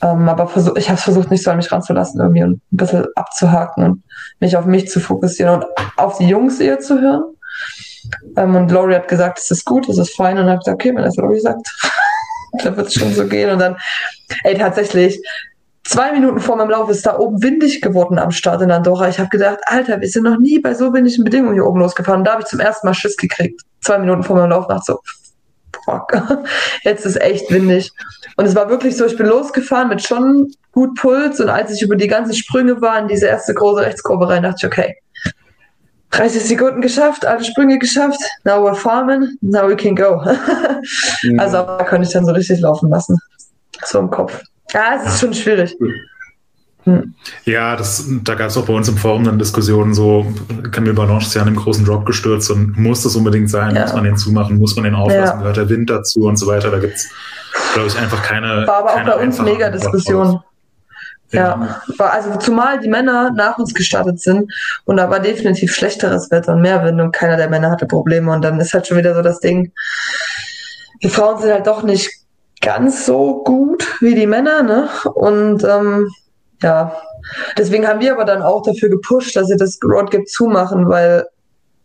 Ähm, 0.00 0.28
aber 0.28 0.46
versuch, 0.48 0.76
ich 0.76 0.88
habe 0.88 0.98
es 0.98 1.04
versucht, 1.04 1.30
nicht 1.30 1.44
so 1.44 1.50
an 1.50 1.58
mich 1.58 1.70
ranzulassen 1.70 2.20
irgendwie 2.20 2.42
und 2.42 2.52
ein 2.54 2.76
bisschen 2.76 3.06
abzuhaken 3.14 3.84
und 3.84 4.02
mich 4.40 4.56
auf 4.56 4.64
mich 4.64 4.88
zu 4.88 4.98
fokussieren 4.98 5.56
und 5.56 5.66
auf 5.96 6.18
die 6.18 6.28
Jungs 6.28 6.58
eher 6.58 6.80
zu 6.80 7.00
hören. 7.00 7.24
Ähm, 8.36 8.54
und 8.54 8.70
Laurie 8.70 8.94
hat 8.94 9.08
gesagt, 9.08 9.38
es 9.38 9.50
ist 9.50 9.64
gut, 9.64 9.88
es 9.88 9.98
ist 9.98 10.14
fein. 10.16 10.38
Und 10.38 10.46
habe 10.46 10.58
gesagt, 10.58 10.74
okay, 10.74 10.94
wenn 10.94 11.02
das 11.02 11.16
Laurie 11.16 11.40
sagt, 11.40 11.66
dann 12.62 12.76
wird 12.76 12.88
es 12.88 12.94
schon 12.94 13.12
so 13.12 13.26
gehen. 13.26 13.50
Und 13.50 13.58
dann, 13.58 13.76
ey, 14.44 14.56
tatsächlich, 14.56 15.20
zwei 15.84 16.12
Minuten 16.12 16.40
vor 16.40 16.56
meinem 16.56 16.70
Lauf 16.70 16.88
ist 16.90 17.06
da 17.06 17.18
oben 17.18 17.42
windig 17.42 17.80
geworden 17.80 18.18
am 18.18 18.30
Start 18.30 18.62
in 18.62 18.70
Andorra. 18.70 19.08
Ich 19.08 19.18
habe 19.18 19.28
gedacht, 19.28 19.58
Alter, 19.66 20.00
wir 20.00 20.08
sind 20.08 20.24
noch 20.24 20.38
nie 20.38 20.58
bei 20.58 20.74
so 20.74 20.92
windigen 20.92 21.24
Bedingungen 21.24 21.54
hier 21.54 21.66
oben 21.66 21.80
losgefahren. 21.80 22.20
Und 22.20 22.24
da 22.24 22.32
habe 22.32 22.42
ich 22.42 22.48
zum 22.48 22.60
ersten 22.60 22.86
Mal 22.86 22.94
Schiss 22.94 23.16
gekriegt. 23.16 23.60
Zwei 23.80 23.98
Minuten 23.98 24.22
vor 24.22 24.36
meinem 24.36 24.50
Lauf 24.50 24.68
nach 24.68 24.82
so, 24.82 25.00
fuck, 25.84 26.12
jetzt 26.82 27.06
ist 27.06 27.20
echt 27.20 27.50
windig. 27.50 27.90
Und 28.36 28.46
es 28.46 28.54
war 28.54 28.68
wirklich 28.68 28.96
so, 28.96 29.06
ich 29.06 29.16
bin 29.16 29.26
losgefahren 29.26 29.88
mit 29.88 30.02
schon 30.02 30.52
gut 30.72 30.94
Puls 30.94 31.40
und 31.40 31.48
als 31.48 31.70
ich 31.72 31.82
über 31.82 31.96
die 31.96 32.08
ganzen 32.08 32.34
Sprünge 32.34 32.80
war 32.80 32.98
in 32.98 33.08
diese 33.08 33.26
erste 33.26 33.54
große 33.54 33.82
Rechtskurve 33.82 34.28
rein, 34.28 34.42
dachte 34.42 34.56
ich, 34.60 34.66
okay, 34.66 34.96
30 36.12 36.44
Sekunden 36.44 36.80
geschafft, 36.80 37.26
alle 37.26 37.42
Sprünge 37.42 37.78
geschafft, 37.78 38.20
now 38.44 38.64
we're 38.64 38.74
farming, 38.74 39.36
now 39.40 39.68
we 39.68 39.76
can 39.76 39.96
go. 39.96 40.22
Also 41.38 41.58
da 41.58 41.84
konnte 41.84 42.06
ich 42.06 42.12
dann 42.12 42.26
so 42.26 42.32
richtig 42.32 42.60
laufen 42.60 42.90
lassen. 42.90 43.16
So 43.84 44.00
im 44.00 44.10
Kopf. 44.10 44.42
Ja, 44.72 44.96
es 44.96 45.14
ist 45.14 45.20
schon 45.20 45.32
schwierig. 45.32 45.76
Hm. 46.84 47.14
Ja, 47.44 47.76
das, 47.76 48.04
da 48.24 48.34
gab 48.34 48.48
es 48.48 48.56
auch 48.56 48.66
bei 48.66 48.72
uns 48.72 48.88
im 48.88 48.96
Forum 48.96 49.22
dann 49.22 49.38
Diskussionen 49.38 49.94
so, 49.94 50.26
Camille 50.72 50.94
Balanche 50.94 51.28
ist 51.28 51.34
ja 51.34 51.42
an 51.42 51.48
einem 51.48 51.56
großen 51.56 51.84
Drop 51.84 52.04
gestürzt 52.04 52.50
und 52.50 52.76
muss 52.76 53.04
das 53.04 53.14
unbedingt 53.14 53.48
sein, 53.50 53.76
ja. 53.76 53.82
muss 53.82 53.94
man 53.94 54.02
den 54.02 54.16
zumachen, 54.16 54.58
muss 54.58 54.74
man 54.74 54.84
den 54.84 54.96
auflassen, 54.96 55.36
ja. 55.36 55.38
gehört 55.38 55.56
der 55.56 55.68
Wind 55.68 55.88
dazu 55.88 56.22
und 56.22 56.36
so 56.36 56.48
weiter. 56.48 56.72
Da 56.72 56.80
gibt 56.80 56.94
es, 56.94 57.08
glaube 57.74 57.86
ich, 57.86 57.96
einfach 57.96 58.22
keine. 58.24 58.66
War 58.66 58.78
aber 58.78 58.94
keine 58.94 59.12
auch 59.12 59.18
bei 59.18 59.24
uns 59.24 59.40
mega 59.40 59.70
Diskussion. 59.70 60.40
Ja. 61.32 61.80
war 61.96 62.12
also 62.12 62.36
zumal 62.36 62.78
die 62.78 62.88
Männer 62.88 63.30
nach 63.34 63.58
uns 63.58 63.72
gestartet 63.72 64.20
sind 64.20 64.52
und 64.84 64.98
da 64.98 65.08
war 65.08 65.20
definitiv 65.20 65.74
schlechteres 65.74 66.30
Wetter 66.30 66.52
und 66.52 66.60
mehr 66.60 66.84
Wind 66.84 67.00
und 67.00 67.12
keiner 67.12 67.36
der 67.36 67.48
Männer 67.48 67.70
hatte 67.70 67.86
Probleme 67.86 68.30
und 68.30 68.42
dann 68.42 68.60
ist 68.60 68.74
halt 68.74 68.86
schon 68.86 68.98
wieder 68.98 69.14
so 69.14 69.22
das 69.22 69.40
Ding, 69.40 69.72
die 71.02 71.08
Frauen 71.08 71.40
sind 71.40 71.52
halt 71.52 71.66
doch 71.66 71.82
nicht 71.82 72.10
ganz 72.60 73.06
so 73.06 73.42
gut 73.42 73.86
wie 74.00 74.14
die 74.14 74.26
Männer, 74.26 74.62
ne? 74.62 74.88
Und 75.14 75.64
ähm, 75.64 76.08
ja, 76.62 76.96
deswegen 77.58 77.86
haben 77.86 78.00
wir 78.00 78.12
aber 78.12 78.24
dann 78.24 78.42
auch 78.42 78.62
dafür 78.62 78.88
gepusht, 78.88 79.34
dass 79.34 79.48
sie 79.48 79.56
das 79.56 79.78
Roadgap 79.82 80.26
zumachen, 80.28 80.88
weil 80.88 81.26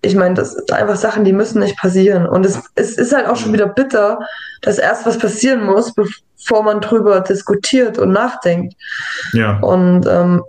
ich 0.01 0.15
meine, 0.15 0.35
das 0.35 0.53
sind 0.53 0.71
einfach 0.71 0.95
Sachen, 0.95 1.23
die 1.23 1.33
müssen 1.33 1.59
nicht 1.59 1.77
passieren. 1.77 2.27
Und 2.27 2.45
es, 2.45 2.59
es 2.75 2.97
ist 2.97 3.13
halt 3.13 3.27
auch 3.27 3.35
schon 3.35 3.53
wieder 3.53 3.67
bitter, 3.67 4.19
dass 4.61 4.77
erst 4.77 5.05
was 5.05 5.17
passieren 5.17 5.65
muss, 5.65 5.93
bevor 5.93 6.63
man 6.63 6.81
drüber 6.81 7.21
diskutiert 7.21 7.97
und 7.97 8.11
nachdenkt. 8.11 8.75
Ja. 9.33 9.59
Und 9.59 10.05
ähm, 10.07 10.43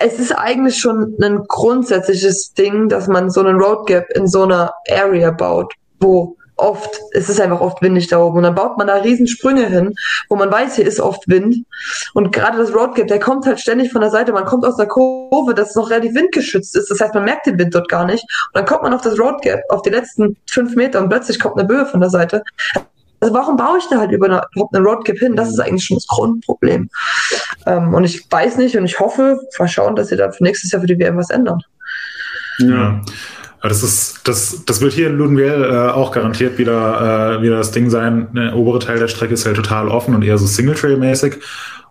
es 0.00 0.18
ist 0.18 0.32
eigentlich 0.32 0.78
schon 0.78 1.16
ein 1.20 1.44
grundsätzliches 1.46 2.54
Ding, 2.54 2.88
dass 2.88 3.08
man 3.08 3.30
so 3.30 3.40
einen 3.40 3.60
Roadgap 3.60 4.08
in 4.14 4.26
so 4.26 4.44
einer 4.44 4.72
Area 4.90 5.30
baut, 5.30 5.72
wo 6.00 6.36
oft, 6.56 7.00
es 7.12 7.28
ist 7.28 7.40
einfach 7.40 7.60
oft 7.60 7.82
windig 7.82 8.08
da 8.08 8.18
oben. 8.18 8.38
Und 8.38 8.42
dann 8.44 8.54
baut 8.54 8.78
man 8.78 8.86
da 8.86 8.94
Riesensprünge 8.96 9.66
hin, 9.66 9.94
wo 10.28 10.36
man 10.36 10.50
weiß, 10.50 10.76
hier 10.76 10.86
ist 10.86 11.00
oft 11.00 11.28
Wind. 11.28 11.64
Und 12.14 12.32
gerade 12.32 12.58
das 12.58 12.74
Roadgap, 12.74 13.06
der 13.08 13.20
kommt 13.20 13.46
halt 13.46 13.60
ständig 13.60 13.92
von 13.92 14.00
der 14.00 14.10
Seite. 14.10 14.32
Man 14.32 14.44
kommt 14.44 14.64
aus 14.64 14.76
der 14.76 14.86
Kurve, 14.86 15.54
das 15.54 15.74
noch 15.74 15.90
relativ 15.90 16.14
windgeschützt 16.14 16.76
ist. 16.76 16.90
Das 16.90 17.00
heißt, 17.00 17.14
man 17.14 17.24
merkt 17.24 17.46
den 17.46 17.58
Wind 17.58 17.74
dort 17.74 17.88
gar 17.88 18.04
nicht. 18.04 18.22
Und 18.22 18.54
dann 18.54 18.66
kommt 18.66 18.82
man 18.82 18.94
auf 18.94 19.02
das 19.02 19.18
Roadgap, 19.18 19.60
auf 19.68 19.82
die 19.82 19.90
letzten 19.90 20.36
fünf 20.48 20.74
Meter 20.74 21.00
und 21.00 21.08
plötzlich 21.08 21.38
kommt 21.38 21.58
eine 21.58 21.68
Böe 21.68 21.86
von 21.86 22.00
der 22.00 22.10
Seite. 22.10 22.42
Also 23.20 23.34
warum 23.34 23.56
baue 23.56 23.78
ich 23.78 23.86
da 23.88 23.98
halt 23.98 24.12
überhaupt 24.12 24.74
eine 24.74 24.84
Roadgap 24.84 25.18
hin? 25.18 25.36
Das 25.36 25.48
ist 25.48 25.58
eigentlich 25.58 25.84
schon 25.84 25.96
das 25.96 26.06
Grundproblem. 26.06 26.90
Ähm, 27.66 27.94
und 27.94 28.04
ich 28.04 28.30
weiß 28.30 28.58
nicht 28.58 28.76
und 28.76 28.84
ich 28.84 29.00
hoffe, 29.00 29.40
mal 29.58 29.68
schauen, 29.68 29.96
dass 29.96 30.08
sie 30.08 30.16
da 30.16 30.30
für 30.30 30.42
nächstes 30.42 30.70
Jahr 30.70 30.80
für 30.80 30.86
die 30.86 30.98
WM 30.98 31.16
was 31.16 31.30
ändern. 31.30 31.60
Ja. 32.58 33.00
Das 33.68 33.82
ist, 33.82 34.20
das, 34.24 34.64
das 34.66 34.80
wird 34.80 34.92
hier 34.92 35.08
in 35.08 35.16
Ludenwell 35.16 35.64
äh, 35.64 35.90
auch 35.90 36.12
garantiert 36.12 36.58
wieder, 36.58 37.38
äh, 37.38 37.42
wieder 37.42 37.58
das 37.58 37.70
Ding 37.70 37.90
sein. 37.90 38.28
Der 38.34 38.56
obere 38.56 38.78
Teil 38.78 38.98
der 38.98 39.08
Strecke 39.08 39.34
ist 39.34 39.46
halt 39.46 39.56
total 39.56 39.88
offen 39.88 40.14
und 40.14 40.22
eher 40.22 40.38
so 40.38 40.46
Single-Trail-mäßig. 40.46 41.38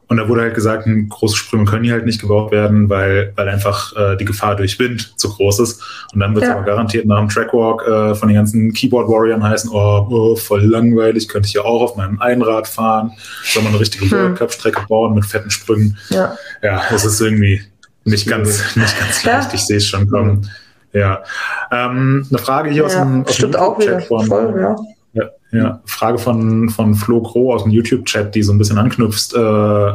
Und 0.07 0.17
da 0.17 0.29
wurde 0.29 0.41
halt 0.41 0.53
gesagt, 0.53 0.87
große 1.09 1.35
Sprünge 1.35 1.65
können 1.65 1.83
hier 1.83 1.93
halt 1.93 2.05
nicht 2.05 2.21
gebaut 2.21 2.51
werden, 2.51 2.89
weil, 2.89 3.33
weil 3.35 3.49
einfach 3.49 3.95
äh, 3.95 4.15
die 4.15 4.25
Gefahr 4.25 4.55
durch 4.55 4.77
Wind 4.77 5.13
zu 5.19 5.29
groß 5.29 5.59
ist. 5.61 5.81
Und 6.13 6.19
dann 6.19 6.35
wird 6.35 6.43
es 6.43 6.49
ja. 6.49 6.55
aber 6.55 6.65
garantiert 6.65 7.07
nach 7.07 7.19
dem 7.19 7.29
Trackwalk 7.29 7.87
äh, 7.87 8.13
von 8.13 8.27
den 8.27 8.35
ganzen 8.35 8.71
Keyboard-Warriors 8.71 9.41
heißen, 9.41 9.71
oh, 9.73 10.07
oh, 10.09 10.35
voll 10.35 10.63
langweilig, 10.63 11.27
könnte 11.27 11.47
ich 11.47 11.53
ja 11.53 11.61
auch 11.61 11.81
auf 11.81 11.95
meinem 11.95 12.21
Einrad 12.21 12.67
fahren, 12.67 13.13
soll 13.45 13.63
man 13.63 13.71
eine 13.71 13.81
richtige 13.81 14.05
hm. 14.05 14.11
World 14.11 14.35
Cup-Strecke 14.37 14.85
bauen 14.87 15.15
mit 15.15 15.25
fetten 15.25 15.49
Sprüngen. 15.49 15.97
Ja, 16.09 16.35
ja 16.61 16.83
das 16.89 17.03
ist 17.03 17.19
irgendwie 17.19 17.61
nicht 18.03 18.27
ganz, 18.27 18.75
nicht 18.75 18.99
ganz 18.99 19.23
leicht, 19.23 19.53
ich 19.55 19.65
sehe 19.65 19.77
es 19.77 19.87
schon 19.87 20.07
kommen. 20.07 20.47
Ja. 20.95 21.23
Ähm, 21.71 22.25
eine 22.29 22.39
Frage 22.39 22.69
hier 22.69 22.83
ja, 22.83 22.85
aus 22.85 22.93
dem, 22.93 23.25
aus 23.25 23.35
stimmt 23.35 23.55
dem 23.55 23.61
auch 23.61 23.77
wieder. 23.77 23.99
Von, 23.99 24.25
Voll, 24.27 24.55
ja. 24.59 24.75
Ja, 25.11 25.29
ja, 25.51 25.81
Frage 25.85 26.17
von, 26.17 26.69
von 26.69 26.95
Flo 26.95 27.21
Kro 27.21 27.53
aus 27.53 27.63
dem 27.63 27.71
YouTube-Chat, 27.71 28.33
die 28.33 28.43
so 28.43 28.53
ein 28.53 28.57
bisschen 28.57 28.77
anknüpft. 28.77 29.33
Äh, 29.33 29.93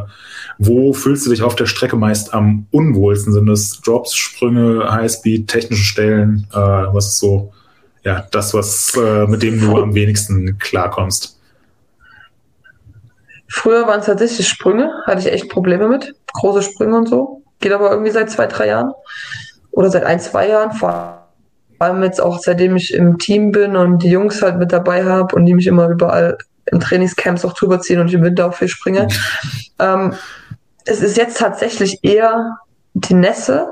wo 0.58 0.92
fühlst 0.92 1.24
du 1.24 1.30
dich 1.30 1.42
auf 1.42 1.56
der 1.56 1.64
Strecke 1.64 1.96
meist 1.96 2.34
am 2.34 2.66
unwohlsten? 2.70 3.32
Sind 3.32 3.46
das 3.46 3.80
Drops, 3.80 4.14
Sprünge, 4.14 4.90
Highspeed, 4.90 5.48
technische 5.48 5.84
Stellen? 5.84 6.46
Äh, 6.52 6.56
was 6.56 7.08
ist 7.08 7.18
so 7.18 7.50
ja, 8.04 8.26
das, 8.30 8.52
was 8.52 8.94
äh, 8.94 9.26
mit 9.26 9.42
dem 9.42 9.58
du 9.58 9.76
am 9.76 9.94
wenigsten 9.94 10.58
klarkommst? 10.58 11.38
Früher 13.48 13.86
waren 13.86 14.00
es 14.00 14.06
tatsächlich 14.06 14.46
Sprünge, 14.46 14.90
hatte 15.06 15.20
ich 15.20 15.32
echt 15.32 15.48
Probleme 15.48 15.88
mit. 15.88 16.14
Große 16.34 16.62
Sprünge 16.62 16.96
und 16.96 17.08
so. 17.08 17.42
Geht 17.58 17.72
aber 17.72 17.90
irgendwie 17.90 18.10
seit 18.10 18.30
zwei, 18.30 18.46
drei 18.46 18.68
Jahren 18.68 18.92
oder 19.72 19.90
seit 19.90 20.04
ein, 20.04 20.20
zwei 20.20 20.48
Jahren, 20.48 20.72
vor 20.72 21.26
allem 21.78 22.02
jetzt 22.02 22.20
auch 22.20 22.38
seitdem 22.38 22.76
ich 22.76 22.92
im 22.92 23.18
Team 23.18 23.52
bin 23.52 23.76
und 23.76 24.02
die 24.02 24.10
Jungs 24.10 24.42
halt 24.42 24.58
mit 24.58 24.72
dabei 24.72 25.04
habe 25.04 25.34
und 25.34 25.46
die 25.46 25.54
mich 25.54 25.66
immer 25.66 25.88
überall 25.88 26.36
im 26.66 26.80
Trainingscamps 26.80 27.44
auch 27.44 27.54
drüber 27.54 27.80
ziehen 27.80 28.00
und 28.00 28.08
ich 28.08 28.14
im 28.14 28.22
Winter 28.22 28.46
auch 28.46 28.54
viel 28.54 28.68
springe. 28.68 29.08
ähm, 29.78 30.14
es 30.84 31.00
ist 31.00 31.16
jetzt 31.16 31.38
tatsächlich 31.38 31.98
eher 32.02 32.58
die 32.94 33.14
Nässe, 33.14 33.68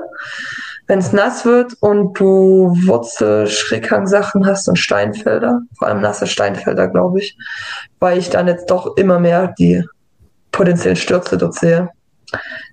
wenn 0.87 0.99
es 0.99 1.13
nass 1.13 1.45
wird 1.45 1.73
und 1.81 2.19
du 2.19 2.73
Wurzel, 2.85 3.47
Schräghang-Sachen 3.47 4.45
hast 4.45 4.67
und 4.67 4.77
Steinfelder, 4.77 5.61
vor 5.77 5.87
allem 5.87 6.01
nasse 6.01 6.25
Steinfelder, 6.25 6.87
glaube 6.87 7.19
ich, 7.19 7.37
weil 7.99 8.17
ich 8.17 8.29
dann 8.29 8.47
jetzt 8.47 8.71
doch 8.71 8.97
immer 8.97 9.19
mehr 9.19 9.53
die 9.59 9.85
potenziellen 10.51 10.95
Stürze 10.95 11.37
dort 11.37 11.53
sehe 11.53 11.89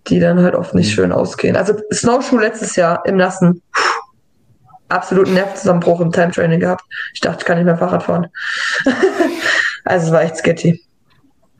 die 0.09 0.21
dann 0.21 0.41
halt 0.41 0.55
oft 0.55 0.75
nicht 0.75 0.91
mhm. 0.91 0.95
schön 0.95 1.13
ausgehen. 1.13 1.57
Also 1.57 1.75
Snowshoe 1.93 2.41
letztes 2.41 2.77
Jahr 2.77 3.05
im 3.07 3.17
Nassen, 3.17 3.63
absoluten 4.89 5.35
Nervzusammenbruch 5.35 6.01
im 6.01 6.13
Time-Training 6.13 6.61
gehabt. 6.61 6.85
Ich 7.15 7.21
dachte, 7.21 7.39
ich 7.41 7.45
kann 7.45 7.59
nicht 7.59 7.67
mehr 7.67 7.77
Fahrrad 7.77 8.03
fahren. 8.03 8.29
also 9.85 10.07
es 10.07 10.13
war 10.13 10.23
echt 10.23 10.37
sketchy. 10.37 10.81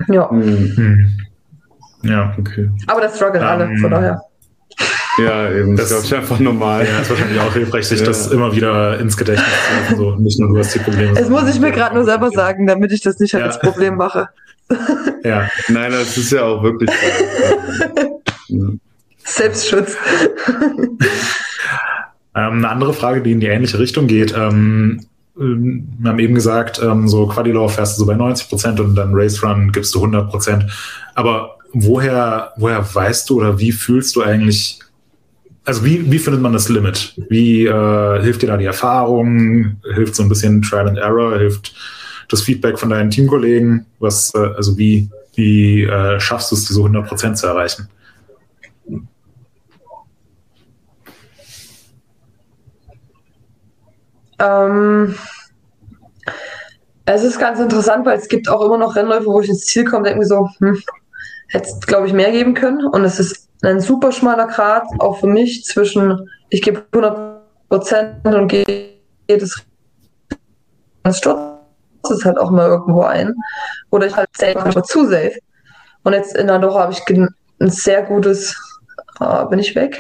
Ja. 0.09 0.31
Mhm. 0.31 1.11
Ja, 2.03 2.35
okay. 2.39 2.71
Aber 2.87 3.01
das 3.01 3.17
struggle 3.17 3.41
um, 3.41 3.47
alle, 3.47 3.67
von 3.79 3.85
ähm, 3.85 3.91
daher. 3.91 4.23
Ja, 5.19 5.51
eben. 5.51 5.77
Das, 5.77 5.89
das 5.89 6.05
ist 6.05 6.13
einfach 6.13 6.39
normal. 6.39 6.87
Ja, 6.87 7.01
ist 7.01 7.09
wahrscheinlich 7.09 7.41
auch 7.41 7.53
hilfreich, 7.53 7.89
sich 7.89 8.01
ja. 8.01 8.07
das 8.07 8.29
immer 8.29 8.55
wieder 8.55 9.01
ins 9.01 9.17
Gedächtnis 9.17 9.49
zu 9.49 9.81
lassen. 9.81 9.97
So, 9.97 10.17
nicht 10.17 10.39
nur 10.39 10.51
du 10.51 10.59
hast 10.59 10.75
die 10.75 10.79
Probleme. 10.79 11.15
Das 11.15 11.31
muss 11.31 11.49
ich 11.49 11.59
mir 11.59 11.73
gerade 11.73 11.95
nur 11.95 12.05
selber 12.05 12.31
sagen, 12.31 12.67
damit 12.67 12.93
ich 12.93 13.01
das 13.01 13.19
nicht 13.19 13.33
halt 13.33 13.45
ja. 13.45 13.47
als 13.49 13.59
Problem 13.59 13.97
mache. 13.97 14.29
Ja, 15.25 15.49
nein, 15.69 15.93
das 15.93 16.17
ist 16.17 16.33
ja 16.33 16.43
auch 16.43 16.63
wirklich. 16.63 16.91
Selbstschutz. 19.25 19.97
ähm, 22.35 22.53
eine 22.53 22.69
andere 22.69 22.93
Frage, 22.95 23.23
die 23.23 23.33
in 23.33 23.41
die 23.41 23.47
ähnliche 23.47 23.79
Richtung 23.79 24.07
geht. 24.07 24.35
Ähm, 24.37 25.07
wir 25.39 26.11
haben 26.11 26.19
eben 26.19 26.35
gesagt, 26.35 26.81
ähm, 26.83 27.09
so 27.09 27.27
Quadrilauf 27.27 27.75
fährst 27.75 27.99
du 27.99 28.01
so 28.01 28.07
bei 28.07 28.15
90 28.15 28.49
Prozent 28.49 28.81
und 28.81 28.95
dann 28.95 29.11
Race 29.13 29.43
Run 29.43 29.71
gibst 29.71 29.95
du 29.95 29.99
100 29.99 30.31
Prozent. 30.31 30.65
Aber 31.15 31.57
woher, 31.73 32.53
woher 32.57 32.95
weißt 32.95 33.29
du 33.29 33.39
oder 33.39 33.59
wie 33.59 33.73
fühlst 33.73 34.17
du 34.17 34.23
eigentlich, 34.23 34.79
also 35.65 35.85
wie, 35.85 36.11
wie 36.11 36.19
findet 36.19 36.41
man 36.41 36.55
das 36.55 36.71
Limit? 36.71 37.15
Wie 37.29 37.67
äh, 37.67 38.23
hilft 38.23 38.43
dir 38.43 38.47
da 38.47 38.57
die 38.57 38.65
Erfahrung? 38.65 39.77
Hilft 39.95 40.15
so 40.15 40.23
ein 40.23 40.29
bisschen 40.31 40.63
Trial 40.63 40.89
and 40.89 40.99
Error? 40.99 41.37
Hilft 41.39 41.75
das 42.29 42.41
Feedback 42.43 42.79
von 42.79 42.89
deinen 42.89 43.11
Teamkollegen? 43.11 43.85
Was, 43.99 44.35
äh, 44.35 44.39
also 44.57 44.79
wie, 44.79 45.11
wie 45.35 45.85
äh, 45.85 46.19
schaffst 46.19 46.51
du 46.51 46.57
es, 46.57 46.65
diese 46.65 46.81
100 46.81 47.07
Prozent 47.07 47.37
zu 47.37 47.47
erreichen? 47.47 47.89
Ähm, 54.39 55.15
Es 57.09 57.23
ist 57.23 57.39
ganz 57.39 57.61
interessant, 57.61 58.05
weil 58.05 58.19
es 58.19 58.29
gibt 58.29 58.49
auch 58.49 58.61
immer 58.63 58.79
noch 58.79 58.97
Rennläufe, 58.97 59.27
wo 59.27 59.41
ich 59.41 59.49
ins 59.49 59.67
Ziel 59.67 59.85
komme, 59.85 60.05
denke 60.05 60.19
mir 60.19 60.27
so, 60.27 60.49
hm, 60.59 60.83
hätte 61.49 61.69
es, 61.69 61.81
glaube 61.81 62.09
ich, 62.09 62.13
mehr 62.13 62.33
geben 62.33 62.55
können. 62.55 62.85
Und 62.85 63.05
es 63.05 63.21
ist 63.21 63.49
ein 63.63 63.81
super 63.81 64.11
schmaler 64.11 64.49
Grad, 64.49 64.85
auch 64.99 65.21
für 65.21 65.29
mich, 65.29 65.65
zwischen 65.65 66.29
ich 66.51 66.63
gebe 66.63 66.85
100 66.93 67.43
Prozent 67.69 68.25
und 68.25 68.49
gehe 68.49 68.95
jedes 69.29 69.63
Sturz 71.13 71.57
es 72.11 72.25
halt 72.25 72.39
auch 72.39 72.51
mal 72.51 72.69
irgendwo 72.69 73.03
ein. 73.03 73.35
Oder 73.91 74.07
ich 74.07 74.17
halt 74.17 74.29
safe, 74.37 74.59
aber 74.59 74.83
zu 74.83 75.07
safe. 75.07 75.39
Und 76.03 76.13
jetzt 76.13 76.37
in 76.37 76.51
Andorra 76.51 76.83
habe 76.83 76.93
ich 76.93 77.03
ein 77.09 77.71
sehr 77.71 78.03
gutes, 78.03 78.57
oh, 79.21 79.45
bin 79.47 79.59
ich 79.59 79.75
weg? 79.75 79.99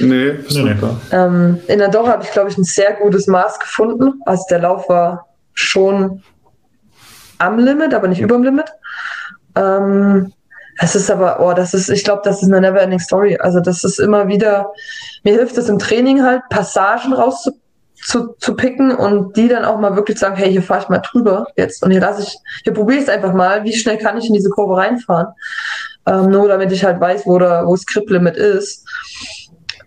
Nee, 0.00 0.38
nee, 0.50 0.62
nee. 0.62 0.76
Ähm, 1.10 1.60
in 1.68 1.82
Andorra 1.82 2.12
habe 2.12 2.24
ich, 2.24 2.30
glaube 2.30 2.50
ich, 2.50 2.58
ein 2.58 2.64
sehr 2.64 2.94
gutes 2.94 3.26
Maß 3.26 3.60
gefunden. 3.60 4.20
Also 4.24 4.44
der 4.50 4.60
Lauf 4.60 4.88
war 4.88 5.26
schon 5.54 6.22
am 7.38 7.58
Limit, 7.58 7.94
aber 7.94 8.08
nicht 8.08 8.20
über 8.20 8.36
dem 8.36 8.44
Limit. 8.44 8.72
Ähm, 9.56 10.32
es 10.78 10.94
ist 10.94 11.10
aber, 11.10 11.40
oh, 11.40 11.52
das 11.52 11.74
ist, 11.74 11.90
ich 11.90 12.04
glaube, 12.04 12.22
das 12.24 12.42
ist 12.42 12.48
eine 12.48 12.60
never-ending 12.60 12.98
Story. 12.98 13.36
Also 13.38 13.60
das 13.60 13.84
ist 13.84 13.98
immer 13.98 14.28
wieder, 14.28 14.72
mir 15.22 15.34
hilft 15.34 15.58
es 15.58 15.68
im 15.68 15.78
Training 15.78 16.22
halt, 16.22 16.42
Passagen 16.48 17.12
rauszu 17.12 17.52
zu, 18.02 18.34
zu 18.38 18.56
picken 18.56 18.94
und 18.94 19.36
die 19.36 19.48
dann 19.48 19.64
auch 19.64 19.78
mal 19.78 19.94
wirklich 19.94 20.18
sagen, 20.18 20.34
hey, 20.36 20.50
hier 20.50 20.62
fahre 20.62 20.82
ich 20.82 20.88
mal 20.88 20.98
drüber 20.98 21.46
jetzt 21.56 21.82
und 21.84 21.92
hier 21.92 22.00
lasse 22.00 22.22
ich, 22.22 22.36
hier 22.64 22.72
probiere 22.72 22.98
ich 22.98 23.04
es 23.04 23.08
einfach 23.08 23.32
mal, 23.32 23.64
wie 23.64 23.72
schnell 23.72 23.96
kann 23.98 24.18
ich 24.18 24.26
in 24.26 24.34
diese 24.34 24.50
Kurve 24.50 24.76
reinfahren. 24.76 25.28
Ähm, 26.06 26.30
nur 26.30 26.48
damit 26.48 26.72
ich 26.72 26.84
halt 26.84 27.00
weiß, 27.00 27.26
wo, 27.26 27.38
da, 27.38 27.64
wo 27.64 27.76
das 27.76 27.86
Grip-Limit 27.86 28.36
ist. 28.36 28.84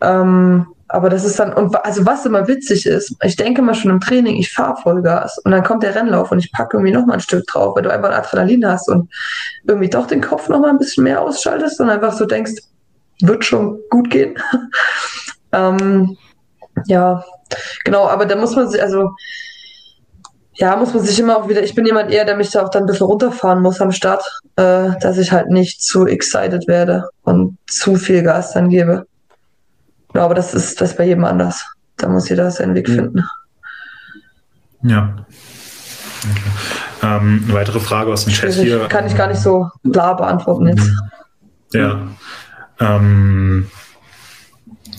Ähm, 0.02 0.68
aber 0.88 1.10
das 1.10 1.26
ist 1.26 1.40
dann, 1.40 1.52
und 1.54 1.76
also 1.84 2.06
was 2.06 2.26
immer 2.26 2.48
witzig 2.48 2.86
ist, 2.86 3.16
ich 3.24 3.36
denke 3.36 3.62
mal 3.62 3.74
schon 3.74 3.92
im 3.92 4.00
Training, 4.00 4.36
ich 4.36 4.54
fahre 4.54 4.80
Vollgas 4.82 5.40
und 5.40 5.52
dann 5.52 5.64
kommt 5.64 5.82
der 5.82 5.96
Rennlauf 5.96 6.32
und 6.32 6.40
ich 6.40 6.52
packe 6.52 6.78
irgendwie 6.78 6.94
nochmal 6.94 7.18
ein 7.18 7.22
Stück 7.22 7.48
drauf, 7.48 7.76
weil 7.76 7.84
du 7.84 7.92
einfach 7.92 8.12
Adrenalin 8.12 8.68
hast 8.68 8.88
und 8.90 9.10
irgendwie 9.68 9.90
doch 9.90 10.06
den 10.06 10.22
Kopf 10.22 10.48
nochmal 10.48 10.70
ein 10.70 10.78
bisschen 10.78 11.04
mehr 11.04 11.22
ausschaltest 11.22 11.80
und 11.80 11.90
einfach 11.90 12.14
so 12.14 12.26
denkst, 12.26 12.54
wird 13.22 13.44
schon 13.44 13.80
gut 13.90 14.12
gehen. 14.12 14.38
ähm, 15.52 16.18
ja, 16.86 17.24
genau, 17.84 18.08
aber 18.08 18.26
da 18.26 18.36
muss 18.36 18.56
man 18.56 18.70
sich, 18.70 18.82
also 18.82 19.10
ja, 20.54 20.76
muss 20.76 20.94
man 20.94 21.04
sich 21.04 21.20
immer 21.20 21.38
auch 21.38 21.50
wieder, 21.50 21.64
ich 21.64 21.76
bin 21.76 21.86
jemand 21.86 22.12
eher, 22.12 22.26
der 22.26 22.38
mich 22.38 22.52
da 22.52 22.64
auch 22.64 22.70
dann 22.70 22.84
ein 22.84 22.88
bisschen 22.88 23.08
runterfahren 23.08 23.62
muss 23.62 23.82
am 23.82 23.92
Start, 23.92 24.24
äh, 24.56 24.92
dass 25.02 25.18
ich 25.18 25.32
halt 25.32 25.50
nicht 25.50 25.82
zu 25.82 26.06
excited 26.06 26.68
werde 26.68 27.10
und 27.24 27.58
zu 27.68 27.96
viel 27.96 28.24
Gas 28.24 28.54
dann 28.54 28.70
gebe. 28.70 29.08
Aber 30.24 30.34
das 30.34 30.54
ist 30.54 30.82
das 30.82 30.92
ist 30.92 30.98
bei 30.98 31.06
jedem 31.06 31.26
anders. 31.26 31.66
Da 31.98 32.08
muss 32.10 32.30
jeder 32.30 32.50
seinen 32.52 32.76
Weg 32.76 32.90
finden. 32.90 33.24
Ja. 34.84 35.16
Okay. 36.32 36.42
Ähm, 37.04 37.44
eine 37.46 37.54
weitere 37.54 37.80
Frage 37.80 38.12
aus 38.12 38.26
dem 38.26 38.34
Chat 38.34 38.54
hier. 38.54 38.88
Kann 38.88 39.08
ich 39.08 39.16
gar 39.16 39.28
nicht 39.28 39.42
so 39.42 39.70
klar 39.92 40.16
beantworten 40.16 40.68
jetzt. 40.68 40.90
Ja. 41.74 42.08
Ähm, 42.80 43.70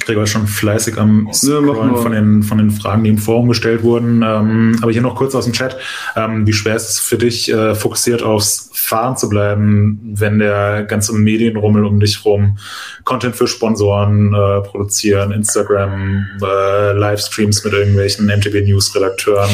Gregor 0.05 0.25
ist 0.25 0.31
schon 0.31 0.47
fleißig 0.47 0.99
am 0.99 1.29
Scrollen 1.33 1.95
ja, 1.95 2.01
von, 2.01 2.13
den, 2.13 2.43
von 2.43 2.59
den 2.59 2.71
Fragen, 2.71 3.05
die 3.05 3.11
im 3.11 3.19
Forum 3.19 3.49
gestellt 3.49 3.83
wurden. 3.83 4.23
Ähm, 4.23 4.79
aber 4.83 4.93
hier 4.93 5.03
noch 5.03 5.17
kurz 5.17 5.35
aus 5.35 5.45
dem 5.45 5.53
Chat. 5.53 5.77
Ähm, 6.15 6.47
wie 6.47 6.53
schwer 6.53 6.77
ist 6.77 6.91
es 6.91 6.99
für 6.99 7.19
dich, 7.19 7.53
äh, 7.53 7.75
fokussiert 7.75 8.23
aufs 8.23 8.71
Fahren 8.73 9.17
zu 9.17 9.29
bleiben, 9.29 10.01
wenn 10.15 10.39
der 10.39 10.85
ganze 10.85 11.13
Medienrummel 11.13 11.85
um 11.85 11.99
dich 11.99 12.25
rum 12.25 12.59
Content 13.05 13.35
für 13.35 13.49
Sponsoren 13.49 14.33
äh, 14.33 14.61
produzieren, 14.63 15.33
Instagram, 15.33 16.27
äh, 16.43 16.93
Livestreams 16.93 17.65
mit 17.65 17.73
irgendwelchen 17.73 18.27
MTB 18.27 18.65
News 18.65 18.95
Redakteuren 18.95 19.51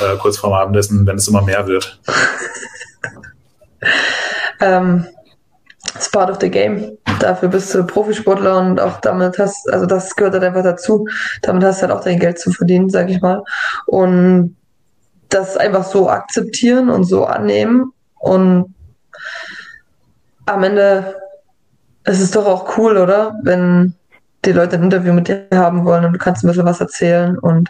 äh, 0.00 0.16
kurz 0.16 0.38
vorm 0.38 0.52
Abendessen, 0.52 1.06
wenn 1.06 1.16
es 1.16 1.28
immer 1.28 1.42
mehr 1.42 1.66
wird? 1.66 2.00
ähm, 4.60 5.06
it's 5.94 6.10
part 6.10 6.30
of 6.30 6.38
the 6.40 6.50
game. 6.50 6.96
Dafür 7.20 7.48
bist 7.48 7.74
du 7.74 7.84
Profisportler 7.84 8.58
und 8.58 8.80
auch 8.80 9.00
damit 9.00 9.38
hast, 9.38 9.72
also 9.72 9.86
das 9.86 10.14
gehört 10.16 10.34
halt 10.34 10.44
einfach 10.44 10.62
dazu. 10.62 11.06
Damit 11.42 11.64
hast 11.64 11.78
du 11.78 11.88
halt 11.88 11.92
auch 11.92 12.04
dein 12.04 12.18
Geld 12.18 12.38
zu 12.38 12.52
verdienen, 12.52 12.90
sag 12.90 13.10
ich 13.10 13.20
mal. 13.20 13.42
Und 13.86 14.56
das 15.28 15.56
einfach 15.56 15.84
so 15.84 16.08
akzeptieren 16.08 16.90
und 16.90 17.04
so 17.04 17.24
annehmen 17.24 17.92
und 18.18 18.74
am 20.46 20.62
Ende 20.62 21.16
ist 22.04 22.20
es 22.20 22.30
doch 22.30 22.46
auch 22.46 22.78
cool, 22.78 22.96
oder? 22.96 23.34
Wenn 23.42 23.94
die 24.44 24.52
Leute 24.52 24.76
ein 24.76 24.84
Interview 24.84 25.12
mit 25.12 25.28
dir 25.28 25.46
haben 25.52 25.84
wollen 25.84 26.04
und 26.04 26.12
du 26.12 26.18
kannst 26.18 26.44
ein 26.44 26.46
bisschen 26.46 26.64
was 26.64 26.80
erzählen 26.80 27.36
und 27.38 27.68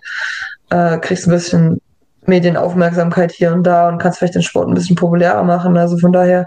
äh, 0.70 0.98
kriegst 0.98 1.26
ein 1.26 1.30
bisschen 1.30 1.80
Medienaufmerksamkeit 2.26 3.32
hier 3.32 3.52
und 3.52 3.62
da 3.64 3.88
und 3.88 3.98
kannst 3.98 4.18
vielleicht 4.18 4.34
den 4.34 4.42
Sport 4.42 4.68
ein 4.68 4.74
bisschen 4.74 4.96
populärer 4.96 5.42
machen. 5.42 5.76
Also 5.76 5.96
von 5.96 6.12
daher, 6.12 6.46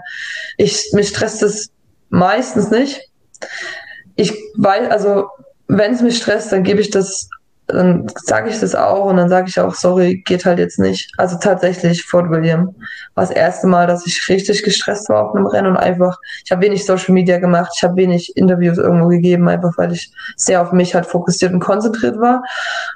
ich, 0.56 0.90
mich 0.92 1.08
stresst 1.08 1.42
es 1.42 1.70
meistens 2.10 2.70
nicht. 2.70 3.00
Ich 4.16 4.32
weiß, 4.56 4.90
also 4.90 5.28
wenn 5.68 5.94
es 5.94 6.02
mich 6.02 6.18
stresst, 6.18 6.52
dann 6.52 6.64
gebe 6.64 6.80
ich 6.80 6.90
das, 6.90 7.28
dann 7.72 8.06
sage 8.16 8.50
ich 8.50 8.60
das 8.60 8.74
auch 8.74 9.06
und 9.06 9.16
dann 9.16 9.28
sage 9.28 9.48
ich 9.48 9.58
auch, 9.60 9.74
sorry, 9.74 10.22
geht 10.26 10.44
halt 10.44 10.58
jetzt 10.58 10.78
nicht. 10.78 11.12
Also 11.18 11.36
tatsächlich, 11.38 12.04
Fort 12.04 12.30
William 12.30 12.74
war 13.14 13.24
das 13.24 13.30
erste 13.30 13.66
Mal, 13.66 13.86
dass 13.86 14.06
ich 14.06 14.28
richtig 14.28 14.62
gestresst 14.62 15.08
war 15.08 15.28
auf 15.28 15.34
einem 15.34 15.46
Rennen 15.46 15.68
und 15.68 15.76
einfach, 15.76 16.18
ich 16.44 16.50
habe 16.50 16.62
wenig 16.62 16.84
Social 16.84 17.12
Media 17.14 17.38
gemacht, 17.38 17.72
ich 17.76 17.82
habe 17.82 17.96
wenig 17.96 18.36
Interviews 18.36 18.78
irgendwo 18.78 19.08
gegeben, 19.08 19.48
einfach 19.48 19.76
weil 19.76 19.92
ich 19.92 20.12
sehr 20.36 20.62
auf 20.62 20.72
mich 20.72 20.94
halt 20.94 21.06
fokussiert 21.06 21.52
und 21.52 21.60
konzentriert 21.60 22.18
war. 22.20 22.42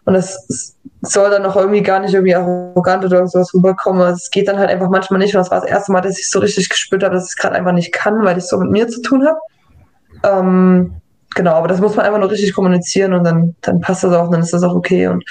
Und 0.05 0.15
das 0.15 0.75
soll 1.03 1.31
dann 1.31 1.43
noch 1.43 1.57
irgendwie 1.57 1.83
gar 1.83 2.01
nicht 2.01 2.15
irgendwie 2.15 2.35
arrogant 2.35 3.05
oder 3.05 3.27
sowas 3.27 3.53
rüberkommen. 3.55 4.07
Es 4.13 4.31
geht 4.31 4.49
dann 4.49 4.59
halt 4.59 4.71
einfach 4.71 4.89
manchmal 4.89 5.21
nicht. 5.21 5.35
Und 5.35 5.41
das 5.41 5.51
war 5.51 5.61
das 5.61 5.71
erste 5.71 5.93
Mal, 5.93 6.01
dass 6.01 6.19
ich 6.19 6.31
so 6.31 6.39
richtig 6.39 6.69
gespürt 6.69 7.03
habe, 7.03 7.15
dass 7.15 7.25
ich 7.25 7.31
es 7.31 7.37
gerade 7.37 7.55
einfach 7.55 7.73
nicht 7.73 7.93
kann, 7.93 8.25
weil 8.25 8.39
ich 8.39 8.45
so 8.45 8.59
mit 8.59 8.71
mir 8.71 8.89
zu 8.89 9.03
tun 9.03 9.27
habe. 9.27 9.39
Ähm, 10.23 10.95
genau, 11.35 11.53
aber 11.53 11.69
das 11.69 11.81
muss 11.81 11.97
man 11.97 12.07
einfach 12.07 12.19
nur 12.19 12.31
richtig 12.31 12.55
kommunizieren 12.55 13.13
und 13.13 13.25
dann, 13.25 13.55
dann 13.61 13.81
passt 13.81 14.05
das 14.05 14.13
auch, 14.15 14.31
dann 14.31 14.43
ist 14.43 14.53
das 14.53 14.63
auch 14.63 14.75
okay. 14.75 15.09
Und 15.09 15.25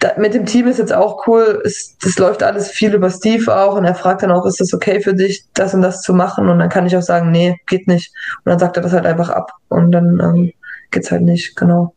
da, 0.00 0.12
mit 0.18 0.34
dem 0.34 0.46
Team 0.46 0.66
ist 0.66 0.78
jetzt 0.78 0.92
auch 0.92 1.26
cool. 1.26 1.62
Es, 1.64 1.96
das 1.98 2.18
läuft 2.18 2.42
alles 2.42 2.70
viel 2.70 2.94
über 2.94 3.10
Steve 3.10 3.54
auch 3.54 3.76
und 3.76 3.84
er 3.84 3.94
fragt 3.94 4.22
dann 4.22 4.30
auch, 4.30 4.46
ist 4.46 4.60
das 4.60 4.72
okay 4.74 5.00
für 5.00 5.14
dich, 5.14 5.44
das 5.54 5.74
und 5.74 5.82
das 5.82 6.02
zu 6.02 6.14
machen? 6.14 6.48
Und 6.48 6.58
dann 6.58 6.68
kann 6.68 6.86
ich 6.86 6.96
auch 6.96 7.02
sagen, 7.02 7.30
nee, 7.30 7.56
geht 7.66 7.88
nicht. 7.88 8.12
Und 8.44 8.50
dann 8.50 8.58
sagt 8.58 8.76
er 8.76 8.82
das 8.82 8.92
halt 8.92 9.06
einfach 9.06 9.30
ab 9.30 9.52
und 9.68 9.92
dann 9.92 10.20
ähm, 10.20 10.52
geht's 10.90 11.10
halt 11.10 11.22
nicht, 11.22 11.56
genau. 11.56 11.94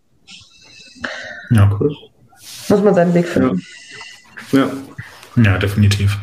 Ja, 1.51 1.69
cool 1.79 1.93
muss 2.69 2.83
man 2.83 2.95
seinen 2.95 3.13
Weg 3.13 3.27
finden. 3.27 3.61
Ja, 4.51 4.69
ja. 5.35 5.43
ja 5.43 5.57
definitiv. 5.57 6.17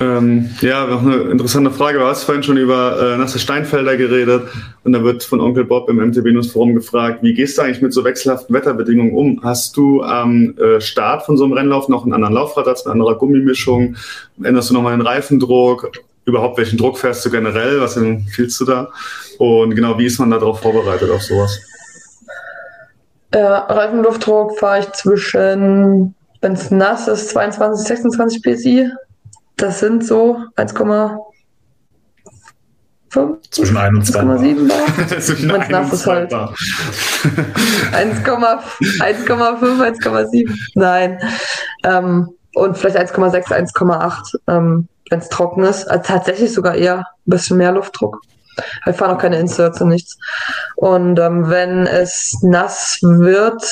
Ähm, 0.00 0.48
ja, 0.62 0.86
noch 0.86 1.02
eine 1.02 1.16
interessante 1.30 1.70
Frage. 1.70 1.98
Du 1.98 2.06
hast 2.06 2.24
vorhin 2.24 2.42
schon 2.42 2.56
über 2.56 2.96
äh, 2.98 3.18
nasse 3.18 3.38
Steinfelder 3.38 3.98
geredet 3.98 4.44
und 4.82 4.92
da 4.92 5.04
wird 5.04 5.22
von 5.22 5.40
Onkel 5.40 5.64
Bob 5.64 5.90
im 5.90 5.96
MTB 5.96 6.32
News 6.32 6.52
Forum 6.52 6.74
gefragt, 6.74 7.22
wie 7.22 7.34
gehst 7.34 7.58
du 7.58 7.62
eigentlich 7.62 7.82
mit 7.82 7.92
so 7.92 8.02
wechselhaften 8.02 8.54
Wetterbedingungen 8.54 9.12
um? 9.12 9.40
Hast 9.42 9.76
du 9.76 10.02
am 10.02 10.56
äh, 10.56 10.80
Start 10.80 11.26
von 11.26 11.36
so 11.36 11.44
einem 11.44 11.52
Rennlauf 11.52 11.88
noch 11.88 12.04
einen 12.04 12.14
anderen 12.14 12.32
Laufradsatz, 12.32 12.86
eine 12.86 12.92
andere 12.92 13.14
Gummimischung? 13.16 13.96
Änderst 14.42 14.70
du 14.70 14.74
nochmal 14.74 14.96
den 14.96 15.06
Reifendruck? 15.06 15.90
Überhaupt 16.24 16.56
welchen 16.56 16.78
Druck 16.78 16.98
fährst 16.98 17.26
du 17.26 17.30
generell? 17.30 17.82
Was 17.82 17.98
empfiehlst 17.98 18.58
du 18.62 18.64
da? 18.64 18.88
Und 19.36 19.74
genau, 19.74 19.98
wie 19.98 20.06
ist 20.06 20.18
man 20.18 20.30
darauf 20.30 20.60
vorbereitet 20.60 21.10
auf 21.10 21.20
sowas? 21.22 21.60
Ja, 23.34 23.58
Reifenluftdruck 23.66 24.58
fahre 24.58 24.80
ich 24.80 24.92
zwischen, 24.92 26.14
wenn 26.40 26.52
es 26.52 26.70
nass 26.70 27.06
ist, 27.06 27.28
22, 27.28 27.86
26 27.86 28.42
PSI. 28.42 28.90
Das 29.60 29.78
sind 29.78 30.04
so 30.06 30.38
1,5. 30.56 31.18
Zwischen 33.50 33.76
1 33.76 33.94
und 33.94 34.06
2. 34.06 34.20
1,7 34.20 34.70
Wenn 35.52 35.60
es 35.60 35.68
nass 35.68 35.92
ist 35.92 36.06
halt. 36.06 36.32
1,5, 36.32 36.62
1,7. 39.02 40.58
Nein. 40.74 41.18
Ähm, 41.84 42.30
und 42.54 42.78
vielleicht 42.78 42.96
1,6, 42.96 43.52
1,8, 43.52 44.38
ähm, 44.48 44.88
wenn 45.10 45.18
es 45.18 45.28
trocken 45.28 45.64
ist. 45.64 45.90
Also 45.90 46.04
tatsächlich 46.04 46.54
sogar 46.54 46.74
eher 46.76 46.98
ein 46.98 47.04
bisschen 47.26 47.58
mehr 47.58 47.72
Luftdruck. 47.72 48.20
Wir 48.84 48.94
fahren 48.94 49.16
auch 49.16 49.20
keine 49.20 49.38
Inserts 49.38 49.80
und 49.80 49.88
nichts. 49.88 50.16
Und 50.76 51.18
ähm, 51.18 51.50
wenn 51.50 51.86
es 51.86 52.38
nass 52.42 52.98
wird, 53.02 53.62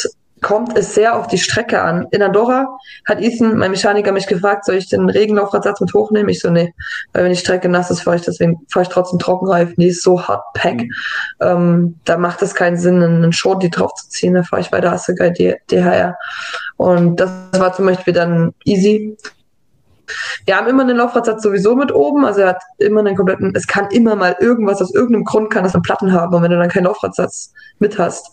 kommt 0.41 0.77
es 0.77 0.95
sehr 0.95 1.17
auf 1.17 1.27
die 1.27 1.39
Strecke 1.39 1.81
an. 1.81 2.07
In 2.11 2.23
Andorra 2.23 2.79
hat 3.07 3.21
Ethan, 3.21 3.57
mein 3.57 3.71
Mechaniker, 3.71 4.13
mich 4.13 4.27
gefragt, 4.27 4.65
soll 4.65 4.77
ich 4.77 4.89
den 4.89 5.09
Regenlaufradsatz 5.09 5.81
mit 5.81 5.93
hochnehmen? 5.95 6.29
Ich 6.29 6.41
so, 6.41 6.51
nee. 6.51 6.75
Weil 7.13 7.25
wenn 7.25 7.33
die 7.33 7.39
Strecke 7.39 7.69
nass 7.69 7.91
ist, 7.91 8.03
fahre 8.03 8.17
ich 8.17 8.23
deswegen, 8.23 8.61
fahre 8.71 8.85
ich 8.85 8.89
trotzdem 8.89 9.19
Trockenreifen. 9.19 9.75
Die 9.79 9.89
ist 9.89 10.03
so 10.03 10.27
hart 10.27 10.43
pack. 10.55 10.77
Mhm. 10.77 10.91
Ähm, 11.41 12.01
da 12.05 12.17
macht 12.17 12.43
es 12.43 12.55
keinen 12.55 12.77
Sinn, 12.77 13.03
einen 13.03 13.33
Shorty 13.33 13.71
drauf 13.71 13.95
zu 13.95 14.09
ziehen. 14.09 14.35
Da 14.35 14.43
fahre 14.43 14.63
ich 14.63 14.73
weiter 14.73 14.93
Assegai 14.93 15.31
DHR. 15.71 16.17
Und 16.77 17.21
das 17.21 17.31
war 17.53 17.73
zum 17.73 17.87
Beispiel 17.87 18.15
dann 18.15 18.55
easy. 18.65 19.17
Wir 20.47 20.57
haben 20.57 20.69
immer 20.69 20.83
einen 20.83 20.97
Laufradsatz 20.97 21.43
sowieso 21.43 21.77
mit 21.77 21.93
oben, 21.93 22.25
also 22.25 22.41
er 22.41 22.49
hat 22.49 22.63
immer 22.79 23.01
einen 23.01 23.17
kompletten, 23.17 23.53
es 23.55 23.67
kann 23.67 23.89
immer 23.91 24.17
mal 24.17 24.37
irgendwas, 24.41 24.81
aus 24.81 24.95
irgendeinem 24.95 25.25
Grund 25.25 25.51
kann 25.51 25.65
das 25.65 25.75
einen 25.75 25.83
Platten 25.83 26.13
haben 26.13 26.35
und 26.35 26.43
wenn 26.43 26.51
du 26.51 26.59
dann 26.59 26.71
keinen 26.71 26.85
Laufradsatz 26.85 27.53
mit 27.79 27.99
hast, 27.99 28.31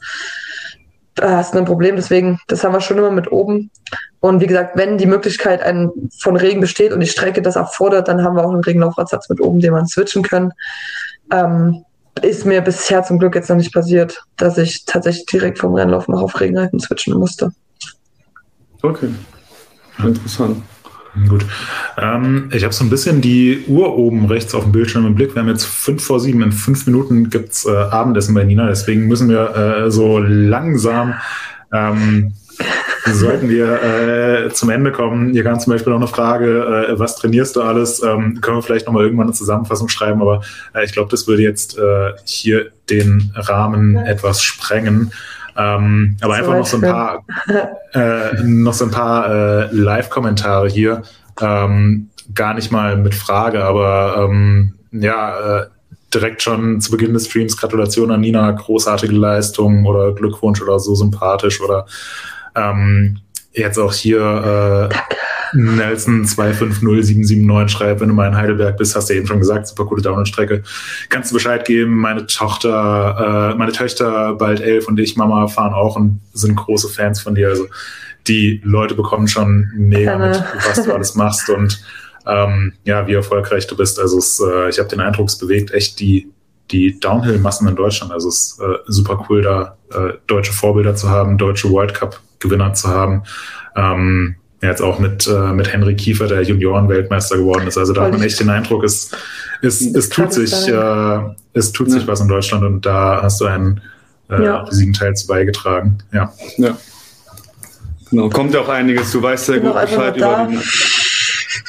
hast 1.22 1.54
du 1.54 1.60
ein 1.60 1.66
Problem. 1.66 1.96
Deswegen, 1.96 2.40
das 2.48 2.64
haben 2.64 2.74
wir 2.74 2.82
schon 2.82 2.98
immer 2.98 3.12
mit 3.12 3.32
oben. 3.32 3.72
Und 4.20 4.42
wie 4.42 4.48
gesagt, 4.48 4.76
wenn 4.76 4.98
die 4.98 5.06
Möglichkeit 5.06 5.62
ein, 5.62 5.92
von 6.20 6.36
Regen 6.36 6.62
besteht 6.62 6.92
und 6.92 7.00
die 7.00 7.08
Strecke 7.08 7.42
das 7.42 7.56
erfordert, 7.56 8.08
dann 8.08 8.24
haben 8.24 8.36
wir 8.36 8.46
auch 8.46 8.52
einen 8.52 8.64
Regenlaufradsatz 8.64 9.30
mit 9.30 9.40
oben, 9.42 9.60
den 9.60 9.72
man 9.72 9.88
switchen 9.88 10.24
kann. 10.24 10.52
Ähm, 11.32 11.84
ist 12.22 12.46
mir 12.46 12.62
bisher 12.62 13.04
zum 13.04 13.20
Glück 13.20 13.36
jetzt 13.36 13.50
noch 13.50 13.58
nicht 13.58 13.74
passiert, 13.74 14.24
dass 14.38 14.58
ich 14.58 14.86
tatsächlich 14.86 15.26
direkt 15.26 15.60
vom 15.60 15.74
Rennlauf 15.74 16.08
noch 16.08 16.22
auf 16.22 16.40
Regenreifen 16.40 16.80
switchen 16.80 17.14
musste. 17.14 17.52
Okay. 18.82 19.10
Interessant. 20.00 20.64
Gut. 21.28 21.46
Ähm, 21.98 22.50
ich 22.52 22.64
habe 22.64 22.74
so 22.74 22.84
ein 22.84 22.90
bisschen 22.90 23.22
die 23.22 23.64
Uhr 23.68 23.98
oben 23.98 24.26
rechts 24.26 24.54
auf 24.54 24.64
dem 24.64 24.72
Bildschirm 24.72 25.06
im 25.06 25.16
Blick. 25.16 25.34
Wir 25.34 25.42
haben 25.42 25.50
jetzt 25.50 25.66
fünf 25.66 26.04
vor 26.04 26.20
sieben. 26.20 26.42
In 26.42 26.52
fünf 26.52 26.86
Minuten 26.86 27.30
gibt's 27.30 27.66
äh, 27.66 27.72
Abendessen 27.72 28.36
bei 28.36 28.44
Nina. 28.44 28.68
Deswegen 28.68 29.08
müssen 29.08 29.30
wir 29.30 29.56
äh, 29.56 29.92
so 29.92 30.20
langsam 30.20 31.16
ähm, 31.72 32.34
sollten 33.14 33.50
wir 33.50 33.82
äh, 33.84 34.50
zum 34.52 34.70
Ende 34.70 34.92
kommen. 34.92 35.32
Hier 35.34 35.44
kam 35.44 35.60
zum 35.60 35.74
Beispiel 35.74 35.94
noch 35.94 36.00
eine 36.00 36.08
Frage, 36.08 36.88
äh, 36.90 37.00
was 37.00 37.16
trainierst 37.16 37.56
du 37.56 37.62
alles? 37.62 38.02
Ähm, 38.02 38.42
können 38.42 38.58
wir 38.58 38.62
vielleicht 38.62 38.88
nochmal 38.88 39.04
irgendwann 39.04 39.28
eine 39.28 39.36
Zusammenfassung 39.36 39.90
schreiben, 39.90 40.22
aber 40.22 40.42
äh, 40.74 40.86
ich 40.86 40.94
glaube, 40.94 41.12
das 41.12 41.28
würde 41.28 41.44
jetzt 41.44 41.78
äh, 41.78 42.14
hier 42.26 42.72
den 42.90 43.32
Rahmen 43.36 43.96
etwas 43.96 44.42
sprengen. 44.42 45.12
Ähm, 45.58 46.18
aber 46.22 46.34
einfach 46.34 46.54
noch 46.54 46.66
so 46.66 46.78
ein 46.78 46.84
paar, 46.84 47.24
äh, 47.94 48.44
noch 48.44 48.74
so 48.74 48.86
ein 48.86 48.92
paar 48.92 49.30
äh, 49.30 49.68
Live-Kommentare 49.72 50.68
hier. 50.68 51.04
Ähm, 51.42 52.10
gar 52.34 52.54
nicht 52.54 52.72
mal 52.72 52.98
mit 52.98 53.16
Frage, 53.16 53.64
aber 53.64 54.28
ähm, 54.30 54.74
ja, 54.92 55.60
äh, 55.60 55.66
direkt 56.14 56.42
schon 56.42 56.80
zu 56.82 56.92
Beginn 56.92 57.14
des 57.14 57.28
Streams 57.28 57.58
Gratulation 57.58 58.12
an 58.12 58.22
Nina, 58.22 58.52
großartige 58.52 59.14
Leistung 59.14 59.86
oder 59.86 60.14
Glückwunsch 60.14 60.62
oder 60.62 60.80
so 60.80 60.96
sympathisch 60.96 61.62
oder 61.62 61.86
ähm, 62.56 63.20
jetzt 63.56 63.78
auch 63.78 63.94
hier 63.94 64.90
äh, 64.92 64.96
Nelson 65.56 66.26
250779 66.26 67.72
schreibt, 67.76 68.02
wenn 68.02 68.10
du 68.10 68.14
mal 68.14 68.28
in 68.28 68.36
Heidelberg 68.36 68.78
bist, 68.78 68.96
hast 68.96 69.10
du 69.10 69.14
eben 69.14 69.28
schon 69.28 69.40
gesagt, 69.40 69.68
super 69.68 69.86
coole 69.86 70.02
Downhill-Strecke. 70.02 70.64
Kannst 71.10 71.32
du 71.32 71.36
Bescheid 71.36 71.66
geben, 71.66 71.98
meine 71.98 72.28
Tochter, 72.28 73.52
äh, 73.54 73.58
meine 73.58 73.72
Töchter, 73.72 74.34
bald 74.34 74.60
elf 74.62 74.88
und 74.88 75.00
ich, 75.00 75.16
Mama, 75.16 75.48
fahren 75.48 75.74
auch 75.74 75.96
und 75.96 76.22
sind 76.34 76.56
große 76.56 76.90
Fans 76.90 77.22
von 77.22 77.36
dir. 77.36 77.50
Also 77.50 77.68
die 78.28 78.62
Leute 78.64 78.96
bekommen 78.96 79.28
schon 79.28 79.72
mega 79.76 80.18
mit, 80.18 80.44
was 80.68 80.84
du 80.84 80.94
alles 80.94 81.16
machst 81.16 81.50
und 81.50 81.82
ähm, 82.28 82.74
ja, 82.84 83.06
wie 83.08 83.14
erfolgreich 83.14 83.68
du 83.68 83.78
bist. 83.78 84.00
Also 84.00 84.18
es, 84.18 84.40
äh, 84.40 84.70
ich 84.70 84.80
habe 84.80 84.90
den 84.90 85.00
Eindruck, 85.00 85.30
es 85.30 85.38
bewegt 85.38 85.72
echt 85.72 86.00
die, 86.00 86.32
die 86.72 87.00
Downhill-Massen 87.00 87.68
in 87.68 87.76
Deutschland. 87.76 88.12
Also 88.12 88.30
es 88.30 88.54
ist 88.54 88.60
äh, 88.60 88.78
super 88.88 89.26
cool, 89.30 89.44
da 89.44 89.78
äh, 89.94 90.14
deutsche 90.26 90.54
Vorbilder 90.54 90.96
zu 90.96 91.10
haben, 91.10 91.38
deutsche 91.38 91.70
World 91.70 91.94
Cup-Gewinner 92.46 92.74
zu 92.74 92.88
haben. 92.88 93.24
Ähm, 93.76 94.36
jetzt 94.62 94.82
auch 94.82 95.00
mit, 95.00 95.28
äh, 95.28 95.54
mit 95.54 95.72
Henry 95.72 95.96
Kiefer, 95.96 96.28
der 96.28 96.42
Junioren-Weltmeister 96.42 97.38
geworden 97.38 97.68
ist. 97.68 97.78
Also 97.78 97.94
da 97.94 98.04
hat 98.04 98.12
man 98.14 98.24
echt 98.24 98.40
den 98.40 98.50
Eindruck, 98.50 98.84
es, 98.84 99.12
es, 99.62 99.82
es 99.82 100.10
tut 100.10 100.34
sich, 100.34 100.68
äh, 100.68 101.20
es 101.54 101.72
tut 101.72 101.92
sich 101.92 102.08
was 102.08 102.22
in 102.22 102.28
Deutschland 102.28 102.64
und 102.64 102.86
da 102.86 103.22
hast 103.22 103.42
du 103.42 103.46
einen 103.46 103.82
äh, 104.30 104.44
ja. 104.44 104.64
riesigen 104.64 104.94
Teil 104.94 105.14
zu 105.14 105.28
beigetragen. 105.28 106.00
Ja. 106.12 106.34
ja. 106.58 106.78
Genau, 108.10 108.30
kommt 108.30 108.54
ja 108.54 108.62
auch 108.62 108.70
einiges. 108.70 109.12
Du 109.12 109.22
weißt 109.22 109.50
ja 109.50 109.58
gut 109.58 109.74
Bescheid 109.74 110.18
über 110.18 110.48
den. 110.50 110.62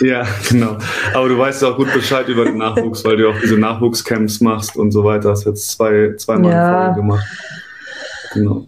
Ja, 0.01 0.27
genau. 0.49 0.77
Aber 1.15 1.29
du 1.29 1.39
weißt 1.39 1.65
auch 1.65 1.77
gut 1.77 1.93
Bescheid 1.93 2.29
über 2.29 2.45
den 2.45 2.59
Nachwuchs, 2.59 3.05
weil 3.05 3.17
du 3.17 3.31
auch 3.31 3.41
diese 3.43 3.57
Nachwuchscamps 3.57 4.41
machst 4.41 4.77
und 4.77 4.91
so 4.91 5.05
weiter. 5.05 5.31
Hast 5.31 5.47
jetzt 5.47 5.71
zwei, 5.71 6.15
zweimal 6.17 6.53
ja. 6.53 6.93
gemacht. 6.93 7.25
Genau. 8.37 8.67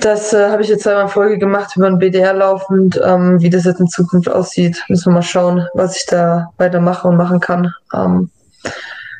Das 0.00 0.32
äh, 0.32 0.48
habe 0.48 0.62
ich 0.62 0.68
jetzt 0.68 0.84
zweimal 0.84 1.08
Folge 1.08 1.36
gemacht 1.36 1.76
über 1.76 1.88
ein 1.88 1.98
BDR 1.98 2.32
laufend. 2.32 3.00
Ähm, 3.04 3.40
wie 3.40 3.50
das 3.50 3.64
jetzt 3.64 3.80
in 3.80 3.88
Zukunft 3.88 4.28
aussieht, 4.28 4.82
müssen 4.88 5.06
wir 5.06 5.14
mal 5.14 5.22
schauen, 5.22 5.66
was 5.74 5.96
ich 5.96 6.06
da 6.06 6.50
weitermache 6.56 7.08
und 7.08 7.16
machen 7.16 7.40
kann. 7.40 7.72
Ähm, 7.92 8.30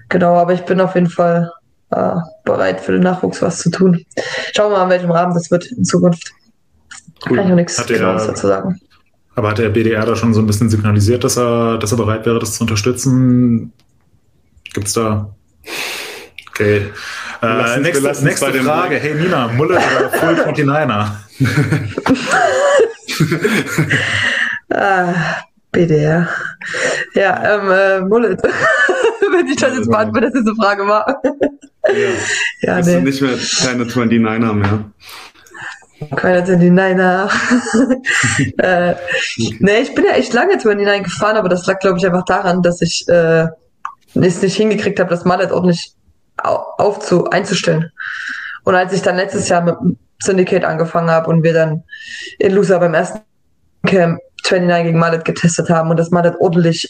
genau, 0.08 0.36
aber 0.36 0.52
ich 0.52 0.62
bin 0.62 0.80
auf 0.80 0.94
jeden 0.94 1.10
Fall 1.10 1.50
äh, 1.90 2.14
bereit 2.44 2.80
für 2.80 2.92
den 2.92 3.02
Nachwuchs 3.02 3.42
was 3.42 3.58
zu 3.58 3.70
tun. 3.70 4.04
Schauen 4.54 4.70
wir 4.70 4.78
mal, 4.78 4.84
in 4.84 4.90
welchem 4.90 5.10
Rahmen 5.10 5.34
das 5.34 5.50
wird 5.50 5.66
in 5.66 5.84
Zukunft. 5.84 6.32
Cool. 7.28 7.36
Kann 7.36 7.46
ich 7.46 7.50
noch 7.50 7.56
nichts 7.56 7.86
Genaues 7.86 8.26
dazu 8.26 8.46
sagen. 8.46 8.80
Aber 9.34 9.50
hat 9.50 9.58
der 9.58 9.70
BDR 9.70 10.06
da 10.06 10.14
schon 10.14 10.32
so 10.32 10.40
ein 10.40 10.46
bisschen 10.46 10.70
signalisiert, 10.70 11.24
dass 11.24 11.36
er, 11.36 11.78
dass 11.78 11.90
er 11.90 11.96
bereit 11.96 12.24
wäre, 12.24 12.38
das 12.38 12.54
zu 12.54 12.62
unterstützen? 12.62 13.72
Gibt 14.74 14.86
es 14.86 14.92
da? 14.92 15.34
Okay. 16.50 16.92
Äh, 17.42 17.80
nächste, 17.80 18.24
nächste 18.24 18.52
Frage. 18.62 18.96
Hey 18.96 19.14
Nina, 19.14 19.48
Mulle 19.48 19.74
oder 19.74 20.10
Full 20.10 20.34
29er? 20.34 21.06
ah, 24.72 25.14
BDR. 25.72 26.28
Ja, 27.14 27.54
ähm, 27.54 27.70
äh, 27.70 28.00
Mullet. 28.00 28.40
Wenn 29.32 29.46
ich 29.48 29.56
das 29.56 29.76
jetzt 29.76 29.90
beantworte, 29.90 30.30
dass 30.30 30.40
diese 30.40 30.54
Frage 30.54 30.86
war. 30.86 31.20
ja, 31.88 32.10
ja 32.60 32.76
Bist 32.76 32.88
nee. 32.88 32.94
du 32.94 33.00
nicht 33.00 33.22
mehr 33.22 33.36
keine 33.60 33.84
29er 33.84 34.52
mehr? 34.52 34.84
Keine 36.14 36.44
29er. 36.44 37.28
äh, 38.58 38.92
okay. 38.92 39.56
Nee, 39.58 39.78
ich 39.80 39.94
bin 39.96 40.04
ja 40.04 40.12
echt 40.12 40.32
lange 40.32 40.58
29 40.58 41.04
gefahren, 41.04 41.36
aber 41.36 41.48
das 41.48 41.66
lag, 41.66 41.80
glaube 41.80 41.98
ich, 41.98 42.06
einfach 42.06 42.24
daran, 42.24 42.62
dass 42.62 42.80
ich 42.82 43.04
äh, 43.08 43.48
es 44.14 44.42
nicht 44.42 44.56
hingekriegt 44.56 45.00
habe, 45.00 45.10
das 45.10 45.24
Mallet 45.24 45.50
ordentlich 45.50 45.96
aufzu 46.36 47.28
einzustellen. 47.30 47.90
Und 48.64 48.74
als 48.74 48.92
ich 48.92 49.02
dann 49.02 49.16
letztes 49.16 49.48
Jahr 49.48 49.62
mit 49.62 49.76
Syndicate 50.22 50.64
angefangen 50.64 51.10
habe 51.10 51.28
und 51.30 51.42
wir 51.42 51.52
dann 51.52 51.82
in 52.38 52.52
Lusa 52.52 52.78
beim 52.78 52.94
ersten 52.94 53.20
Camp 53.86 54.20
29 54.44 54.86
gegen 54.86 54.98
Mallet 54.98 55.24
getestet 55.24 55.70
haben 55.70 55.90
und 55.90 55.96
das 55.96 56.10
Mallet 56.10 56.36
ordentlich 56.40 56.88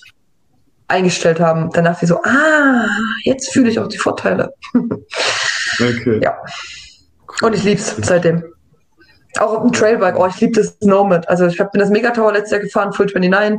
eingestellt 0.89 1.41
haben, 1.41 1.71
dann 1.71 1.85
dachte 1.85 2.05
ich 2.05 2.09
so, 2.09 2.23
ah, 2.23 2.87
jetzt 3.25 3.53
fühle 3.53 3.71
ich 3.71 3.79
auch 3.79 3.89
die 3.89 3.99
Vorteile. 3.99 4.53
okay. 4.75 6.21
Ja. 6.23 6.37
Und 7.41 7.55
ich 7.55 7.65
lieb's 7.65 7.97
seitdem. 8.03 8.45
Auch 9.39 9.55
auf 9.55 9.63
dem 9.63 9.73
Trailbike, 9.73 10.19
oh, 10.19 10.27
ich 10.27 10.39
liebe 10.41 10.53
das 10.53 10.77
Nomad. 10.83 11.27
Also 11.29 11.47
ich 11.47 11.57
bin 11.57 11.81
das 11.81 11.89
Megatower 11.89 12.33
letztes 12.33 12.53
Jahr 12.53 12.61
gefahren, 12.61 12.93
Full 12.93 13.07
29. 13.07 13.59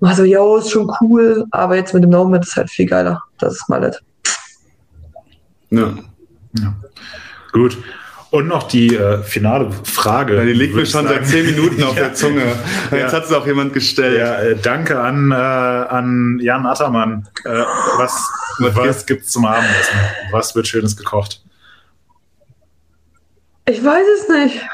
War 0.00 0.14
so, 0.16 0.24
yo, 0.24 0.56
ist 0.56 0.72
schon 0.72 0.92
cool, 1.00 1.44
aber 1.52 1.76
jetzt 1.76 1.94
mit 1.94 2.02
dem 2.02 2.10
Nomad 2.10 2.44
ist 2.44 2.56
halt 2.56 2.70
viel 2.70 2.86
geiler. 2.86 3.22
Das 3.38 3.54
ist 3.54 3.68
Mallet. 3.68 4.02
Ja. 5.70 5.94
ja. 6.58 6.74
Gut. 7.52 7.78
Und 8.30 8.48
noch 8.48 8.64
die 8.64 8.94
äh, 8.94 9.22
finale 9.22 9.70
Frage. 9.84 10.36
Ja, 10.36 10.44
die 10.44 10.52
liegt 10.52 10.74
mir 10.74 10.84
schon 10.84 11.06
seit 11.06 11.26
zehn 11.26 11.46
Minuten 11.46 11.82
auf 11.82 11.96
ja. 11.96 12.04
der 12.04 12.14
Zunge. 12.14 12.42
Jetzt 12.90 13.12
ja. 13.12 13.12
hat 13.12 13.24
es 13.24 13.32
auch 13.32 13.46
jemand 13.46 13.72
gestellt. 13.72 14.18
Ja, 14.18 14.40
äh, 14.40 14.56
danke 14.56 15.00
an, 15.00 15.30
äh, 15.30 15.34
an 15.34 16.38
Jan 16.42 16.66
Attermann. 16.66 17.28
Äh, 17.44 17.50
was 17.96 18.28
was 18.58 19.06
gibt 19.06 19.24
es 19.24 19.30
zum 19.30 19.44
Abendessen? 19.44 19.96
Was 20.32 20.54
wird 20.54 20.66
Schönes 20.66 20.96
gekocht? 20.96 21.42
Ich 23.68 23.84
weiß 23.84 24.04
es 24.18 24.28
nicht. 24.28 24.66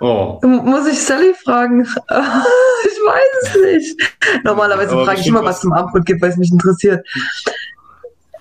Oh. 0.00 0.40
Muss 0.42 0.86
ich 0.86 0.98
Sally 0.98 1.34
fragen? 1.44 1.82
ich 1.84 1.88
weiß 1.88 3.42
es 3.42 3.54
nicht. 3.62 4.16
Normalerweise 4.44 4.92
frage 4.92 5.20
ich 5.20 5.26
immer, 5.26 5.44
was 5.44 5.60
zum 5.60 5.72
Abendbrot 5.72 6.06
gibt, 6.06 6.22
weil 6.22 6.30
es 6.30 6.38
mich 6.38 6.50
interessiert. 6.50 7.06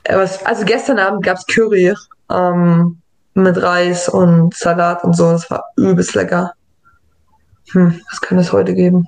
Also 0.09 0.65
gestern 0.65 0.99
Abend 0.99 1.23
gab 1.23 1.37
es 1.37 1.45
Curry 1.45 1.93
ähm, 2.31 2.97
mit 3.33 3.61
Reis 3.61 4.09
und 4.09 4.55
Salat 4.55 5.03
und 5.03 5.15
so. 5.15 5.31
Das 5.31 5.49
war 5.49 5.65
übelst 5.77 6.15
lecker. 6.15 6.53
Hm, 7.71 8.01
was 8.09 8.21
kann 8.21 8.39
es 8.39 8.51
heute 8.51 8.73
geben? 8.73 9.07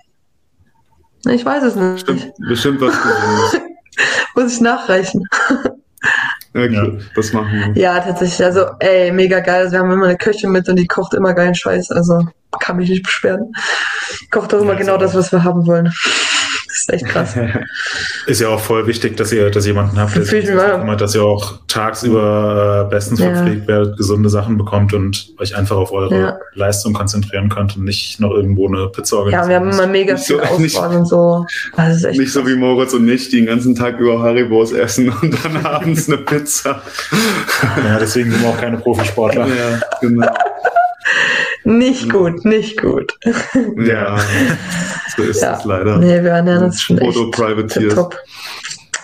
Ich 1.27 1.45
weiß 1.45 1.63
es 1.63 1.75
nicht. 1.75 2.05
Bestimmt, 2.05 2.33
bestimmt 2.47 2.81
was 2.81 2.93
Gesundes. 3.03 3.61
Muss 4.35 4.53
ich 4.53 4.61
nachreichen. 4.61 5.27
Okay, 6.53 6.73
ja. 6.73 6.87
das 7.15 7.31
machen 7.31 7.73
wir. 7.73 7.81
Ja, 7.81 7.99
tatsächlich. 7.99 8.43
Also, 8.43 8.65
ey, 8.79 9.11
mega 9.11 9.39
geil. 9.39 9.61
Also, 9.61 9.73
wir 9.73 9.79
haben 9.79 9.91
immer 9.91 10.07
eine 10.07 10.17
Köchin 10.17 10.51
mit 10.51 10.67
und 10.67 10.75
die 10.75 10.87
kocht 10.87 11.13
immer 11.13 11.33
geilen 11.33 11.55
Scheiß. 11.55 11.91
Also, 11.91 12.27
kann 12.59 12.77
mich 12.77 12.89
nicht 12.89 13.03
beschweren. 13.03 13.53
Kocht 14.31 14.53
auch 14.53 14.61
immer 14.61 14.73
ja, 14.73 14.79
genau 14.79 14.97
das, 14.97 15.15
was 15.15 15.31
wir 15.31 15.43
haben 15.43 15.65
wollen. 15.65 15.93
Das 16.71 16.79
ist 16.79 16.93
echt 16.93 17.05
krass. 17.05 17.35
ist 18.27 18.39
ja 18.39 18.47
auch 18.47 18.59
voll 18.59 18.87
wichtig, 18.87 19.17
dass 19.17 19.33
ihr, 19.33 19.49
dass 19.49 19.65
jemanden 19.65 19.99
habt, 19.99 20.15
der 20.15 20.23
sich 20.23 20.45
kümmert, 20.45 21.01
dass 21.01 21.13
ihr 21.15 21.23
auch 21.23 21.59
tagsüber 21.67 22.85
äh, 22.87 22.89
bestens 22.89 23.19
ja. 23.19 23.33
verpflegt 23.33 23.67
werdet, 23.67 23.97
gesunde 23.97 24.29
Sachen 24.29 24.57
bekommt 24.57 24.93
und 24.93 25.33
euch 25.37 25.55
einfach 25.57 25.75
auf 25.75 25.91
eure 25.91 26.17
ja. 26.17 26.39
Leistung 26.53 26.93
konzentrieren 26.93 27.49
könnt 27.49 27.75
und 27.75 27.83
nicht 27.83 28.21
noch 28.21 28.31
irgendwo 28.31 28.67
eine 28.67 28.87
Pizza 28.87 29.17
organisieren. 29.17 29.43
Ja, 29.43 29.49
wir 29.49 29.55
haben 29.57 29.69
immer 29.69 29.87
mega 29.87 30.15
viel 30.15 30.37
so, 30.37 30.41
Auswahl 30.79 30.95
und 30.95 31.05
so. 31.05 31.39
nicht 31.41 31.73
krass. 31.73 32.33
so 32.33 32.47
wie 32.47 32.55
Moritz 32.55 32.93
und 32.93 33.09
ich, 33.09 33.27
die 33.27 33.37
den 33.37 33.47
ganzen 33.47 33.75
Tag 33.75 33.99
über 33.99 34.19
Haribos 34.19 34.71
essen 34.71 35.09
und 35.21 35.35
dann 35.43 35.57
abends 35.65 36.07
eine 36.07 36.19
Pizza. 36.19 36.81
ja, 37.83 37.99
deswegen 37.99 38.31
sind 38.31 38.41
wir 38.41 38.49
auch 38.49 38.59
keine 38.59 38.77
Profisportler. 38.77 39.47
Ja, 39.47 39.79
genau. 39.99 40.27
Nicht 41.77 42.09
gut, 42.09 42.43
nicht 42.43 42.81
gut. 42.81 43.17
Ja, 43.77 44.17
so 45.15 45.23
ist 45.23 45.41
ja. 45.41 45.57
es 45.57 45.65
leider. 45.65 45.97
Nee, 45.97 46.21
wir 46.23 46.31
ernähren 46.31 46.65
uns 46.65 46.81
schon 46.81 46.97
echt 46.97 47.17
top. 47.93 48.17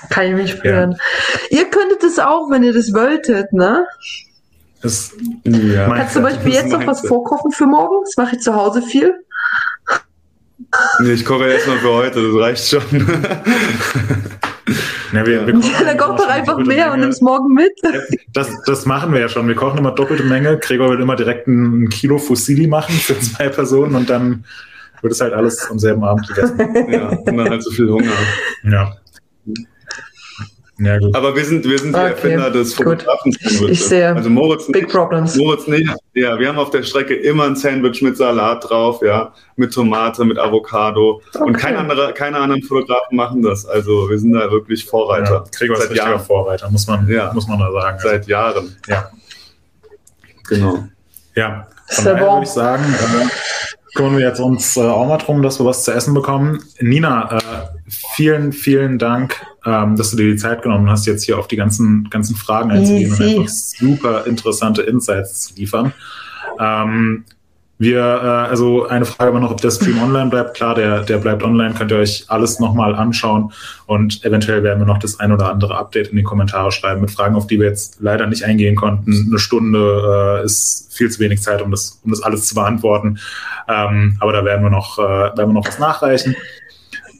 Kann 0.10 0.28
ich 0.28 0.34
mich 0.34 0.52
spüren. 0.52 0.92
Ja. 0.92 1.60
Ihr 1.60 1.70
könntet 1.70 2.04
es 2.04 2.20
auch, 2.20 2.50
wenn 2.50 2.64
ihr 2.64 2.74
das 2.74 2.94
wolltet, 2.94 3.52
ne? 3.54 3.86
Ist, 4.84 5.14
ja. 5.44 5.88
Kannst 5.88 6.16
du 6.16 6.20
zum 6.20 6.24
Beispiel 6.24 6.54
jetzt 6.54 6.70
noch 6.70 6.86
was 6.86 7.08
vorkochen 7.08 7.52
für 7.52 7.66
morgen? 7.66 8.04
Das 8.06 8.18
mache 8.18 8.36
ich 8.36 8.42
zu 8.42 8.54
Hause 8.54 8.82
viel. 8.82 9.14
Nee, 11.00 11.14
ich 11.14 11.26
koche 11.26 11.48
erstmal 11.48 11.78
für 11.78 11.94
heute, 11.94 12.22
das 12.22 12.42
reicht 12.42 12.68
schon. 12.68 12.82
Ja, 15.14 15.26
wir, 15.26 15.48
wir 15.48 15.54
ja, 15.56 15.84
dann 15.86 15.98
kocht 15.98 16.20
doch 16.20 16.28
einfach 16.28 16.58
mehr 16.58 16.66
Menge. 16.66 16.92
und 16.94 17.00
nimm's 17.00 17.22
morgen 17.22 17.54
mit. 17.54 17.72
Das, 18.34 18.50
das 18.66 18.86
machen 18.86 19.14
wir 19.14 19.22
ja 19.22 19.30
schon. 19.30 19.48
Wir 19.48 19.56
kochen 19.56 19.78
immer 19.80 19.92
doppelte 19.92 20.24
Menge. 20.24 20.58
Gregor 20.58 20.90
will 20.90 21.00
immer 21.00 21.16
direkt 21.16 21.48
ein 21.48 21.90
Kilo 21.90 22.18
Fusilli 22.18 22.68
machen 22.68 22.96
für 22.96 23.18
zwei 23.20 23.50
Personen 23.50 23.96
und 23.96 24.10
dann 24.10 24.44
wird 25.02 25.14
es 25.14 25.22
halt 25.22 25.34
alles 25.34 25.70
am 25.70 25.80
selben 25.80 26.04
Abend 26.04 26.28
gegessen. 26.28 26.60
Ja, 26.92 27.10
und 27.10 27.26
dann 27.38 27.50
halt 27.50 27.64
so 27.64 27.72
viel 27.72 27.90
Hunger. 27.90 28.12
Ja. 28.64 28.98
Ja, 30.80 31.00
gut. 31.00 31.16
Aber 31.16 31.36
wir 31.36 31.44
sind, 31.44 31.66
wir 31.68 31.80
sind 31.80 31.96
die 31.96 32.00
okay. 32.00 32.12
Erfinder 32.12 32.52
des 32.52 32.76
fotografen 32.76 33.36
Ich 33.70 33.84
sehe. 33.84 34.16
Also 34.16 34.30
Moritz 34.30 34.68
Big 34.72 34.90
Problems. 34.90 35.36
Moritz 35.36 35.66
nicht. 35.68 35.92
Ja, 36.14 36.38
wir 36.38 36.48
haben 36.48 36.60
auf 36.60 36.70
der 36.70 36.84
Strecke 36.84 37.16
immer 37.16 37.46
ein 37.46 37.56
Sandwich 37.56 38.02
mit 38.04 38.16
Salat 38.16 38.70
drauf, 38.70 39.02
ja, 39.02 39.34
mit 39.56 39.74
Tomate, 39.74 40.24
mit 40.24 40.38
Avocado. 40.38 41.22
Okay. 41.34 41.44
Und 41.44 41.58
kein 41.58 41.76
anderer, 41.76 42.12
keine 42.12 42.38
anderen 42.38 42.62
Fotografen 42.62 43.18
machen 43.18 43.42
das. 43.42 43.66
Also 43.66 44.08
wir 44.10 44.20
sind 44.20 44.34
da 44.34 44.52
wirklich 44.52 44.86
Vorreiter. 44.86 45.46
Ja, 45.46 45.58
Gregor 45.58 45.78
ist 45.78 45.96
Jahren. 45.96 46.20
Vorreiter, 46.20 46.70
muss 46.70 46.86
man, 46.86 47.08
ja. 47.10 47.34
muss 47.34 47.48
man 47.48 47.60
da 47.60 47.72
sagen. 47.72 47.98
Seit 48.00 48.14
also. 48.14 48.30
Jahren. 48.30 48.76
Ja. 48.88 49.10
Genau. 50.48 50.84
Ja. 51.36 51.68
Von 51.88 52.06
daher 52.06 52.22
würde 52.22 52.44
ich 52.44 52.50
sagen, 52.50 52.84
äh, 52.84 53.96
kümmern 53.96 54.18
wir 54.18 54.28
jetzt 54.28 54.40
uns 54.40 54.78
äh, 54.78 54.82
auch 54.82 55.08
mal 55.08 55.18
drum, 55.18 55.42
dass 55.42 55.60
wir 55.60 55.66
was 55.66 55.84
zu 55.84 55.92
essen 55.92 56.14
bekommen. 56.14 56.64
Nina, 56.80 57.38
äh, 57.38 57.42
vielen, 58.16 58.52
vielen 58.54 59.00
Dank, 59.00 59.42
ähm, 59.68 59.98
dass 59.98 60.12
du 60.12 60.18
dir 60.18 60.32
die 60.32 60.38
Zeit 60.38 60.62
genommen 60.62 60.90
hast, 60.90 61.06
jetzt 61.06 61.24
hier 61.24 61.38
auf 61.38 61.48
die 61.48 61.58
ganzen, 61.58 62.10
ganzen 62.10 62.38
Fragen 62.38 62.72
einzugehen 62.72 63.12
und 63.12 63.22
einfach 63.22 63.50
super 63.50 64.26
interessante 64.26 64.82
Insights 64.84 65.42
zu 65.42 65.56
liefern. 65.56 65.92
Ähm, 66.58 67.26
wir, 67.78 68.00
äh, 68.00 68.50
also 68.50 68.88
eine 68.88 69.04
Frage 69.04 69.34
war 69.34 69.42
noch, 69.42 69.52
ob 69.52 69.60
der 69.60 69.72
Stream 69.72 70.02
online 70.02 70.30
bleibt. 70.30 70.56
Klar, 70.56 70.74
der, 70.74 71.02
der 71.02 71.18
bleibt 71.18 71.44
online, 71.44 71.74
könnt 71.74 71.92
ihr 71.92 71.98
euch 71.98 72.26
alles 72.30 72.60
nochmal 72.60 72.96
anschauen 72.96 73.52
und 73.86 74.24
eventuell 74.24 74.64
werden 74.64 74.80
wir 74.80 74.86
noch 74.86 75.00
das 75.00 75.20
ein 75.20 75.34
oder 75.34 75.52
andere 75.52 75.78
Update 75.78 76.08
in 76.08 76.16
die 76.16 76.24
Kommentare 76.24 76.72
schreiben 76.72 77.02
mit 77.02 77.12
Fragen, 77.12 77.36
auf 77.36 77.46
die 77.46 77.60
wir 77.60 77.68
jetzt 77.68 77.98
leider 78.00 78.26
nicht 78.26 78.46
eingehen 78.46 78.76
konnten. 78.76 79.28
Eine 79.28 79.38
Stunde 79.38 80.40
äh, 80.42 80.46
ist 80.46 80.94
viel 80.96 81.12
zu 81.12 81.20
wenig 81.20 81.42
Zeit, 81.42 81.62
um 81.62 81.72
das, 81.72 82.00
um 82.06 82.12
das 82.12 82.24
alles 82.24 82.48
zu 82.48 82.56
beantworten. 82.56 83.20
Ähm, 83.68 84.16
aber 84.22 84.32
da 84.32 84.46
werden 84.46 84.64
wir 84.64 84.72
noch, 84.72 84.98
äh, 84.98 85.02
werden 85.02 85.50
wir 85.50 85.54
noch 85.54 85.68
was 85.68 85.78
nachreichen. 85.78 86.38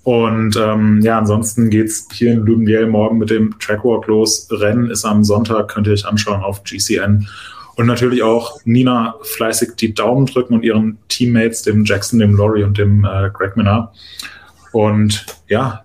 Und 0.08 0.56
ähm, 0.56 1.02
ja, 1.02 1.18
ansonsten 1.18 1.70
geht's 1.70 2.08
hier 2.14 2.32
in 2.32 2.46
Lübenbiel 2.46 2.88
morgen 2.88 3.18
mit 3.18 3.30
dem 3.30 3.60
Trackwalk 3.60 4.08
los. 4.08 4.48
Rennen 4.50 4.90
ist 4.90 5.04
am 5.04 5.26
Sonntag, 5.26 5.68
könnt 5.68 5.86
ihr 5.86 5.92
euch 5.92 6.06
anschauen 6.06 6.44
auf 6.44 6.64
GCN. 6.64 7.28
Und 7.76 7.88
natürlich 7.88 8.24
auch 8.24 8.58
Nina 8.64 9.16
fleißig 9.22 9.76
die 9.76 9.94
Daumen 9.94 10.26
drücken 10.26 10.54
und 10.54 10.64
ihren 10.64 10.98
Teammates, 11.10 11.64
dem 11.64 11.84
Jackson, 11.84 12.20
dem 12.20 12.38
Laurie 12.38 12.64
und 12.64 12.78
dem 12.78 13.04
äh, 13.04 13.30
Greg 13.34 13.58
Minnar. 13.58 13.92
Und 14.72 15.26
ja, 15.50 15.84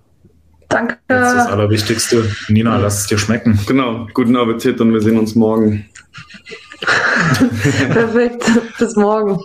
Danke. 0.68 0.98
Das 1.08 1.30
ist 1.32 1.38
das 1.38 1.46
Allerwichtigste. 1.48 2.30
Nina, 2.48 2.76
lass 2.76 3.00
es 3.00 3.06
dir 3.08 3.18
schmecken. 3.18 3.58
Genau. 3.66 4.06
Guten 4.14 4.36
Appetit 4.36 4.80
und 4.80 4.92
wir 4.92 5.00
sehen 5.00 5.18
uns 5.18 5.34
morgen. 5.34 5.84
Perfekt. 7.90 8.44
Bis 8.78 8.94
morgen. 8.94 9.40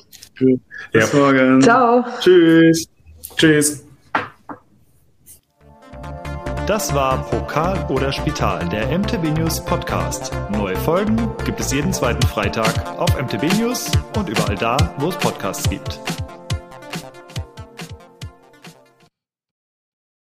Bis 0.91 1.11
ja. 1.11 1.19
morgen. 1.19 1.61
Ciao. 1.63 2.05
Tschüss. 2.21 2.87
Tschüss. 3.37 3.86
Das 6.67 6.93
war 6.93 7.23
Pokal 7.29 7.85
oder 7.87 8.11
Spital, 8.11 8.67
der 8.67 8.87
MTB 8.87 9.37
News 9.37 9.63
Podcast. 9.63 10.33
Neue 10.49 10.75
Folgen 10.75 11.15
gibt 11.45 11.61
es 11.61 11.71
jeden 11.71 11.93
zweiten 11.93 12.27
Freitag 12.27 12.99
auf 12.99 13.09
MTB 13.17 13.53
News 13.57 13.89
und 14.17 14.27
überall 14.27 14.55
da, 14.55 14.75
wo 14.97 15.07
es 15.07 15.15
Podcasts 15.15 15.69
gibt. 15.69 16.01